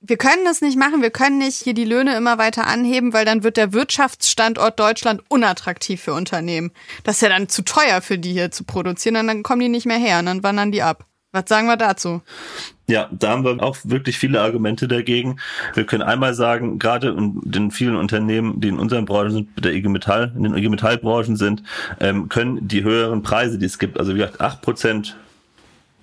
Wir 0.03 0.17
können 0.17 0.47
das 0.47 0.63
nicht 0.63 0.79
machen, 0.79 1.03
wir 1.03 1.11
können 1.11 1.37
nicht 1.37 1.57
hier 1.57 1.75
die 1.75 1.85
Löhne 1.85 2.17
immer 2.17 2.39
weiter 2.39 2.67
anheben, 2.67 3.13
weil 3.13 3.27
dann 3.27 3.43
wird 3.43 3.59
der 3.59 3.75
Wirtschaftsstandort 3.75 4.81
Deutschland 4.81 5.23
unattraktiv 5.29 6.01
für 6.01 6.15
Unternehmen. 6.15 6.73
Das 7.05 7.17
ist 7.17 7.23
ja 7.23 7.29
dann 7.29 7.51
zu 7.51 7.63
teuer 7.63 8.01
für 8.01 8.17
die 8.17 8.33
hier 8.33 8.51
zu 8.51 8.65
produzieren 8.65 9.17
und 9.17 9.27
dann 9.27 9.43
kommen 9.43 9.61
die 9.61 9.69
nicht 9.69 9.85
mehr 9.85 9.99
her 9.99 10.19
und 10.21 10.27
dann 10.27 10.43
wandern 10.43 10.73
die 10.73 10.83
ab. 10.83 11.05
Was 11.33 11.45
sagen 11.47 11.69
wir 11.69 11.77
dazu? 11.77 12.23
Ja, 12.89 13.09
da 13.13 13.29
haben 13.29 13.45
wir 13.45 13.63
auch 13.63 13.77
wirklich 13.85 14.19
viele 14.19 14.41
Argumente 14.41 14.89
dagegen. 14.89 15.39
Wir 15.75 15.85
können 15.85 16.03
einmal 16.03 16.35
sagen, 16.35 16.81
gerade 16.81 17.11
in 17.11 17.41
den 17.45 17.71
vielen 17.71 17.95
Unternehmen, 17.95 18.61
die 18.61 18.69
in 18.69 18.81
unseren 18.81 19.05
Branchen 19.05 19.31
sind, 19.31 19.65
der 19.65 19.73
IG 19.73 19.89
Metall, 19.89 20.33
in 20.35 20.43
den 20.43 20.57
IG 20.57 20.69
Metallbranchen 20.69 21.37
sind, 21.37 21.63
ähm, 22.01 22.29
können 22.29 22.67
die 22.67 22.83
höheren 22.83 23.23
Preise, 23.23 23.59
die 23.59 23.67
es 23.67 23.79
gibt, 23.79 24.01
also 24.01 24.15
wie 24.15 24.19
gesagt, 24.19 24.41
acht 24.41 24.61
Prozent 24.61 25.17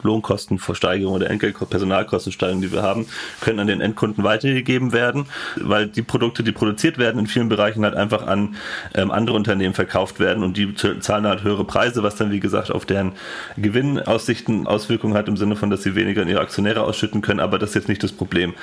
Lohnkostenversteigerung 0.07 1.15
oder 1.15 1.27
Personalkostensteigerung, 1.27 2.61
die 2.61 2.71
wir 2.71 2.81
haben, 2.81 3.05
können 3.41 3.59
an 3.59 3.67
den 3.67 3.81
Endkunden 3.81 4.23
weitergegeben 4.23 4.93
werden, 4.93 5.25
weil 5.55 5.87
die 5.87 6.01
Produkte, 6.01 6.43
die 6.43 6.51
produziert 6.51 6.97
werden, 6.97 7.19
in 7.19 7.27
vielen 7.27 7.49
Bereichen 7.49 7.83
halt 7.83 7.95
einfach 7.95 8.25
an 8.25 8.55
ähm, 8.95 9.11
andere 9.11 9.35
Unternehmen 9.35 9.73
verkauft 9.73 10.19
werden 10.19 10.43
und 10.43 10.57
die 10.57 10.73
zahlen 10.73 11.27
halt 11.27 11.43
höhere 11.43 11.65
Preise, 11.65 12.03
was 12.03 12.15
dann 12.15 12.31
wie 12.31 12.39
gesagt 12.39 12.71
auf 12.71 12.85
deren 12.85 13.13
Gewinnaussichten 13.57 14.67
Auswirkungen 14.67 15.13
hat 15.13 15.27
im 15.27 15.37
Sinne 15.37 15.55
von, 15.55 15.69
dass 15.69 15.83
sie 15.83 15.95
weniger 15.95 16.21
in 16.21 16.29
ihre 16.29 16.41
Aktionäre 16.41 16.83
ausschütten 16.83 17.21
können, 17.21 17.39
aber 17.39 17.59
das 17.59 17.69
ist 17.69 17.75
jetzt 17.75 17.89
nicht 17.89 18.03
das 18.03 18.11
Problem. 18.11 18.53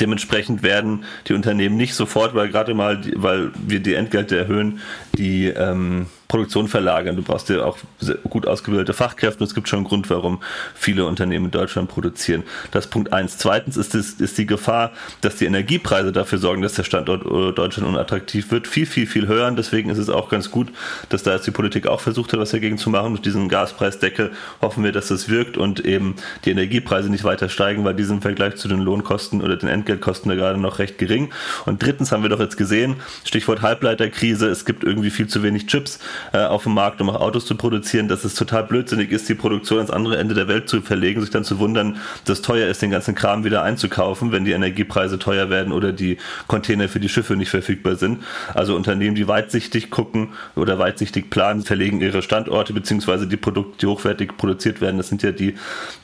Dementsprechend 0.00 0.62
werden 0.62 1.04
die 1.28 1.34
Unternehmen 1.34 1.76
nicht 1.76 1.94
sofort, 1.94 2.34
weil 2.34 2.48
gerade 2.48 2.74
mal, 2.74 3.00
weil 3.16 3.50
wir 3.66 3.80
die 3.80 3.94
Entgelte 3.94 4.38
erhöhen, 4.38 4.80
die 5.16 5.46
ähm, 5.48 6.06
Produktion 6.34 6.66
verlagern. 6.66 7.14
Du 7.14 7.22
brauchst 7.22 7.48
ja 7.48 7.64
auch 7.64 7.78
gut 8.28 8.48
ausgebildete 8.48 8.92
Fachkräfte 8.92 9.44
es 9.44 9.54
gibt 9.54 9.68
schon 9.68 9.80
einen 9.80 9.86
Grund, 9.86 10.10
warum 10.10 10.40
viele 10.74 11.06
Unternehmen 11.06 11.44
in 11.44 11.50
Deutschland 11.52 11.88
produzieren. 11.88 12.42
Das 12.72 12.86
ist 12.86 12.90
Punkt 12.90 13.12
eins. 13.12 13.38
Zweitens 13.38 13.76
ist, 13.76 13.94
es, 13.94 14.14
ist 14.14 14.36
die 14.36 14.46
Gefahr, 14.46 14.90
dass 15.20 15.36
die 15.36 15.44
Energiepreise 15.44 16.10
dafür 16.10 16.38
sorgen, 16.38 16.62
dass 16.62 16.72
der 16.72 16.82
Standort 16.82 17.24
äh, 17.24 17.52
Deutschland 17.52 17.88
unattraktiv 17.88 18.50
wird, 18.50 18.66
viel, 18.66 18.84
viel, 18.84 19.06
viel 19.06 19.28
höher. 19.28 19.46
Und 19.46 19.56
deswegen 19.56 19.90
ist 19.90 19.98
es 19.98 20.08
auch 20.08 20.28
ganz 20.28 20.50
gut, 20.50 20.72
dass 21.08 21.22
da 21.22 21.34
jetzt 21.34 21.46
die 21.46 21.52
Politik 21.52 21.86
auch 21.86 22.00
versucht 22.00 22.32
hat, 22.32 22.40
was 22.40 22.50
dagegen 22.50 22.78
zu 22.78 22.90
machen. 22.90 23.12
Mit 23.12 23.26
diesem 23.26 23.48
Gaspreisdeckel 23.48 24.32
hoffen 24.60 24.82
wir, 24.82 24.90
dass 24.90 25.06
das 25.06 25.28
wirkt 25.28 25.56
und 25.56 25.84
eben 25.84 26.16
die 26.44 26.50
Energiepreise 26.50 27.10
nicht 27.10 27.22
weiter 27.22 27.48
steigen, 27.48 27.84
weil 27.84 27.94
die 27.94 28.02
sind 28.02 28.16
im 28.16 28.22
Vergleich 28.22 28.56
zu 28.56 28.66
den 28.66 28.80
Lohnkosten 28.80 29.40
oder 29.40 29.56
den 29.56 29.68
Entgeltkosten 29.68 30.30
da 30.30 30.34
gerade 30.34 30.58
noch 30.58 30.80
recht 30.80 30.98
gering. 30.98 31.30
Und 31.64 31.80
drittens 31.80 32.10
haben 32.10 32.24
wir 32.24 32.30
doch 32.30 32.40
jetzt 32.40 32.56
gesehen, 32.56 32.96
Stichwort 33.24 33.62
Halbleiterkrise, 33.62 34.48
es 34.48 34.64
gibt 34.64 34.82
irgendwie 34.82 35.10
viel 35.10 35.28
zu 35.28 35.44
wenig 35.44 35.66
Chips 35.66 36.00
äh, 36.32 36.38
auf 36.38 36.64
dem 36.64 36.74
Markt, 36.74 37.00
um 37.00 37.10
auch 37.10 37.20
Autos 37.20 37.46
zu 37.46 37.54
produzieren, 37.56 38.08
dass 38.08 38.24
es 38.24 38.34
total 38.34 38.64
blödsinnig 38.64 39.10
ist, 39.10 39.28
die 39.28 39.34
Produktion 39.34 39.78
ans 39.78 39.90
andere 39.90 40.18
Ende 40.18 40.34
der 40.34 40.48
Welt 40.48 40.68
zu 40.68 40.82
verlegen, 40.82 41.20
sich 41.20 41.30
dann 41.30 41.44
zu 41.44 41.58
wundern, 41.58 41.98
dass 42.24 42.38
es 42.38 42.42
teuer 42.42 42.68
ist, 42.68 42.82
den 42.82 42.90
ganzen 42.90 43.14
Kram 43.14 43.44
wieder 43.44 43.62
einzukaufen, 43.62 44.32
wenn 44.32 44.44
die 44.44 44.52
Energiepreise 44.52 45.18
teuer 45.18 45.50
werden 45.50 45.72
oder 45.72 45.92
die 45.92 46.18
Container 46.46 46.88
für 46.88 47.00
die 47.00 47.08
Schiffe 47.08 47.36
nicht 47.36 47.50
verfügbar 47.50 47.96
sind. 47.96 48.22
Also 48.54 48.74
Unternehmen, 48.76 49.14
die 49.14 49.28
weitsichtig 49.28 49.90
gucken 49.90 50.28
oder 50.56 50.78
weitsichtig 50.78 51.30
planen, 51.30 51.62
verlegen 51.62 52.00
ihre 52.00 52.22
Standorte 52.22 52.72
beziehungsweise 52.72 53.26
die 53.26 53.36
Produkte, 53.36 53.78
die 53.80 53.86
hochwertig 53.86 54.36
produziert 54.36 54.80
werden, 54.80 54.96
das 54.96 55.08
sind 55.08 55.22
ja 55.22 55.32
die, 55.32 55.56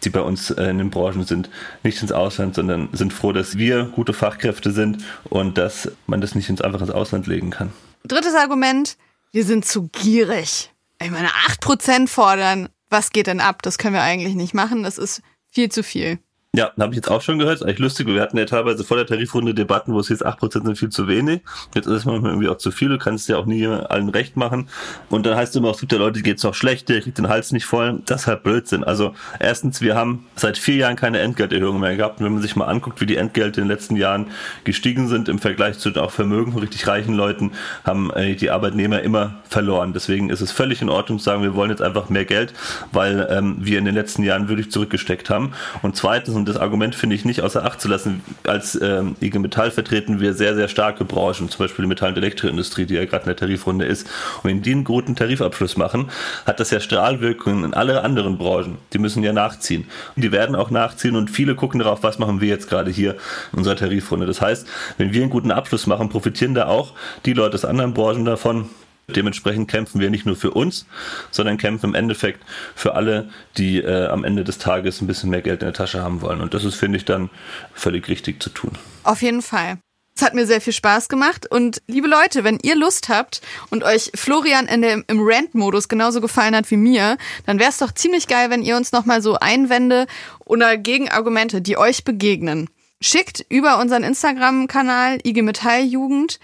die 0.04 0.10
bei 0.10 0.20
uns 0.20 0.50
äh, 0.50 0.64
in 0.64 0.78
den 0.78 0.90
Branchen 0.90 1.24
sind, 1.24 1.50
nicht 1.82 2.00
ins 2.02 2.12
Ausland, 2.12 2.54
sondern 2.54 2.88
sind 2.92 3.12
froh, 3.12 3.32
dass 3.32 3.56
wir 3.56 3.84
gute 3.84 4.12
Fachkräfte 4.12 4.70
sind 4.70 4.98
und 5.24 5.58
dass 5.58 5.90
man 6.06 6.20
das 6.20 6.34
nicht 6.34 6.48
ins, 6.48 6.60
einfach 6.60 6.80
ins 6.80 6.90
Ausland 6.90 7.26
legen 7.26 7.50
kann. 7.50 7.72
Drittes 8.06 8.34
Argument, 8.34 8.96
wir 9.32 9.44
sind 9.44 9.64
zu 9.64 9.88
gierig. 9.88 10.72
Ich 11.00 11.10
meine, 11.10 11.28
acht 11.46 11.60
Prozent 11.60 12.10
fordern, 12.10 12.68
was 12.88 13.10
geht 13.10 13.26
denn 13.26 13.40
ab? 13.40 13.62
Das 13.62 13.78
können 13.78 13.94
wir 13.94 14.02
eigentlich 14.02 14.34
nicht 14.34 14.54
machen. 14.54 14.82
Das 14.82 14.98
ist 14.98 15.22
viel 15.50 15.70
zu 15.70 15.82
viel. 15.82 16.18
Ja, 16.52 16.72
habe 16.80 16.90
ich 16.90 16.96
jetzt 16.96 17.08
auch 17.08 17.22
schon 17.22 17.38
gehört. 17.38 17.58
Ist 17.58 17.62
eigentlich 17.62 17.78
lustig. 17.78 18.08
Wir 18.08 18.20
hatten 18.20 18.36
ja 18.36 18.44
teilweise 18.44 18.82
vor 18.82 18.96
der 18.96 19.06
Tarifrunde 19.06 19.54
Debatten, 19.54 19.92
wo 19.92 20.00
es 20.00 20.08
jetzt 20.08 20.26
8% 20.26 20.64
sind 20.64 20.76
viel 20.76 20.88
zu 20.88 21.06
wenig. 21.06 21.42
Jetzt 21.76 21.86
ist 21.86 22.06
manchmal 22.06 22.32
irgendwie 22.32 22.48
auch 22.48 22.58
zu 22.58 22.72
viel. 22.72 22.88
Du 22.88 22.98
kannst 22.98 23.28
ja 23.28 23.36
auch 23.36 23.46
nie 23.46 23.64
allen 23.68 24.08
recht 24.08 24.36
machen. 24.36 24.68
Und 25.10 25.26
dann 25.26 25.36
heißt 25.36 25.50
es 25.50 25.56
immer, 25.56 25.70
es 25.70 25.78
gibt 25.78 25.92
ja 25.92 25.98
Leute, 25.98 26.14
die 26.14 26.24
geht's 26.24 26.42
noch 26.42 26.54
schlecht, 26.54 26.88
der 26.88 27.02
kriegt 27.02 27.18
den 27.18 27.28
Hals 27.28 27.52
nicht 27.52 27.66
voll. 27.66 28.02
Das 28.04 28.22
ist 28.22 28.26
halt 28.26 28.42
Blödsinn. 28.42 28.82
Also 28.82 29.14
erstens, 29.38 29.80
wir 29.80 29.94
haben 29.94 30.26
seit 30.34 30.58
vier 30.58 30.74
Jahren 30.74 30.96
keine 30.96 31.20
Entgelterhöhung 31.20 31.78
mehr 31.78 31.94
gehabt. 31.94 32.18
Und 32.18 32.26
wenn 32.26 32.32
man 32.32 32.42
sich 32.42 32.56
mal 32.56 32.66
anguckt, 32.66 33.00
wie 33.00 33.06
die 33.06 33.16
Entgelte 33.16 33.60
in 33.60 33.68
den 33.68 33.72
letzten 33.72 33.94
Jahren 33.94 34.26
gestiegen 34.64 35.06
sind 35.06 35.28
im 35.28 35.38
Vergleich 35.38 35.78
zu 35.78 35.90
auch 36.02 36.10
Vermögen 36.10 36.50
von 36.50 36.62
richtig 36.62 36.84
reichen 36.88 37.14
Leuten, 37.14 37.52
haben 37.84 38.10
äh, 38.14 38.34
die 38.34 38.50
Arbeitnehmer 38.50 39.02
immer 39.02 39.36
verloren. 39.48 39.92
Deswegen 39.92 40.30
ist 40.30 40.40
es 40.40 40.50
völlig 40.50 40.82
in 40.82 40.88
Ordnung 40.88 41.20
zu 41.20 41.26
sagen, 41.26 41.42
wir 41.42 41.54
wollen 41.54 41.70
jetzt 41.70 41.82
einfach 41.82 42.08
mehr 42.08 42.24
Geld, 42.24 42.54
weil 42.90 43.28
ähm, 43.30 43.58
wir 43.60 43.78
in 43.78 43.84
den 43.84 43.94
letzten 43.94 44.24
Jahren 44.24 44.48
wirklich 44.48 44.72
zurückgesteckt 44.72 45.30
haben. 45.30 45.52
Und 45.82 45.94
zweitens, 45.94 46.39
und 46.40 46.48
das 46.48 46.56
Argument 46.56 46.94
finde 46.94 47.16
ich 47.16 47.24
nicht 47.24 47.42
außer 47.42 47.64
Acht 47.64 47.80
zu 47.80 47.88
lassen. 47.88 48.22
Als 48.44 48.80
ähm, 48.80 49.14
IG 49.20 49.38
Metall 49.38 49.70
vertreten 49.70 50.20
wir 50.20 50.34
sehr, 50.34 50.54
sehr 50.54 50.68
starke 50.68 51.04
Branchen, 51.04 51.48
zum 51.48 51.58
Beispiel 51.58 51.84
die 51.84 51.88
Metall- 51.88 52.10
und 52.10 52.16
Elektroindustrie, 52.16 52.86
die 52.86 52.94
ja 52.94 53.04
gerade 53.04 53.24
in 53.24 53.28
der 53.28 53.36
Tarifrunde 53.36 53.84
ist. 53.84 54.06
Und 54.42 54.50
wenn 54.50 54.62
die 54.62 54.72
einen 54.72 54.84
guten 54.84 55.14
Tarifabschluss 55.14 55.76
machen, 55.76 56.10
hat 56.46 56.58
das 56.60 56.70
ja 56.70 56.80
Strahlwirkungen 56.80 57.64
in 57.64 57.74
alle 57.74 58.02
anderen 58.02 58.38
Branchen. 58.38 58.78
Die 58.92 58.98
müssen 58.98 59.22
ja 59.22 59.32
nachziehen. 59.32 59.86
Und 60.16 60.22
die 60.22 60.32
werden 60.32 60.56
auch 60.56 60.70
nachziehen 60.70 61.14
und 61.14 61.30
viele 61.30 61.54
gucken 61.54 61.80
darauf, 61.80 62.02
was 62.02 62.18
machen 62.18 62.40
wir 62.40 62.48
jetzt 62.48 62.68
gerade 62.68 62.90
hier 62.90 63.16
in 63.52 63.58
unserer 63.58 63.76
Tarifrunde. 63.76 64.26
Das 64.26 64.40
heißt, 64.40 64.66
wenn 64.98 65.12
wir 65.12 65.20
einen 65.20 65.30
guten 65.30 65.50
Abschluss 65.50 65.86
machen, 65.86 66.08
profitieren 66.08 66.54
da 66.54 66.66
auch 66.66 66.94
die 67.26 67.34
Leute 67.34 67.54
aus 67.54 67.64
anderen 67.64 67.94
Branchen 67.94 68.24
davon. 68.24 68.70
Dementsprechend 69.16 69.70
kämpfen 69.70 70.00
wir 70.00 70.10
nicht 70.10 70.26
nur 70.26 70.36
für 70.36 70.52
uns, 70.52 70.86
sondern 71.30 71.58
kämpfen 71.58 71.90
im 71.90 71.94
Endeffekt 71.94 72.42
für 72.74 72.94
alle, 72.94 73.30
die 73.56 73.78
äh, 73.78 74.06
am 74.06 74.24
Ende 74.24 74.44
des 74.44 74.58
Tages 74.58 75.00
ein 75.00 75.06
bisschen 75.06 75.30
mehr 75.30 75.42
Geld 75.42 75.62
in 75.62 75.66
der 75.66 75.74
Tasche 75.74 76.02
haben 76.02 76.22
wollen. 76.22 76.40
Und 76.40 76.54
das 76.54 76.64
ist, 76.64 76.76
finde 76.76 76.98
ich, 76.98 77.04
dann 77.04 77.30
völlig 77.74 78.08
richtig 78.08 78.42
zu 78.42 78.50
tun. 78.50 78.72
Auf 79.04 79.22
jeden 79.22 79.42
Fall. 79.42 79.78
Es 80.20 80.22
hat 80.22 80.34
mir 80.34 80.46
sehr 80.46 80.60
viel 80.60 80.74
Spaß 80.74 81.08
gemacht. 81.08 81.50
Und 81.50 81.80
liebe 81.86 82.06
Leute, 82.06 82.44
wenn 82.44 82.58
ihr 82.62 82.76
Lust 82.76 83.08
habt 83.08 83.40
und 83.70 83.84
euch 83.84 84.10
Florian 84.14 84.66
in 84.66 84.82
dem, 84.82 85.04
im 85.06 85.20
Rant-Modus 85.22 85.88
genauso 85.88 86.20
gefallen 86.20 86.54
hat 86.54 86.70
wie 86.70 86.76
mir, 86.76 87.16
dann 87.46 87.58
wäre 87.58 87.70
es 87.70 87.78
doch 87.78 87.92
ziemlich 87.92 88.26
geil, 88.28 88.50
wenn 88.50 88.62
ihr 88.62 88.76
uns 88.76 88.92
nochmal 88.92 89.22
so 89.22 89.36
Einwände 89.36 90.06
oder 90.44 90.76
Gegenargumente, 90.76 91.62
die 91.62 91.78
euch 91.78 92.04
begegnen, 92.04 92.68
schickt 93.00 93.46
über 93.48 93.78
unseren 93.78 94.02
Instagram-Kanal 94.02 95.20
IG 95.24 95.40
Metall 95.40 95.84
Jugend 95.84 96.38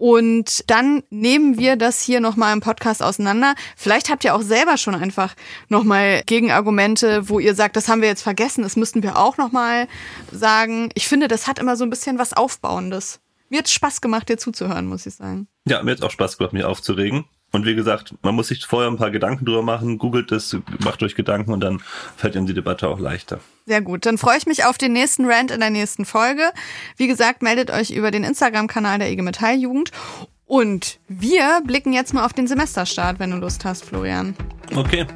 und 0.00 0.70
dann 0.70 1.02
nehmen 1.10 1.58
wir 1.58 1.76
das 1.76 2.00
hier 2.00 2.20
nochmal 2.20 2.54
im 2.54 2.60
Podcast 2.60 3.02
auseinander. 3.02 3.54
Vielleicht 3.76 4.08
habt 4.08 4.24
ihr 4.24 4.34
auch 4.34 4.40
selber 4.40 4.78
schon 4.78 4.94
einfach 4.94 5.34
nochmal 5.68 6.22
Gegenargumente, 6.24 7.28
wo 7.28 7.38
ihr 7.38 7.54
sagt, 7.54 7.76
das 7.76 7.86
haben 7.86 8.00
wir 8.00 8.08
jetzt 8.08 8.22
vergessen, 8.22 8.62
das 8.62 8.76
müssten 8.76 9.02
wir 9.02 9.18
auch 9.18 9.36
nochmal 9.36 9.88
sagen. 10.32 10.88
Ich 10.94 11.06
finde, 11.06 11.28
das 11.28 11.46
hat 11.46 11.58
immer 11.58 11.76
so 11.76 11.84
ein 11.84 11.90
bisschen 11.90 12.18
was 12.18 12.32
Aufbauendes. 12.32 13.20
Mir 13.50 13.58
hat 13.58 13.68
Spaß 13.68 14.00
gemacht, 14.00 14.30
dir 14.30 14.38
zuzuhören, 14.38 14.86
muss 14.86 15.04
ich 15.04 15.16
sagen. 15.16 15.48
Ja, 15.66 15.82
mir 15.82 15.90
hat 15.90 16.02
auch 16.02 16.10
Spaß 16.10 16.38
gemacht, 16.38 16.54
mich 16.54 16.64
aufzuregen. 16.64 17.26
Und 17.52 17.66
wie 17.66 17.74
gesagt, 17.74 18.14
man 18.22 18.34
muss 18.34 18.48
sich 18.48 18.64
vorher 18.64 18.90
ein 18.90 18.96
paar 18.96 19.10
Gedanken 19.10 19.44
drüber 19.44 19.62
machen, 19.62 19.98
googelt 19.98 20.30
es, 20.30 20.56
macht 20.84 21.02
euch 21.02 21.14
Gedanken 21.14 21.52
und 21.52 21.60
dann 21.60 21.82
fällt 22.16 22.36
Ihnen 22.36 22.46
die 22.46 22.54
Debatte 22.54 22.88
auch 22.88 23.00
leichter. 23.00 23.40
Sehr 23.66 23.80
gut. 23.80 24.06
Dann 24.06 24.18
freue 24.18 24.38
ich 24.38 24.46
mich 24.46 24.64
auf 24.64 24.78
den 24.78 24.92
nächsten 24.92 25.24
Rant 25.24 25.50
in 25.50 25.60
der 25.60 25.70
nächsten 25.70 26.04
Folge. 26.04 26.52
Wie 26.96 27.08
gesagt, 27.08 27.42
meldet 27.42 27.70
euch 27.70 27.90
über 27.90 28.10
den 28.10 28.24
Instagram-Kanal 28.24 28.98
der 29.00 29.10
IG 29.10 29.22
Metall 29.22 29.56
Jugend. 29.56 29.90
Und 30.46 30.98
wir 31.06 31.60
blicken 31.64 31.92
jetzt 31.92 32.12
mal 32.12 32.24
auf 32.24 32.32
den 32.32 32.48
Semesterstart, 32.48 33.20
wenn 33.20 33.30
du 33.30 33.36
Lust 33.36 33.64
hast, 33.64 33.84
Florian. 33.84 34.34
Okay. 34.74 35.06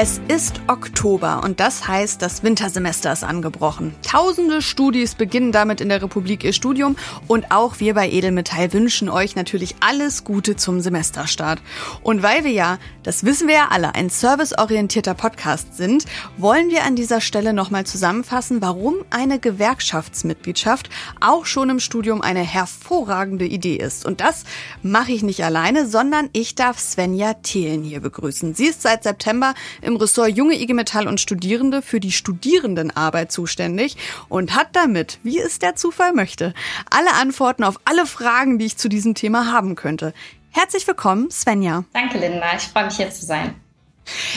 Es 0.00 0.20
ist 0.28 0.60
Oktober 0.68 1.42
und 1.42 1.58
das 1.58 1.88
heißt, 1.88 2.22
das 2.22 2.44
Wintersemester 2.44 3.12
ist 3.12 3.24
angebrochen. 3.24 3.96
Tausende 4.06 4.62
Studis 4.62 5.16
beginnen 5.16 5.50
damit 5.50 5.80
in 5.80 5.88
der 5.88 6.00
Republik 6.00 6.44
ihr 6.44 6.52
Studium 6.52 6.94
und 7.26 7.50
auch 7.50 7.80
wir 7.80 7.94
bei 7.94 8.08
Edelmetall 8.08 8.72
wünschen 8.72 9.08
euch 9.08 9.34
natürlich 9.34 9.74
alles 9.80 10.22
Gute 10.22 10.54
zum 10.54 10.80
Semesterstart. 10.80 11.60
Und 12.04 12.22
weil 12.22 12.44
wir 12.44 12.52
ja, 12.52 12.78
das 13.02 13.24
wissen 13.24 13.48
wir 13.48 13.56
ja 13.56 13.68
alle, 13.70 13.96
ein 13.96 14.08
serviceorientierter 14.08 15.14
Podcast 15.14 15.76
sind, 15.76 16.04
wollen 16.36 16.70
wir 16.70 16.84
an 16.84 16.94
dieser 16.94 17.20
Stelle 17.20 17.52
nochmal 17.52 17.84
zusammenfassen, 17.84 18.62
warum 18.62 18.94
eine 19.10 19.40
Gewerkschaftsmitgliedschaft 19.40 20.90
auch 21.20 21.44
schon 21.44 21.70
im 21.70 21.80
Studium 21.80 22.22
eine 22.22 22.42
hervorragende 22.42 23.46
Idee 23.46 23.78
ist. 23.78 24.06
Und 24.06 24.20
das 24.20 24.44
mache 24.80 25.10
ich 25.10 25.24
nicht 25.24 25.44
alleine, 25.44 25.88
sondern 25.88 26.30
ich 26.34 26.54
darf 26.54 26.78
Svenja 26.78 27.34
Thelen 27.34 27.82
hier 27.82 27.98
begrüßen. 27.98 28.54
Sie 28.54 28.66
ist 28.66 28.82
seit 28.82 29.02
September 29.02 29.54
Ressort 29.96 30.36
Junge 30.36 30.60
IG 30.60 30.74
Metall 30.74 31.08
und 31.08 31.20
Studierende 31.20 31.82
für 31.82 32.00
die 32.00 32.12
Studierendenarbeit 32.12 33.32
zuständig 33.32 33.96
und 34.28 34.54
hat 34.54 34.68
damit, 34.74 35.18
wie 35.22 35.38
es 35.38 35.58
der 35.58 35.76
Zufall 35.76 36.12
möchte, 36.12 36.54
alle 36.90 37.14
Antworten 37.14 37.64
auf 37.64 37.80
alle 37.84 38.06
Fragen, 38.06 38.58
die 38.58 38.66
ich 38.66 38.76
zu 38.76 38.88
diesem 38.88 39.14
Thema 39.14 39.52
haben 39.52 39.74
könnte. 39.74 40.12
Herzlich 40.50 40.86
willkommen, 40.86 41.30
Svenja. 41.30 41.84
Danke, 41.92 42.18
Linda. 42.18 42.46
Ich 42.56 42.64
freue 42.64 42.86
mich, 42.86 42.96
hier 42.96 43.10
zu 43.10 43.24
sein. 43.24 43.54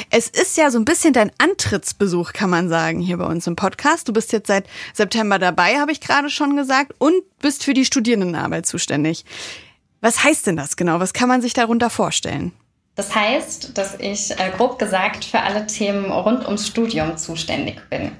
Es 0.09 0.27
ist 0.27 0.57
ja 0.57 0.69
so 0.69 0.77
ein 0.77 0.85
bisschen 0.85 1.13
dein 1.13 1.31
Antrittsbesuch, 1.37 2.33
kann 2.33 2.49
man 2.49 2.69
sagen, 2.69 2.99
hier 2.99 3.17
bei 3.17 3.25
uns 3.25 3.47
im 3.47 3.55
Podcast. 3.55 4.07
Du 4.07 4.13
bist 4.13 4.31
jetzt 4.33 4.47
seit 4.47 4.67
September 4.93 5.39
dabei, 5.39 5.79
habe 5.79 5.91
ich 5.91 6.01
gerade 6.01 6.29
schon 6.29 6.55
gesagt, 6.55 6.93
und 6.97 7.15
bist 7.39 7.63
für 7.63 7.73
die 7.73 7.85
Studierendenarbeit 7.85 8.65
zuständig. 8.65 9.25
Was 10.01 10.23
heißt 10.23 10.47
denn 10.47 10.57
das 10.57 10.75
genau? 10.75 10.99
Was 10.99 11.13
kann 11.13 11.29
man 11.29 11.41
sich 11.41 11.53
darunter 11.53 11.89
vorstellen? 11.89 12.51
Das 13.01 13.15
heißt, 13.15 13.75
dass 13.79 13.95
ich 13.99 14.29
äh, 14.29 14.51
grob 14.55 14.77
gesagt 14.77 15.25
für 15.25 15.39
alle 15.39 15.65
Themen 15.65 16.11
rund 16.11 16.45
ums 16.45 16.67
Studium 16.67 17.17
zuständig 17.17 17.81
bin. 17.89 18.11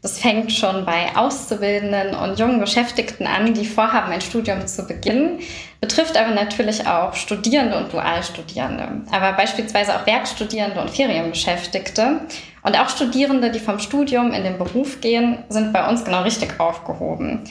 Das 0.00 0.20
fängt 0.20 0.52
schon 0.52 0.84
bei 0.84 1.08
Auszubildenden 1.16 2.14
und 2.14 2.38
jungen 2.38 2.60
Beschäftigten 2.60 3.26
an, 3.26 3.52
die 3.52 3.66
vorhaben, 3.66 4.12
ein 4.12 4.20
Studium 4.20 4.64
zu 4.68 4.86
beginnen, 4.86 5.40
betrifft 5.80 6.16
aber 6.16 6.30
natürlich 6.30 6.86
auch 6.86 7.14
Studierende 7.14 7.78
und 7.78 7.92
Dualstudierende, 7.92 9.02
aber 9.10 9.32
beispielsweise 9.32 9.96
auch 9.96 10.06
Werkstudierende 10.06 10.80
und 10.80 10.90
Ferienbeschäftigte. 10.90 12.20
Und 12.62 12.78
auch 12.78 12.90
Studierende, 12.90 13.50
die 13.50 13.58
vom 13.58 13.80
Studium 13.80 14.30
in 14.30 14.44
den 14.44 14.56
Beruf 14.56 15.00
gehen, 15.00 15.38
sind 15.48 15.72
bei 15.72 15.88
uns 15.88 16.04
genau 16.04 16.22
richtig 16.22 16.60
aufgehoben. 16.60 17.42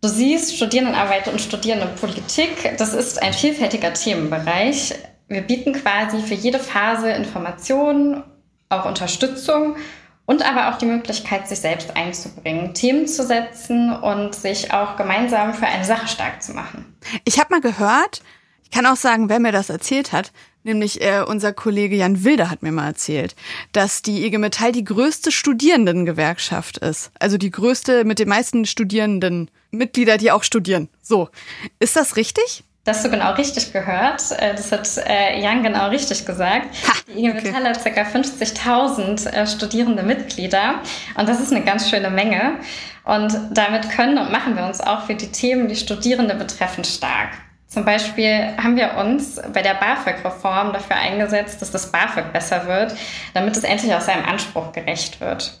Du 0.00 0.06
siehst, 0.06 0.56
Studierendenarbeit 0.56 1.26
und 1.26 1.40
Studierendenpolitik, 1.40 2.76
das 2.78 2.94
ist 2.94 3.20
ein 3.20 3.32
vielfältiger 3.32 3.92
Themenbereich, 3.92 4.94
wir 5.30 5.42
bieten 5.42 5.72
quasi 5.72 6.20
für 6.20 6.34
jede 6.34 6.58
Phase 6.58 7.10
Informationen, 7.10 8.24
auch 8.68 8.84
Unterstützung 8.84 9.76
und 10.26 10.42
aber 10.42 10.68
auch 10.68 10.78
die 10.78 10.86
Möglichkeit, 10.86 11.48
sich 11.48 11.60
selbst 11.60 11.96
einzubringen, 11.96 12.74
Themen 12.74 13.06
zu 13.06 13.24
setzen 13.24 13.92
und 13.92 14.34
sich 14.34 14.72
auch 14.72 14.96
gemeinsam 14.96 15.54
für 15.54 15.66
eine 15.66 15.84
Sache 15.84 16.08
stark 16.08 16.42
zu 16.42 16.52
machen. 16.52 16.96
Ich 17.24 17.38
habe 17.38 17.54
mal 17.54 17.60
gehört, 17.60 18.22
ich 18.64 18.70
kann 18.70 18.86
auch 18.86 18.96
sagen, 18.96 19.28
wer 19.28 19.38
mir 19.38 19.52
das 19.52 19.70
erzählt 19.70 20.12
hat, 20.12 20.32
nämlich 20.64 21.00
äh, 21.00 21.22
unser 21.26 21.52
Kollege 21.52 21.94
Jan 21.94 22.24
Wilder 22.24 22.50
hat 22.50 22.62
mir 22.62 22.72
mal 22.72 22.88
erzählt, 22.88 23.36
dass 23.72 24.02
die 24.02 24.26
IG 24.26 24.38
Metall 24.38 24.72
die 24.72 24.84
größte 24.84 25.30
Studierendengewerkschaft 25.30 26.78
ist. 26.78 27.12
Also 27.20 27.38
die 27.38 27.50
größte 27.50 28.04
mit 28.04 28.18
den 28.18 28.28
meisten 28.28 28.66
Studierenden 28.66 29.48
Mitglieder, 29.70 30.18
die 30.18 30.32
auch 30.32 30.42
studieren. 30.42 30.88
So, 31.02 31.28
ist 31.78 31.94
das 31.94 32.16
richtig? 32.16 32.64
Das 32.90 32.96
hast 32.96 33.06
du 33.06 33.10
genau 33.10 33.34
richtig 33.34 33.72
gehört. 33.72 34.20
Äh, 34.32 34.52
das 34.56 34.72
hat 34.72 34.88
äh, 35.08 35.40
Jan 35.40 35.62
genau 35.62 35.90
richtig 35.90 36.26
gesagt. 36.26 36.66
Ha, 36.88 36.92
die 37.06 37.24
IG 37.24 37.34
Metall 37.34 37.68
hat 37.68 37.84
ca. 37.84 38.02
50.000 38.02 39.28
äh, 39.28 39.46
studierende 39.46 40.02
Mitglieder 40.02 40.80
und 41.16 41.28
das 41.28 41.38
ist 41.38 41.52
eine 41.52 41.64
ganz 41.64 41.88
schöne 41.88 42.10
Menge. 42.10 42.54
Und 43.04 43.32
damit 43.52 43.90
können 43.90 44.18
und 44.18 44.32
machen 44.32 44.56
wir 44.56 44.64
uns 44.64 44.80
auch 44.80 45.06
für 45.06 45.14
die 45.14 45.30
Themen, 45.30 45.68
die 45.68 45.76
Studierende 45.76 46.34
betreffen, 46.34 46.82
stark. 46.82 47.28
Zum 47.68 47.84
Beispiel 47.84 48.56
haben 48.60 48.74
wir 48.74 48.96
uns 48.96 49.40
bei 49.52 49.62
der 49.62 49.74
BAföG-Reform 49.74 50.72
dafür 50.72 50.96
eingesetzt, 50.96 51.62
dass 51.62 51.70
das 51.70 51.92
BAföG 51.92 52.32
besser 52.32 52.66
wird, 52.66 52.96
damit 53.34 53.56
es 53.56 53.62
endlich 53.62 53.94
auch 53.94 54.00
seinem 54.00 54.24
Anspruch 54.24 54.72
gerecht 54.72 55.20
wird. 55.20 55.52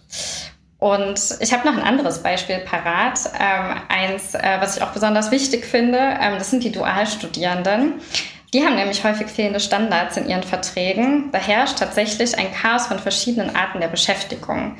Und 0.80 1.36
ich 1.40 1.52
habe 1.52 1.68
noch 1.68 1.76
ein 1.76 1.82
anderes 1.82 2.22
Beispiel 2.22 2.58
parat. 2.58 3.20
Ähm, 3.38 3.82
eins, 3.88 4.34
äh, 4.34 4.56
was 4.60 4.76
ich 4.76 4.82
auch 4.82 4.92
besonders 4.92 5.30
wichtig 5.30 5.66
finde, 5.66 5.98
ähm, 5.98 6.38
das 6.38 6.50
sind 6.50 6.64
die 6.64 6.72
Dualstudierenden. 6.72 8.00
Die 8.52 8.64
haben 8.64 8.74
nämlich 8.74 9.04
häufig 9.04 9.28
fehlende 9.28 9.60
Standards 9.60 10.16
in 10.16 10.28
ihren 10.28 10.42
Verträgen. 10.42 11.30
Da 11.30 11.38
herrscht 11.38 11.78
tatsächlich 11.78 12.36
ein 12.36 12.52
Chaos 12.52 12.86
von 12.86 12.98
verschiedenen 12.98 13.54
Arten 13.54 13.80
der 13.80 13.88
Beschäftigung. 13.88 14.76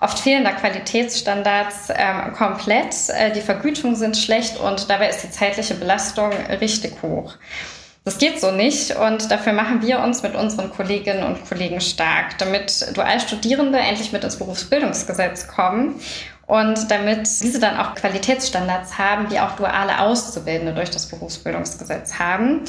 Oft 0.00 0.18
fehlen 0.18 0.44
da 0.44 0.50
Qualitätsstandards 0.50 1.88
ähm, 1.96 2.34
komplett, 2.34 2.94
äh, 3.08 3.32
die 3.32 3.40
Vergütungen 3.40 3.96
sind 3.96 4.16
schlecht 4.16 4.58
und 4.58 4.90
dabei 4.90 5.08
ist 5.08 5.22
die 5.22 5.30
zeitliche 5.30 5.74
Belastung 5.74 6.32
richtig 6.60 7.00
hoch. 7.00 7.36
Das 8.04 8.18
geht 8.18 8.38
so 8.38 8.50
nicht 8.50 8.94
und 8.96 9.30
dafür 9.30 9.54
machen 9.54 9.80
wir 9.80 10.00
uns 10.00 10.22
mit 10.22 10.34
unseren 10.34 10.70
Kolleginnen 10.70 11.22
und 11.22 11.48
Kollegen 11.48 11.80
stark, 11.80 12.36
damit 12.36 12.94
Dualstudierende 12.94 13.78
endlich 13.78 14.12
mit 14.12 14.22
ins 14.22 14.36
Berufsbildungsgesetz 14.36 15.48
kommen 15.48 15.98
und 16.46 16.90
damit 16.90 17.26
diese 17.42 17.58
dann 17.60 17.78
auch 17.78 17.94
Qualitätsstandards 17.94 18.98
haben, 18.98 19.30
die 19.30 19.40
auch 19.40 19.52
duale 19.52 20.00
Auszubildende 20.00 20.74
durch 20.74 20.90
das 20.90 21.06
Berufsbildungsgesetz 21.06 22.18
haben 22.18 22.64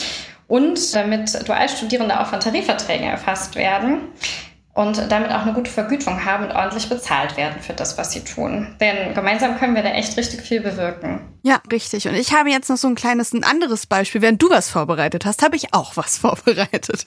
und 0.48 0.96
damit 0.96 1.46
Dualstudierende 1.46 2.18
auch 2.18 2.28
von 2.28 2.40
Tarifverträgen 2.40 3.10
erfasst 3.10 3.56
werden 3.56 4.08
und 4.74 5.12
damit 5.12 5.32
auch 5.32 5.42
eine 5.42 5.52
gute 5.52 5.70
Vergütung 5.70 6.24
haben 6.24 6.46
und 6.46 6.56
ordentlich 6.56 6.88
bezahlt 6.88 7.36
werden 7.36 7.62
für 7.62 7.74
das, 7.74 7.98
was 7.98 8.14
sie 8.14 8.24
tun. 8.24 8.78
Denn 8.80 9.14
gemeinsam 9.14 9.58
können 9.58 9.76
wir 9.76 9.84
da 9.84 9.90
echt 9.90 10.16
richtig 10.16 10.44
viel 10.44 10.62
bewirken. 10.62 11.35
Ja, 11.46 11.62
richtig. 11.72 12.08
Und 12.08 12.16
ich 12.16 12.34
habe 12.34 12.50
jetzt 12.50 12.70
noch 12.70 12.78
so 12.78 12.88
ein 12.88 12.96
kleines, 12.96 13.32
ein 13.32 13.44
anderes 13.44 13.86
Beispiel. 13.86 14.24
Während 14.24 14.42
du 14.42 14.50
was 14.50 14.72
vorbereitet 14.72 15.26
hast, 15.26 15.44
habe 15.44 15.56
ich 15.56 15.76
auch 15.76 15.96
was 15.96 16.18
vorbereitet. 16.18 17.06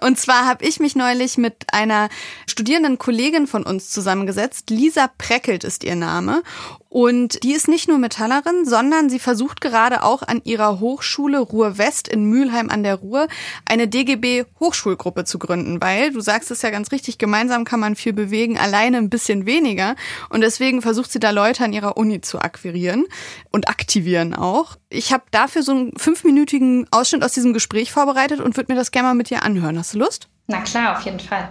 Und 0.00 0.18
zwar 0.18 0.46
habe 0.46 0.64
ich 0.64 0.80
mich 0.80 0.96
neulich 0.96 1.36
mit 1.36 1.66
einer 1.70 2.08
studierenden 2.46 2.96
Kollegin 2.96 3.46
von 3.46 3.64
uns 3.64 3.90
zusammengesetzt. 3.90 4.70
Lisa 4.70 5.10
Preckelt 5.18 5.64
ist 5.64 5.84
ihr 5.84 5.94
Name. 5.94 6.42
Und 6.90 7.44
die 7.44 7.52
ist 7.52 7.68
nicht 7.68 7.86
nur 7.86 7.98
Metallerin, 7.98 8.64
sondern 8.64 9.08
sie 9.08 9.20
versucht 9.20 9.60
gerade 9.60 10.02
auch 10.02 10.22
an 10.22 10.40
ihrer 10.42 10.80
Hochschule 10.80 11.38
Ruhr 11.38 11.78
West 11.78 12.08
in 12.08 12.24
Mülheim 12.24 12.68
an 12.68 12.82
der 12.82 12.96
Ruhr 12.96 13.28
eine 13.64 13.86
DGB 13.86 14.44
Hochschulgruppe 14.58 15.24
zu 15.24 15.38
gründen, 15.38 15.80
weil 15.80 16.12
du 16.12 16.20
sagst 16.20 16.50
es 16.50 16.62
ja 16.62 16.70
ganz 16.70 16.90
richtig, 16.90 17.18
gemeinsam 17.18 17.64
kann 17.64 17.78
man 17.78 17.94
viel 17.94 18.12
bewegen, 18.12 18.58
alleine 18.58 18.96
ein 18.96 19.08
bisschen 19.08 19.46
weniger. 19.46 19.94
Und 20.30 20.40
deswegen 20.40 20.82
versucht 20.82 21.12
sie 21.12 21.20
da 21.20 21.30
Leute 21.30 21.62
an 21.62 21.72
ihrer 21.72 21.96
Uni 21.96 22.22
zu 22.22 22.40
akquirieren 22.40 23.04
und 23.50 23.68
aktivieren 23.68 24.34
auch. 24.34 24.76
Ich 24.88 25.12
habe 25.12 25.24
dafür 25.30 25.62
so 25.62 25.72
einen 25.72 25.96
fünfminütigen 25.96 26.86
Ausschnitt 26.90 27.24
aus 27.24 27.32
diesem 27.32 27.52
Gespräch 27.52 27.92
vorbereitet 27.92 28.40
und 28.40 28.56
würde 28.56 28.72
mir 28.72 28.78
das 28.78 28.90
gerne 28.90 29.08
mal 29.08 29.14
mit 29.14 29.30
dir 29.30 29.42
anhören. 29.42 29.78
Hast 29.78 29.94
du 29.94 29.98
Lust? 29.98 30.28
Na 30.46 30.60
klar, 30.60 30.96
auf 30.96 31.04
jeden 31.04 31.20
Fall. 31.20 31.48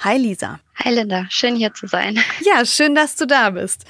Hi 0.00 0.16
Lisa. 0.16 0.60
Hi 0.82 0.94
Linda, 0.94 1.26
schön 1.28 1.56
hier 1.56 1.74
zu 1.74 1.86
sein. 1.86 2.18
Ja, 2.42 2.64
schön, 2.64 2.94
dass 2.94 3.16
du 3.16 3.26
da 3.26 3.50
bist. 3.50 3.84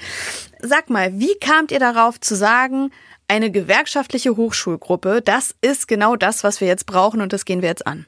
Sag 0.59 0.89
mal, 0.89 1.19
wie 1.19 1.35
kamt 1.39 1.71
ihr 1.71 1.79
darauf 1.79 2.19
zu 2.19 2.35
sagen, 2.35 2.91
eine 3.27 3.49
gewerkschaftliche 3.49 4.35
Hochschulgruppe, 4.35 5.21
das 5.21 5.55
ist 5.61 5.87
genau 5.87 6.17
das, 6.17 6.43
was 6.43 6.59
wir 6.59 6.67
jetzt 6.67 6.85
brauchen 6.85 7.21
und 7.21 7.31
das 7.31 7.45
gehen 7.45 7.61
wir 7.61 7.69
jetzt 7.69 7.87
an? 7.87 8.05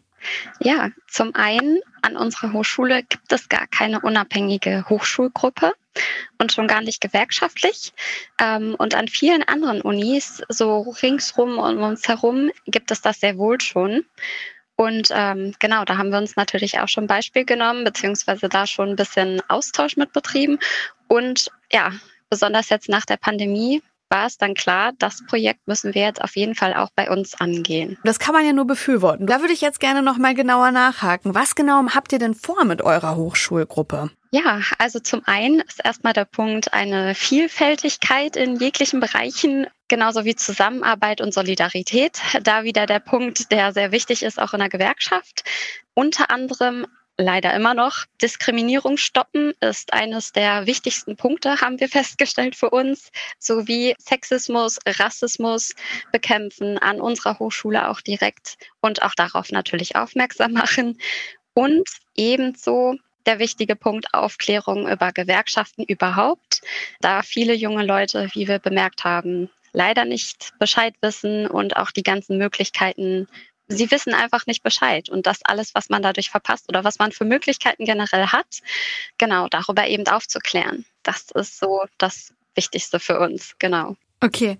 Ja, 0.59 0.89
zum 1.07 1.33
einen 1.33 1.79
an 2.01 2.17
unserer 2.17 2.51
Hochschule 2.51 3.03
gibt 3.03 3.31
es 3.31 3.47
gar 3.47 3.67
keine 3.67 4.01
unabhängige 4.01 4.85
Hochschulgruppe 4.89 5.73
und 6.37 6.51
schon 6.51 6.67
gar 6.67 6.81
nicht 6.81 7.01
gewerkschaftlich. 7.01 7.93
Ähm, 8.39 8.75
und 8.77 8.95
an 8.95 9.07
vielen 9.07 9.43
anderen 9.43 9.81
Unis, 9.81 10.41
so 10.49 10.81
ringsrum 11.01 11.57
um 11.57 11.83
uns 11.83 12.07
herum, 12.07 12.51
gibt 12.65 12.91
es 12.91 13.01
das 13.01 13.19
sehr 13.19 13.37
wohl 13.37 13.59
schon. 13.61 14.05
Und 14.75 15.09
ähm, 15.11 15.53
genau, 15.59 15.85
da 15.85 15.97
haben 15.97 16.09
wir 16.09 16.17
uns 16.17 16.35
natürlich 16.35 16.79
auch 16.79 16.87
schon 16.87 17.07
Beispiel 17.07 17.45
genommen, 17.45 17.83
beziehungsweise 17.83 18.49
da 18.49 18.65
schon 18.65 18.89
ein 18.89 18.95
bisschen 18.95 19.41
Austausch 19.47 19.97
mit 19.97 20.13
betrieben. 20.13 20.57
Und 21.07 21.51
ja, 21.71 21.91
besonders 22.29 22.69
jetzt 22.69 22.89
nach 22.89 23.05
der 23.05 23.17
Pandemie 23.17 23.83
war 24.13 24.27
es 24.27 24.37
dann 24.37 24.53
klar, 24.53 24.91
das 24.99 25.25
Projekt 25.25 25.67
müssen 25.67 25.95
wir 25.95 26.03
jetzt 26.03 26.21
auf 26.21 26.35
jeden 26.35 26.53
Fall 26.53 26.75
auch 26.75 26.89
bei 26.95 27.09
uns 27.09 27.33
angehen. 27.33 27.97
Das 28.03 28.19
kann 28.19 28.35
man 28.35 28.45
ja 28.45 28.53
nur 28.53 28.67
befürworten. 28.67 29.25
Da 29.25 29.41
würde 29.41 29.53
ich 29.53 29.61
jetzt 29.61 29.79
gerne 29.79 30.03
noch 30.03 30.19
mal 30.19 30.35
genauer 30.35 30.69
nachhaken. 30.69 31.33
Was 31.33 31.55
genau 31.55 31.83
habt 31.89 32.13
ihr 32.13 32.19
denn 32.19 32.35
vor 32.35 32.63
mit 32.63 32.83
eurer 32.83 33.15
Hochschulgruppe? 33.15 34.11
Ja, 34.29 34.61
also 34.77 34.99
zum 34.99 35.23
einen 35.25 35.61
ist 35.61 35.83
erstmal 35.83 36.13
der 36.13 36.25
Punkt 36.25 36.73
eine 36.73 37.15
Vielfältigkeit 37.15 38.35
in 38.35 38.55
jeglichen 38.57 38.99
Bereichen, 38.99 39.65
genauso 39.87 40.25
wie 40.25 40.35
Zusammenarbeit 40.35 41.19
und 41.19 41.33
Solidarität. 41.33 42.19
Da 42.43 42.63
wieder 42.63 42.85
der 42.85 42.99
Punkt, 42.99 43.51
der 43.51 43.73
sehr 43.73 43.91
wichtig 43.91 44.21
ist, 44.21 44.39
auch 44.39 44.53
in 44.53 44.59
der 44.59 44.69
Gewerkschaft. 44.69 45.43
Unter 45.95 46.29
anderem 46.29 46.85
leider 47.17 47.53
immer 47.53 47.73
noch. 47.73 48.05
Diskriminierung 48.21 48.97
stoppen 48.97 49.53
ist 49.59 49.93
eines 49.93 50.31
der 50.31 50.65
wichtigsten 50.65 51.15
Punkte, 51.15 51.61
haben 51.61 51.79
wir 51.79 51.89
festgestellt 51.89 52.55
für 52.55 52.69
uns, 52.69 53.11
sowie 53.39 53.95
Sexismus, 53.99 54.79
Rassismus 54.85 55.75
bekämpfen 56.11 56.77
an 56.77 56.99
unserer 56.99 57.39
Hochschule 57.39 57.89
auch 57.89 58.01
direkt 58.01 58.57
und 58.81 59.01
auch 59.01 59.13
darauf 59.13 59.51
natürlich 59.51 59.95
aufmerksam 59.95 60.53
machen 60.53 60.97
Und 61.53 61.87
ebenso 62.15 62.95
der 63.25 63.39
wichtige 63.39 63.75
Punkt 63.75 64.13
Aufklärung 64.13 64.89
über 64.89 65.11
Gewerkschaften 65.11 65.83
überhaupt, 65.83 66.61
da 66.99 67.21
viele 67.21 67.53
junge 67.53 67.85
Leute, 67.85 68.29
wie 68.33 68.47
wir 68.47 68.59
bemerkt 68.59 69.03
haben, 69.03 69.49
leider 69.71 70.05
nicht 70.05 70.51
Bescheid 70.59 70.93
wissen 71.01 71.47
und 71.47 71.77
auch 71.77 71.91
die 71.91 72.03
ganzen 72.03 72.37
Möglichkeiten, 72.37 73.27
sie 73.75 73.91
wissen 73.91 74.13
einfach 74.13 74.45
nicht 74.45 74.63
Bescheid 74.63 75.09
und 75.09 75.25
das 75.25 75.39
alles, 75.43 75.75
was 75.75 75.89
man 75.89 76.01
dadurch 76.01 76.29
verpasst 76.29 76.69
oder 76.69 76.83
was 76.83 76.99
man 76.99 77.11
für 77.11 77.25
Möglichkeiten 77.25 77.85
generell 77.85 78.27
hat, 78.27 78.61
genau 79.17 79.47
darüber 79.47 79.87
eben 79.87 80.07
aufzuklären. 80.07 80.85
Das 81.03 81.31
ist 81.31 81.59
so 81.59 81.83
das 81.97 82.33
Wichtigste 82.55 82.99
für 82.99 83.19
uns, 83.19 83.55
genau. 83.59 83.95
Okay. 84.21 84.57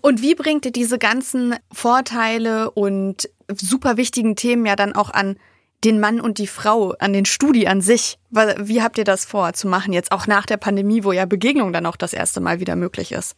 Und 0.00 0.22
wie 0.22 0.34
bringt 0.34 0.64
ihr 0.64 0.72
diese 0.72 0.98
ganzen 0.98 1.54
Vorteile 1.70 2.70
und 2.72 3.28
super 3.48 3.96
wichtigen 3.96 4.34
Themen 4.34 4.66
ja 4.66 4.74
dann 4.74 4.94
auch 4.94 5.10
an 5.10 5.36
den 5.84 6.00
Mann 6.00 6.20
und 6.20 6.38
die 6.38 6.46
Frau, 6.46 6.94
an 6.98 7.12
den 7.12 7.24
Studi 7.24 7.66
an 7.66 7.80
sich? 7.80 8.18
Wie 8.30 8.82
habt 8.82 8.98
ihr 8.98 9.04
das 9.04 9.24
vor 9.24 9.52
zu 9.52 9.68
machen, 9.68 9.92
jetzt 9.92 10.10
auch 10.10 10.26
nach 10.26 10.46
der 10.46 10.56
Pandemie, 10.56 11.04
wo 11.04 11.12
ja 11.12 11.26
Begegnung 11.26 11.72
dann 11.72 11.86
auch 11.86 11.96
das 11.96 12.12
erste 12.12 12.40
Mal 12.40 12.58
wieder 12.58 12.74
möglich 12.74 13.12
ist? 13.12 13.36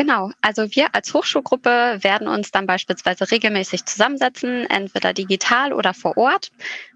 Genau, 0.00 0.30
also 0.40 0.74
wir 0.74 0.94
als 0.94 1.12
Hochschulgruppe 1.12 1.98
werden 2.00 2.26
uns 2.26 2.50
dann 2.50 2.66
beispielsweise 2.66 3.30
regelmäßig 3.30 3.84
zusammensetzen, 3.84 4.64
entweder 4.70 5.12
digital 5.12 5.74
oder 5.74 5.92
vor 5.92 6.16
Ort, 6.16 6.52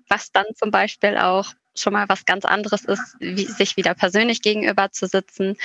was 0.09 0.33
dann 0.33 0.47
zum 0.55 0.71
Beispiel 0.71 1.19
auch 1.19 1.53
schon 1.75 1.93
mal 1.93 2.09
was 2.09 2.25
ganz 2.25 2.47
anderes 2.47 2.87
ist, 2.87 3.17
wie, 3.21 3.45
sich 3.45 3.77
wieder 3.77 3.93
persönlich 3.93 4.41
gegenüber 4.41 4.91
zu 4.91 5.07
sitzen. 5.07 5.59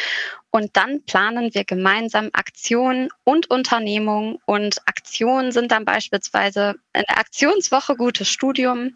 Und 0.51 0.75
dann 0.75 1.05
planen 1.05 1.53
wir 1.53 1.63
gemeinsam 1.63 2.29
Aktionen 2.33 3.07
und 3.23 3.49
Unternehmungen. 3.49 4.39
Und 4.45 4.85
Aktionen 4.85 5.53
sind 5.53 5.71
dann 5.71 5.85
beispielsweise 5.85 6.75
in 6.91 7.05
der 7.07 7.19
Aktionswoche 7.19 7.95
gutes 7.95 8.27
Studium. 8.27 8.95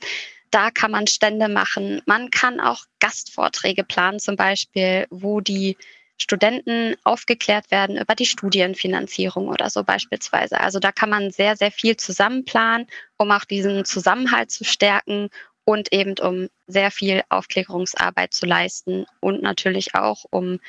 Da 0.51 0.69
kann 0.69 0.91
man 0.91 1.07
Stände 1.07 1.47
machen. 1.47 2.01
Man 2.07 2.29
kann 2.29 2.59
auch 2.59 2.83
Gastvorträge 2.99 3.85
planen, 3.85 4.19
zum 4.19 4.35
Beispiel, 4.35 5.07
wo 5.11 5.39
die 5.39 5.77
Studenten 6.17 6.95
aufgeklärt 7.03 7.71
werden 7.71 7.97
über 7.97 8.15
die 8.15 8.25
Studienfinanzierung 8.25 9.47
oder 9.47 9.69
so 9.69 9.83
beispielsweise. 9.83 10.59
Also 10.59 10.79
da 10.79 10.91
kann 10.91 11.09
man 11.09 11.31
sehr, 11.31 11.55
sehr 11.57 11.71
viel 11.71 11.97
zusammenplanen, 11.97 12.87
um 13.17 13.31
auch 13.31 13.45
diesen 13.45 13.83
Zusammenhalt 13.83 14.51
zu 14.51 14.63
stärken 14.63 15.29
und 15.65 15.91
eben 15.93 16.15
um 16.19 16.49
sehr 16.67 16.91
viel 16.91 17.23
Aufklärungsarbeit 17.29 18.33
zu 18.33 18.45
leisten 18.45 19.05
und 19.21 19.41
natürlich 19.41 19.95
auch 19.95 20.25
um 20.29 20.59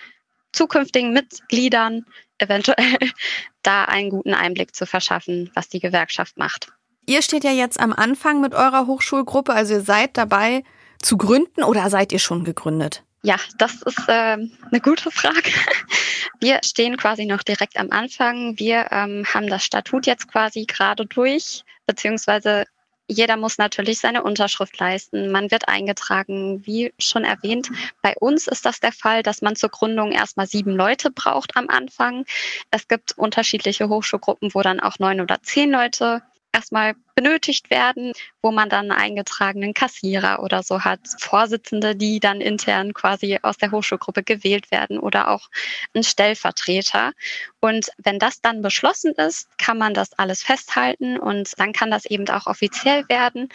zukünftigen 0.53 1.12
Mitgliedern 1.12 2.07
eventuell 2.38 2.99
da 3.62 3.84
einen 3.84 4.11
guten 4.11 4.34
Einblick 4.34 4.74
zu 4.74 4.86
verschaffen, 4.86 5.51
was 5.55 5.68
die 5.68 5.80
Gewerkschaft 5.80 6.36
macht. 6.36 6.72
Ihr 7.07 7.22
steht 7.22 7.45
ja 7.45 7.51
jetzt 7.51 7.78
am 7.78 7.92
Anfang 7.92 8.40
mit 8.40 8.55
eurer 8.55 8.86
Hochschulgruppe, 8.86 9.53
also 9.53 9.74
ihr 9.74 9.80
seid 9.82 10.16
dabei 10.16 10.64
zu 11.01 11.18
gründen 11.18 11.62
oder 11.62 11.90
seid 11.90 12.12
ihr 12.12 12.18
schon 12.18 12.45
gegründet? 12.45 13.05
Ja, 13.25 13.37
das 13.57 13.81
ist 13.81 14.07
äh, 14.07 14.37
eine 14.37 14.81
gute 14.83 15.11
Frage. 15.11 15.51
Wir 16.41 16.61
stehen 16.62 16.99
quasi 16.99 17.25
noch 17.25 17.43
direkt 17.43 17.79
am 17.79 17.91
Anfang. 17.91 18.59
Wir 18.59 18.89
ähm, 18.91 19.25
haben 19.33 19.47
das 19.47 19.64
Statut 19.64 20.07
jetzt 20.07 20.31
quasi 20.31 20.66
gerade 20.66 21.07
durch, 21.07 21.64
beziehungsweise 21.87 22.66
jeder 23.09 23.39
muss 23.39 23.57
natürlich 23.57 23.99
seine 23.99 24.22
Unterschrift 24.22 24.79
leisten. 24.79 25.33
Man 25.33 25.51
wird 25.51 25.68
eingetragen. 25.68 26.66
Wie 26.66 26.93
schon 26.99 27.25
erwähnt, 27.25 27.70
bei 28.03 28.14
uns 28.20 28.47
ist 28.47 28.66
das 28.66 28.81
der 28.81 28.93
Fall, 28.93 29.22
dass 29.22 29.41
man 29.41 29.57
zur 29.57 29.70
Gründung 29.70 30.12
erstmal 30.12 30.47
sieben 30.47 30.77
Leute 30.77 31.11
braucht 31.11 31.57
am 31.57 31.70
Anfang. 31.70 32.27
Es 32.70 32.89
gibt 32.89 33.16
unterschiedliche 33.16 33.89
Hochschulgruppen, 33.89 34.55
wo 34.55 34.61
dann 34.61 34.81
auch 34.81 34.99
neun 34.99 35.22
oder 35.22 35.43
zehn 35.43 35.70
Leute 35.70 36.22
erstmal 36.55 36.94
benötigt 37.14 37.68
werden, 37.68 38.12
wo 38.40 38.52
man 38.52 38.68
dann 38.68 38.90
einen 38.90 39.00
eingetragenen 39.00 39.74
Kassierer 39.74 40.42
oder 40.42 40.62
so 40.62 40.84
hat, 40.84 41.00
Vorsitzende, 41.18 41.96
die 41.96 42.20
dann 42.20 42.40
intern 42.40 42.94
quasi 42.94 43.38
aus 43.42 43.59
der 43.59 43.72
Hochschulgruppe 43.72 44.22
gewählt 44.22 44.70
werden 44.70 44.98
oder 44.98 45.28
auch 45.28 45.50
ein 45.94 46.05
Stellvertreter. 46.05 47.12
Und 47.61 47.90
wenn 47.98 48.18
das 48.18 48.40
dann 48.40 48.62
beschlossen 48.62 49.12
ist, 49.14 49.48
kann 49.59 49.78
man 49.78 49.94
das 49.94 50.12
alles 50.14 50.42
festhalten 50.42 51.18
und 51.18 51.52
dann 51.59 51.72
kann 51.72 51.90
das 51.90 52.07
eben 52.07 52.28
auch 52.28 52.46
offiziell 52.46 53.07
werden. 53.09 53.48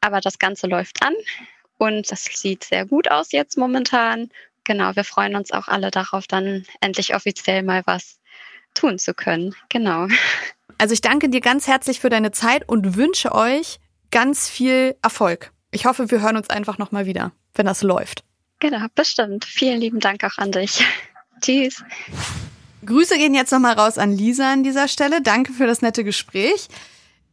Aber 0.00 0.20
das 0.20 0.38
Ganze 0.38 0.66
läuft 0.66 1.02
an 1.02 1.14
und 1.78 2.10
das 2.10 2.24
sieht 2.24 2.64
sehr 2.64 2.86
gut 2.86 3.10
aus 3.10 3.32
jetzt 3.32 3.58
momentan. 3.58 4.30
Genau, 4.62 4.94
wir 4.96 5.04
freuen 5.04 5.36
uns 5.36 5.50
auch 5.50 5.68
alle 5.68 5.90
darauf, 5.90 6.26
dann 6.26 6.64
endlich 6.80 7.14
offiziell 7.14 7.62
mal 7.62 7.82
was 7.84 8.18
tun 8.74 8.98
zu 8.98 9.14
können. 9.14 9.54
Genau. 9.68 10.08
Also 10.78 10.92
ich 10.92 11.00
danke 11.00 11.28
dir 11.28 11.40
ganz 11.40 11.66
herzlich 11.66 12.00
für 12.00 12.10
deine 12.10 12.32
Zeit 12.32 12.68
und 12.68 12.96
wünsche 12.96 13.32
euch 13.32 13.78
ganz 14.10 14.48
viel 14.48 14.96
Erfolg. 15.02 15.52
Ich 15.70 15.86
hoffe, 15.86 16.10
wir 16.10 16.20
hören 16.20 16.36
uns 16.36 16.50
einfach 16.50 16.78
nochmal 16.78 17.06
wieder, 17.06 17.32
wenn 17.54 17.66
das 17.66 17.82
läuft. 17.82 18.24
Genau, 18.60 18.86
bestimmt. 18.94 19.44
Vielen 19.44 19.80
lieben 19.80 20.00
Dank 20.00 20.24
auch 20.24 20.38
an 20.38 20.52
dich. 20.52 20.84
Tschüss. 21.40 21.82
Grüße 22.86 23.16
gehen 23.16 23.34
jetzt 23.34 23.50
nochmal 23.50 23.74
raus 23.74 23.98
an 23.98 24.12
Lisa 24.12 24.52
an 24.52 24.62
dieser 24.62 24.88
Stelle. 24.88 25.22
Danke 25.22 25.52
für 25.52 25.66
das 25.66 25.82
nette 25.82 26.04
Gespräch. 26.04 26.68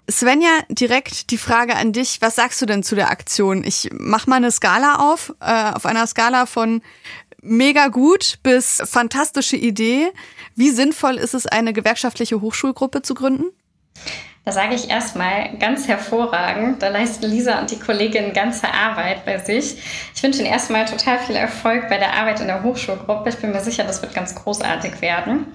Svenja, 0.09 0.49
direkt 0.69 1.31
die 1.31 1.37
Frage 1.37 1.75
an 1.75 1.93
dich. 1.93 2.21
Was 2.21 2.35
sagst 2.35 2.61
du 2.61 2.65
denn 2.65 2.83
zu 2.83 2.95
der 2.95 3.09
Aktion? 3.09 3.63
Ich 3.63 3.89
mach 3.93 4.27
mal 4.27 4.37
eine 4.37 4.51
Skala 4.51 4.95
auf, 4.95 5.33
äh, 5.39 5.71
auf 5.71 5.85
einer 5.85 6.07
Skala 6.07 6.45
von 6.45 6.81
mega 7.41 7.87
gut 7.87 8.39
bis 8.43 8.81
fantastische 8.85 9.57
Idee. 9.57 10.11
Wie 10.55 10.69
sinnvoll 10.69 11.15
ist 11.15 11.33
es, 11.33 11.47
eine 11.47 11.73
gewerkschaftliche 11.73 12.41
Hochschulgruppe 12.41 13.01
zu 13.01 13.13
gründen? 13.13 13.45
Da 14.43 14.51
sage 14.51 14.73
ich 14.73 14.89
erstmal 14.89 15.55
ganz 15.59 15.87
hervorragend. 15.87 16.81
Da 16.81 16.87
leisten 16.87 17.29
Lisa 17.29 17.59
und 17.59 17.69
die 17.69 17.79
Kollegin 17.79 18.33
ganze 18.33 18.73
Arbeit 18.73 19.23
bei 19.23 19.37
sich. 19.37 19.77
Ich 20.15 20.23
wünsche 20.23 20.39
Ihnen 20.39 20.51
erstmal 20.51 20.85
total 20.85 21.19
viel 21.19 21.35
Erfolg 21.35 21.87
bei 21.89 21.99
der 21.99 22.13
Arbeit 22.13 22.39
in 22.39 22.47
der 22.47 22.63
Hochschulgruppe. 22.63 23.29
Ich 23.29 23.37
bin 23.37 23.51
mir 23.51 23.61
sicher, 23.61 23.83
das 23.83 24.01
wird 24.01 24.15
ganz 24.15 24.33
großartig 24.33 24.99
werden. 25.01 25.45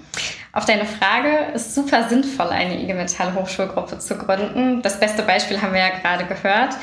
Auf 0.52 0.66
deine 0.66 0.86
Frage 0.86 1.52
ist 1.54 1.74
super 1.74 2.08
sinnvoll, 2.08 2.46
eine 2.46 2.80
IG 2.80 2.94
Metall 2.94 3.34
Hochschulgruppe 3.34 3.98
zu 3.98 4.16
gründen. 4.16 4.82
Das 4.82 5.00
beste 5.00 5.24
Beispiel 5.24 5.60
haben 5.60 5.72
wir 5.72 5.80
ja 5.80 5.98
gerade 5.98 6.24
gehört. 6.26 6.76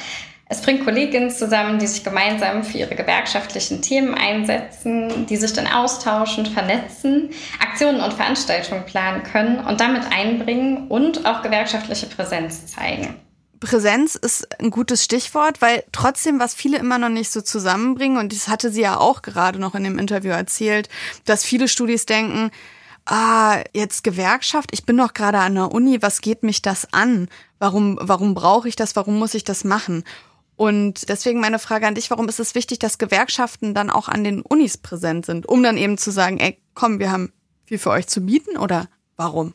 Es 0.54 0.62
bringt 0.62 0.84
Kolleginnen 0.84 1.32
zusammen, 1.32 1.80
die 1.80 1.88
sich 1.88 2.04
gemeinsam 2.04 2.64
für 2.64 2.78
ihre 2.78 2.94
gewerkschaftlichen 2.94 3.82
Themen 3.82 4.14
einsetzen, 4.14 5.26
die 5.26 5.36
sich 5.36 5.52
dann 5.54 5.66
austauschen, 5.66 6.46
vernetzen, 6.46 7.32
Aktionen 7.60 8.02
und 8.02 8.14
Veranstaltungen 8.14 8.86
planen 8.86 9.24
können 9.24 9.58
und 9.66 9.82
damit 9.82 10.04
einbringen 10.12 10.90
und 10.90 11.26
auch 11.26 11.42
gewerkschaftliche 11.42 12.06
Präsenz 12.06 12.68
zeigen. 12.68 13.16
Präsenz 13.60 14.14
ist 14.14 14.48
ein 14.60 14.70
gutes 14.70 15.04
Stichwort, 15.04 15.60
weil 15.60 15.86
trotzdem, 15.92 16.40
was 16.40 16.54
viele 16.54 16.78
immer 16.78 17.00
noch 17.00 17.10
nicht 17.10 17.32
so 17.32 17.42
zusammenbringen, 17.42 18.20
und 18.20 18.32
das 18.32 18.48
hatte 18.48 18.70
sie 18.70 18.82
ja 18.82 19.00
auch 19.00 19.24
gerade 19.24 19.58
noch 19.58 19.74
in 19.74 19.84
dem 19.84 19.98
Interview 19.98 20.34
erzählt, 20.34 20.88
dass 21.26 21.44
viele 21.44 21.68
Studis 21.68 22.06
denken, 22.06 22.52
ah, 23.08 23.58
jetzt 23.74 24.04
Gewerkschaft, 24.04 24.70
ich 24.72 24.86
bin 24.86 24.98
doch 24.98 25.16
gerade 25.16 25.40
an 25.40 25.56
der 25.56 25.72
Uni, 25.72 26.04
was 26.04 26.22
geht 26.22 26.44
mich 26.44 26.62
das 26.62 26.94
an? 26.94 27.28
Warum, 27.58 27.98
warum 28.00 28.36
brauche 28.36 28.68
ich 28.68 28.76
das? 28.76 28.96
Warum 28.96 29.18
muss 29.18 29.34
ich 29.34 29.44
das 29.44 29.64
machen? 29.64 30.04
Und 30.56 31.10
deswegen 31.10 31.40
meine 31.40 31.60
Frage 31.60 31.88
an 31.88 31.96
dich, 31.96 32.10
warum 32.12 32.30
ist 32.30 32.40
es 32.40 32.56
wichtig, 32.56 32.80
dass 32.80 32.98
Gewerkschaften 32.98 33.74
dann 33.74 33.90
auch 33.90 34.08
an 34.08 34.24
den 34.24 34.42
Unis 34.42 34.78
präsent 34.78 35.26
sind, 35.26 35.48
um 35.48 35.64
dann 35.64 35.78
eben 35.78 35.98
zu 35.98 36.12
sagen, 36.12 36.40
ey, 36.40 36.60
komm, 36.74 37.00
wir 37.00 37.12
haben 37.12 37.34
viel 37.66 37.80
für 37.80 37.90
euch 37.90 38.08
zu 38.08 38.22
bieten 38.22 38.58
oder 38.58 38.88
warum? 39.16 39.54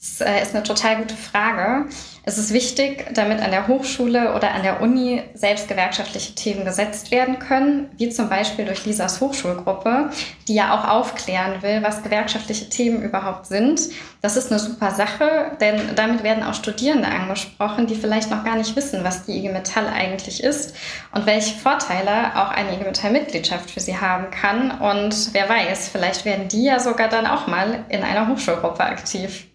Das 0.00 0.20
äh, 0.20 0.40
ist 0.40 0.54
eine 0.54 0.62
total 0.62 0.98
gute 0.98 1.16
Frage. 1.16 1.86
Es 2.22 2.38
ist 2.38 2.52
wichtig, 2.52 3.06
damit 3.14 3.40
an 3.40 3.50
der 3.50 3.66
Hochschule 3.66 4.32
oder 4.36 4.52
an 4.52 4.62
der 4.62 4.80
Uni 4.80 5.24
selbst 5.34 5.66
gewerkschaftliche 5.66 6.36
Themen 6.36 6.64
gesetzt 6.64 7.10
werden 7.10 7.40
können, 7.40 7.90
wie 7.96 8.08
zum 8.08 8.28
Beispiel 8.28 8.64
durch 8.64 8.86
Lisas 8.86 9.20
Hochschulgruppe, 9.20 10.10
die 10.46 10.54
ja 10.54 10.78
auch 10.78 10.86
aufklären 10.86 11.62
will, 11.62 11.82
was 11.82 12.04
gewerkschaftliche 12.04 12.68
Themen 12.68 13.02
überhaupt 13.02 13.46
sind. 13.46 13.80
Das 14.20 14.36
ist 14.36 14.52
eine 14.52 14.60
super 14.60 14.92
Sache, 14.92 15.56
denn 15.60 15.96
damit 15.96 16.22
werden 16.22 16.44
auch 16.44 16.54
Studierende 16.54 17.08
angesprochen, 17.08 17.88
die 17.88 17.96
vielleicht 17.96 18.30
noch 18.30 18.44
gar 18.44 18.54
nicht 18.54 18.76
wissen, 18.76 19.02
was 19.02 19.24
die 19.24 19.36
IG 19.38 19.48
Metall 19.48 19.88
eigentlich 19.88 20.44
ist 20.44 20.76
und 21.12 21.26
welche 21.26 21.58
Vorteile 21.58 22.36
auch 22.36 22.50
eine 22.50 22.74
IG 22.74 22.84
Metall-Mitgliedschaft 22.84 23.68
für 23.68 23.80
sie 23.80 23.96
haben 23.96 24.30
kann. 24.30 24.70
Und 24.80 25.34
wer 25.34 25.48
weiß, 25.48 25.88
vielleicht 25.88 26.24
werden 26.24 26.46
die 26.46 26.64
ja 26.64 26.78
sogar 26.78 27.08
dann 27.08 27.26
auch 27.26 27.48
mal 27.48 27.84
in 27.88 28.04
einer 28.04 28.28
Hochschulgruppe 28.28 28.84
aktiv. 28.84 29.48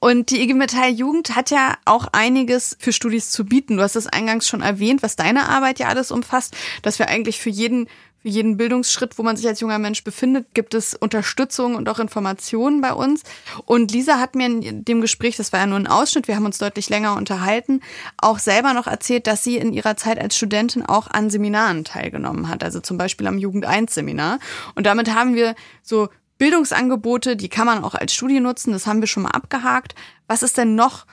Und 0.00 0.30
die 0.30 0.40
IG 0.40 0.54
Metall 0.54 0.90
Jugend 0.90 1.36
hat 1.36 1.50
ja 1.50 1.76
auch 1.84 2.08
einiges 2.12 2.76
für 2.78 2.92
Studis 2.92 3.30
zu 3.30 3.44
bieten. 3.44 3.76
Du 3.76 3.82
hast 3.82 3.96
es 3.96 4.06
eingangs 4.06 4.48
schon 4.48 4.62
erwähnt, 4.62 5.02
was 5.02 5.16
deine 5.16 5.48
Arbeit 5.48 5.78
ja 5.78 5.88
alles 5.88 6.10
umfasst, 6.10 6.56
dass 6.82 6.98
wir 6.98 7.08
eigentlich 7.08 7.40
für 7.40 7.50
jeden 7.50 7.86
für 8.22 8.28
jeden 8.28 8.56
Bildungsschritt, 8.56 9.18
wo 9.18 9.24
man 9.24 9.36
sich 9.36 9.46
als 9.48 9.60
junger 9.60 9.80
Mensch 9.80 10.04
befindet, 10.04 10.54
gibt 10.54 10.74
es 10.74 10.94
Unterstützung 10.94 11.74
und 11.74 11.88
auch 11.88 11.98
Informationen 11.98 12.80
bei 12.80 12.92
uns. 12.92 13.22
Und 13.64 13.90
Lisa 13.90 14.20
hat 14.20 14.36
mir 14.36 14.46
in 14.46 14.84
dem 14.84 15.00
Gespräch, 15.00 15.36
das 15.36 15.52
war 15.52 15.60
ja 15.60 15.66
nur 15.66 15.78
ein 15.78 15.88
Ausschnitt, 15.88 16.28
wir 16.28 16.36
haben 16.36 16.46
uns 16.46 16.58
deutlich 16.58 16.88
länger 16.88 17.16
unterhalten, 17.16 17.80
auch 18.18 18.38
selber 18.38 18.74
noch 18.74 18.86
erzählt, 18.86 19.26
dass 19.26 19.42
sie 19.42 19.56
in 19.56 19.72
ihrer 19.72 19.96
Zeit 19.96 20.20
als 20.20 20.36
Studentin 20.36 20.86
auch 20.86 21.08
an 21.08 21.30
Seminaren 21.30 21.84
teilgenommen 21.84 22.48
hat, 22.48 22.62
also 22.62 22.78
zum 22.78 22.96
Beispiel 22.96 23.26
am 23.26 23.38
Jugend 23.38 23.66
1 23.66 23.92
Seminar. 23.92 24.38
Und 24.76 24.86
damit 24.86 25.12
haben 25.12 25.34
wir 25.34 25.56
so 25.82 26.08
Bildungsangebote, 26.42 27.36
die 27.36 27.48
kann 27.48 27.66
man 27.66 27.84
auch 27.84 27.94
als 27.94 28.12
Studie 28.12 28.40
nutzen, 28.40 28.72
das 28.72 28.88
haben 28.88 28.98
wir 28.98 29.06
schon 29.06 29.22
mal 29.22 29.30
abgehakt. 29.30 29.94
Was 30.26 30.42
ist 30.42 30.58
denn 30.58 30.74
noch 30.74 31.06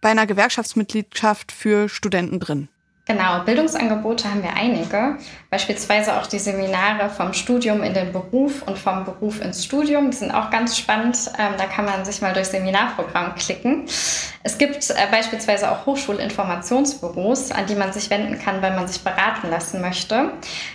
bei 0.00 0.10
einer 0.10 0.28
Gewerkschaftsmitgliedschaft 0.28 1.50
für 1.50 1.88
Studenten 1.88 2.38
drin? 2.38 2.68
Genau, 3.08 3.38
Bildungsangebote 3.44 4.28
haben 4.28 4.42
wir 4.42 4.56
einige. 4.56 5.16
Beispielsweise 5.48 6.16
auch 6.16 6.26
die 6.26 6.40
Seminare 6.40 7.08
vom 7.08 7.32
Studium 7.34 7.84
in 7.84 7.94
den 7.94 8.12
Beruf 8.12 8.62
und 8.62 8.76
vom 8.76 9.04
Beruf 9.04 9.40
ins 9.40 9.64
Studium. 9.64 10.10
Die 10.10 10.16
sind 10.16 10.32
auch 10.32 10.50
ganz 10.50 10.76
spannend. 10.76 11.16
Ähm, 11.38 11.52
da 11.56 11.66
kann 11.66 11.84
man 11.84 12.04
sich 12.04 12.20
mal 12.20 12.32
durch 12.32 12.48
Seminarprogramm 12.48 13.36
klicken. 13.36 13.84
Es 14.42 14.58
gibt 14.58 14.90
äh, 14.90 14.94
beispielsweise 15.08 15.70
auch 15.70 15.86
Hochschulinformationsbüros, 15.86 17.52
an 17.52 17.66
die 17.66 17.76
man 17.76 17.92
sich 17.92 18.10
wenden 18.10 18.40
kann, 18.40 18.60
wenn 18.60 18.74
man 18.74 18.88
sich 18.88 19.02
beraten 19.02 19.50
lassen 19.50 19.80
möchte. 19.80 20.32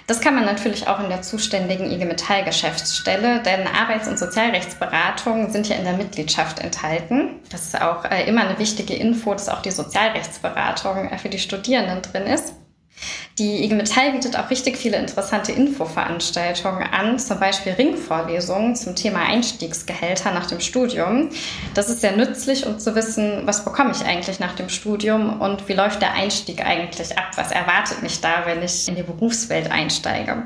Das 0.08 0.22
kann 0.22 0.34
man 0.34 0.46
natürlich 0.46 0.88
auch 0.88 1.02
in 1.02 1.10
der 1.10 1.22
zuständigen 1.24 1.92
IG 1.92 2.06
Metall 2.06 2.46
Geschäftsstelle, 2.46 3.42
denn 3.42 3.68
Arbeits- 3.68 4.08
und 4.08 4.18
Sozialrechtsberatungen 4.18 5.52
sind 5.52 5.68
ja 5.68 5.76
in 5.76 5.84
der 5.84 5.94
Mitgliedschaft 5.94 6.60
enthalten. 6.60 7.42
Das 7.52 7.64
ist 7.64 7.82
auch 7.82 8.06
äh, 8.06 8.24
immer 8.26 8.48
eine 8.48 8.58
wichtige 8.58 8.94
Info, 8.94 9.34
dass 9.34 9.50
auch 9.50 9.62
die 9.62 9.72
Sozialrechtsberatung 9.72 11.10
äh, 11.10 11.18
für 11.18 11.30
die 11.30 11.40
Studierenden 11.40 12.02
drin 12.02 12.21
ist. 12.28 12.54
Die 13.40 13.64
IG 13.64 13.74
Metall 13.74 14.12
bietet 14.12 14.38
auch 14.38 14.50
richtig 14.50 14.78
viele 14.78 14.98
interessante 14.98 15.52
Infoveranstaltungen 15.52 16.84
an, 16.84 17.18
zum 17.18 17.40
Beispiel 17.40 17.72
Ringvorlesungen 17.72 18.76
zum 18.76 18.96
Thema 18.96 19.24
Einstiegsgehälter 19.26 20.32
nach 20.32 20.46
dem 20.46 20.60
Studium. 20.60 21.30
Das 21.74 21.90
ist 21.90 22.02
sehr 22.02 22.16
nützlich, 22.16 22.68
um 22.68 22.78
zu 22.78 22.94
wissen, 22.94 23.48
was 23.48 23.64
bekomme 23.64 23.92
ich 23.92 24.06
eigentlich 24.06 24.40
nach 24.40 24.54
dem 24.54 24.70
Studium 24.70 25.42
und 25.42 25.68
wie 25.68 25.74
läuft 25.74 26.02
der 26.02 26.14
Einstieg 26.14 26.64
eigentlich 26.64 27.18
ab? 27.18 27.32
Was 27.36 27.52
erwartet 27.52 28.04
mich 28.04 28.22
da, 28.22 28.46
wenn 28.46 28.62
ich 28.62 28.88
in 28.88 28.96
die 28.96 29.04
Berufswelt 29.04 29.72
einsteige? 29.72 30.44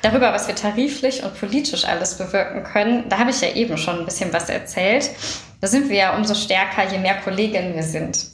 Darüber, 0.00 0.32
was 0.32 0.48
wir 0.48 0.56
tariflich 0.56 1.22
und 1.22 1.38
politisch 1.38 1.84
alles 1.84 2.16
bewirken 2.16 2.64
können, 2.64 3.08
da 3.08 3.18
habe 3.18 3.30
ich 3.30 3.40
ja 3.40 3.52
eben 3.54 3.76
schon 3.76 4.00
ein 4.00 4.04
bisschen 4.04 4.32
was 4.32 4.48
erzählt. 4.48 5.10
Da 5.60 5.68
sind 5.68 5.90
wir 5.90 5.96
ja 5.96 6.16
umso 6.16 6.34
stärker, 6.34 6.90
je 6.90 6.98
mehr 6.98 7.20
Kolleginnen 7.20 7.76
wir 7.76 7.84
sind. 7.84 8.31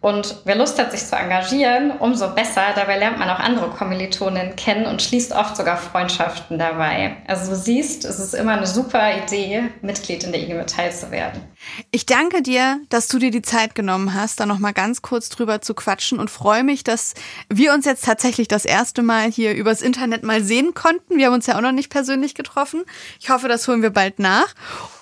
Und 0.00 0.36
wer 0.44 0.56
Lust 0.56 0.78
hat, 0.78 0.92
sich 0.92 1.04
zu 1.04 1.16
engagieren, 1.16 1.90
umso 1.90 2.28
besser. 2.28 2.62
Dabei 2.74 2.98
lernt 2.98 3.18
man 3.18 3.28
auch 3.28 3.40
andere 3.40 3.70
Kommilitonen 3.70 4.54
kennen 4.54 4.86
und 4.86 5.02
schließt 5.02 5.32
oft 5.32 5.56
sogar 5.56 5.76
Freundschaften 5.76 6.58
dabei. 6.58 7.16
Also 7.26 7.50
du 7.50 7.56
siehst, 7.56 8.04
es 8.04 8.18
ist 8.18 8.34
immer 8.34 8.52
eine 8.52 8.66
super 8.66 9.16
Idee, 9.16 9.64
Mitglied 9.82 10.22
in 10.24 10.32
der 10.32 10.42
IG 10.42 10.54
Metall 10.54 10.92
zu 10.92 11.10
werden. 11.10 11.42
Ich 11.90 12.06
danke 12.06 12.42
dir, 12.42 12.80
dass 12.88 13.08
du 13.08 13.18
dir 13.18 13.30
die 13.30 13.42
Zeit 13.42 13.74
genommen 13.74 14.14
hast, 14.14 14.38
da 14.40 14.46
noch 14.46 14.58
mal 14.58 14.72
ganz 14.72 15.02
kurz 15.02 15.28
drüber 15.28 15.60
zu 15.60 15.74
quatschen 15.74 16.20
und 16.20 16.30
freue 16.30 16.62
mich, 16.62 16.84
dass 16.84 17.14
wir 17.48 17.72
uns 17.72 17.84
jetzt 17.84 18.04
tatsächlich 18.04 18.48
das 18.48 18.64
erste 18.64 19.02
Mal 19.02 19.30
hier 19.30 19.54
übers 19.54 19.82
Internet 19.82 20.22
mal 20.22 20.42
sehen 20.42 20.74
konnten. 20.74 21.16
Wir 21.16 21.26
haben 21.26 21.34
uns 21.34 21.46
ja 21.46 21.56
auch 21.56 21.62
noch 21.62 21.72
nicht 21.72 21.90
persönlich 21.90 22.34
getroffen. 22.34 22.84
Ich 23.18 23.30
hoffe, 23.30 23.48
das 23.48 23.66
holen 23.66 23.82
wir 23.82 23.90
bald 23.90 24.18
nach. 24.18 24.54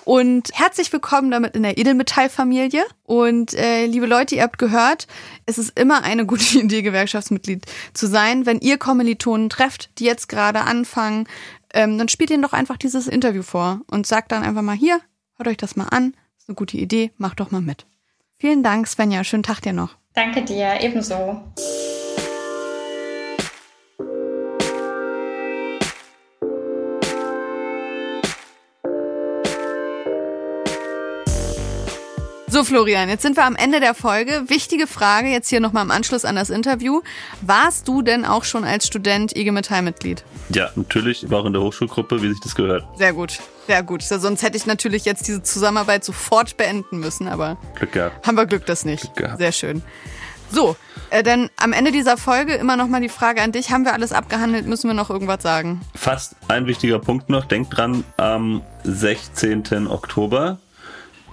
Und 0.05 0.51
herzlich 0.53 0.93
willkommen 0.93 1.31
damit 1.31 1.55
in 1.55 1.63
der 1.63 1.79
Edelmetall-Familie. 1.79 2.83
Und 3.05 3.55
äh, 3.55 3.87
liebe 3.87 4.05
Leute, 4.05 4.35
ihr 4.35 4.43
habt 4.43 4.59
gehört, 4.59 5.07
es 5.47 5.57
ist 5.57 5.77
immer 5.77 6.03
eine 6.03 6.27
gute 6.27 6.59
Idee, 6.59 6.83
Gewerkschaftsmitglied 6.83 7.65
zu 7.93 8.05
sein. 8.05 8.45
Wenn 8.45 8.59
ihr 8.59 8.77
Kommilitonen 8.77 9.49
trefft, 9.49 9.89
die 9.97 10.05
jetzt 10.05 10.29
gerade 10.29 10.61
anfangen, 10.61 11.27
ähm, 11.73 11.97
dann 11.97 12.07
spielt 12.07 12.29
ihnen 12.29 12.43
doch 12.43 12.53
einfach 12.53 12.77
dieses 12.77 13.07
Interview 13.07 13.41
vor 13.41 13.81
und 13.89 14.05
sagt 14.05 14.31
dann 14.31 14.43
einfach 14.43 14.61
mal 14.61 14.75
hier, 14.75 15.01
hört 15.37 15.47
euch 15.47 15.57
das 15.57 15.75
mal 15.75 15.87
an, 15.89 16.15
ist 16.37 16.47
eine 16.47 16.55
gute 16.55 16.77
Idee, 16.77 17.11
macht 17.17 17.39
doch 17.39 17.49
mal 17.49 17.61
mit. 17.61 17.87
Vielen 18.37 18.61
Dank, 18.61 18.87
Svenja. 18.87 19.23
Schönen 19.23 19.43
Tag 19.43 19.61
dir 19.61 19.73
noch. 19.73 19.95
Danke 20.13 20.43
dir, 20.43 20.81
ebenso. 20.81 21.41
So, 32.47 32.63
Florian, 32.63 33.09
jetzt 33.09 33.23
sind 33.23 33.37
wir 33.37 33.43
am 33.43 33.55
Ende 33.55 33.79
der 33.79 33.95
Folge. 33.95 34.43
Wichtige 34.47 34.85
Frage 34.85 35.29
jetzt 35.29 35.49
hier 35.49 35.59
nochmal 35.59 35.83
im 35.83 35.89
Anschluss 35.91 36.25
an 36.25 36.35
das 36.35 36.51
Interview. 36.51 37.01
Warst 37.41 37.87
du 37.87 38.03
denn 38.03 38.23
auch 38.23 38.43
schon 38.43 38.63
als 38.63 38.85
Student 38.85 39.35
IG 39.35 39.51
Metall-Mitglied? 39.51 40.23
Ja, 40.49 40.69
natürlich. 40.75 41.23
Ich 41.23 41.31
war 41.31 41.39
auch 41.39 41.45
in 41.45 41.53
der 41.53 41.63
Hochschulgruppe, 41.63 42.21
wie 42.21 42.29
sich 42.29 42.39
das 42.41 42.53
gehört. 42.53 42.85
Sehr 42.97 43.13
gut, 43.13 43.39
sehr 43.65 43.81
gut. 43.81 44.03
Sonst 44.03 44.43
hätte 44.43 44.57
ich 44.57 44.67
natürlich 44.67 45.05
jetzt 45.05 45.27
diese 45.27 45.41
Zusammenarbeit 45.41 46.05
sofort 46.05 46.55
beenden 46.55 46.99
müssen, 46.99 47.27
aber 47.27 47.57
Glück 47.75 47.93
gehabt. 47.93 48.25
haben 48.25 48.35
wir 48.37 48.45
Glück 48.45 48.65
das 48.67 48.85
nicht. 48.85 49.01
Glück 49.01 49.15
gehabt. 49.15 49.37
Sehr 49.39 49.51
schön. 49.51 49.81
So, 50.51 50.75
äh, 51.09 51.23
dann 51.23 51.49
am 51.57 51.73
Ende 51.73 51.91
dieser 51.91 52.15
Folge 52.15 52.53
immer 52.53 52.77
nochmal 52.77 53.01
die 53.01 53.09
Frage 53.09 53.41
an 53.41 53.51
dich. 53.53 53.71
Haben 53.71 53.85
wir 53.85 53.93
alles 53.93 54.13
abgehandelt? 54.13 54.67
Müssen 54.67 54.87
wir 54.87 54.93
noch 54.93 55.09
irgendwas 55.09 55.41
sagen? 55.41 55.81
Fast 55.95 56.35
ein 56.47 56.67
wichtiger 56.67 56.99
Punkt 56.99 57.29
noch. 57.29 57.45
Denkt 57.45 57.75
dran, 57.75 58.03
am 58.17 58.61
16. 58.83 59.87
Oktober 59.87 60.59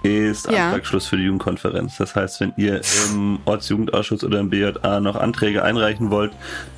ist 0.03 0.49
Ja. 0.51 0.65
Antragsschluss 0.67 1.07
für 1.07 1.17
die 1.17 1.23
Jugendkonferenz. 1.23 1.97
Das 1.97 2.15
heißt, 2.15 2.39
wenn 2.41 2.53
ihr 2.57 2.81
im 3.09 3.39
Ortsjugendausschuss 3.45 4.23
oder 4.23 4.39
im 4.39 4.49
BJA 4.49 4.99
noch 4.99 5.15
Anträge 5.15 5.63
einreichen 5.63 6.11
wollt, 6.11 6.31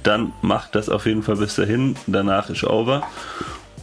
dann 0.04 0.32
macht 0.42 0.76
das 0.76 0.90
auf 0.90 1.06
jeden 1.06 1.24
Fall 1.24 1.36
bis 1.38 1.56
dahin. 1.56 1.96
Danach 2.08 2.50
ist 2.50 2.64
over. 2.64 3.04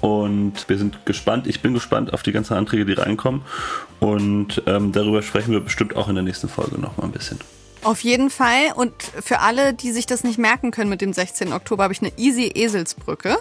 Und 0.00 0.68
wir 0.68 0.78
sind 0.78 1.06
gespannt. 1.06 1.46
Ich 1.46 1.60
bin 1.62 1.74
gespannt 1.74 2.12
auf 2.12 2.22
die 2.22 2.32
ganzen 2.32 2.54
Anträge, 2.54 2.84
die 2.84 2.94
reinkommen. 2.94 3.42
Und 4.00 4.62
ähm, 4.66 4.90
darüber 4.92 5.22
sprechen 5.22 5.52
wir 5.52 5.60
bestimmt 5.60 5.94
auch 5.96 6.08
in 6.08 6.14
der 6.16 6.24
nächsten 6.24 6.48
Folge 6.48 6.80
noch 6.80 6.96
mal 6.96 7.04
ein 7.04 7.12
bisschen. 7.12 7.38
Auf 7.84 8.00
jeden 8.00 8.30
Fall. 8.30 8.72
Und 8.74 8.92
für 9.20 9.40
alle, 9.40 9.74
die 9.74 9.92
sich 9.92 10.06
das 10.06 10.24
nicht 10.24 10.38
merken 10.38 10.70
können 10.70 10.90
mit 10.90 11.00
dem 11.00 11.12
16. 11.12 11.52
Oktober, 11.52 11.84
habe 11.84 11.92
ich 11.92 12.00
eine 12.00 12.12
easy 12.16 12.50
Eselsbrücke. 12.54 13.36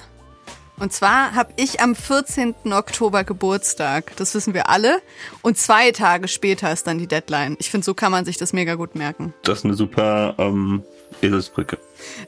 Und 0.82 0.92
zwar 0.92 1.36
habe 1.36 1.54
ich 1.58 1.80
am 1.80 1.94
14. 1.94 2.56
Oktober 2.72 3.24
Geburtstag. 3.24 4.16
Das 4.16 4.34
wissen 4.34 4.56
wir 4.56 4.68
alle. 4.68 5.00
Und 5.44 5.56
zwei 5.60 5.92
Tage 5.92 6.28
später 6.28 6.74
ist 6.74 6.88
dann 6.88 6.98
die 6.98 7.06
Deadline. 7.06 7.56
Ich 7.60 7.70
finde, 7.70 7.86
so 7.86 7.94
kann 7.94 8.12
man 8.12 8.26
sich 8.26 8.38
das 8.38 8.52
mega 8.52 8.74
gut 8.74 8.96
merken. 8.96 9.32
Das 9.44 9.60
ist 9.60 9.66
eine 9.66 9.76
super 9.76 10.34
ähm, 10.40 10.82
Eselsbrücke. 11.22 11.78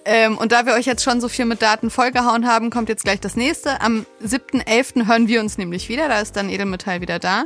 Ähm, 0.05 0.37
und 0.37 0.51
da 0.51 0.67
wir 0.67 0.73
euch 0.73 0.85
jetzt 0.85 1.03
schon 1.03 1.19
so 1.19 1.29
viel 1.29 1.45
mit 1.45 1.63
Daten 1.63 1.89
vollgehauen 1.89 2.45
haben, 2.45 2.69
kommt 2.69 2.89
jetzt 2.89 3.03
gleich 3.03 3.19
das 3.19 3.35
nächste. 3.35 3.81
Am 3.81 4.05
7.11. 4.23 5.07
hören 5.07 5.27
wir 5.27 5.41
uns 5.41 5.57
nämlich 5.57 5.89
wieder. 5.89 6.07
Da 6.07 6.21
ist 6.21 6.35
dann 6.35 6.47
Edelmetall 6.47 7.01
wieder 7.01 7.17
da. 7.17 7.45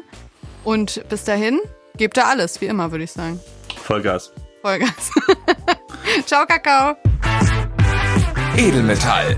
Und 0.66 1.08
bis 1.08 1.24
dahin, 1.24 1.62
gebt 1.96 2.18
da 2.18 2.24
alles, 2.24 2.60
wie 2.60 2.66
immer, 2.66 2.92
würde 2.92 3.06
ich 3.06 3.14
sagen. 3.14 3.40
Vollgas. 3.82 4.34
Vollgas. 4.62 5.10
Ciao, 6.26 6.46
Kakao. 6.46 6.98
Edelmetall. 8.58 9.38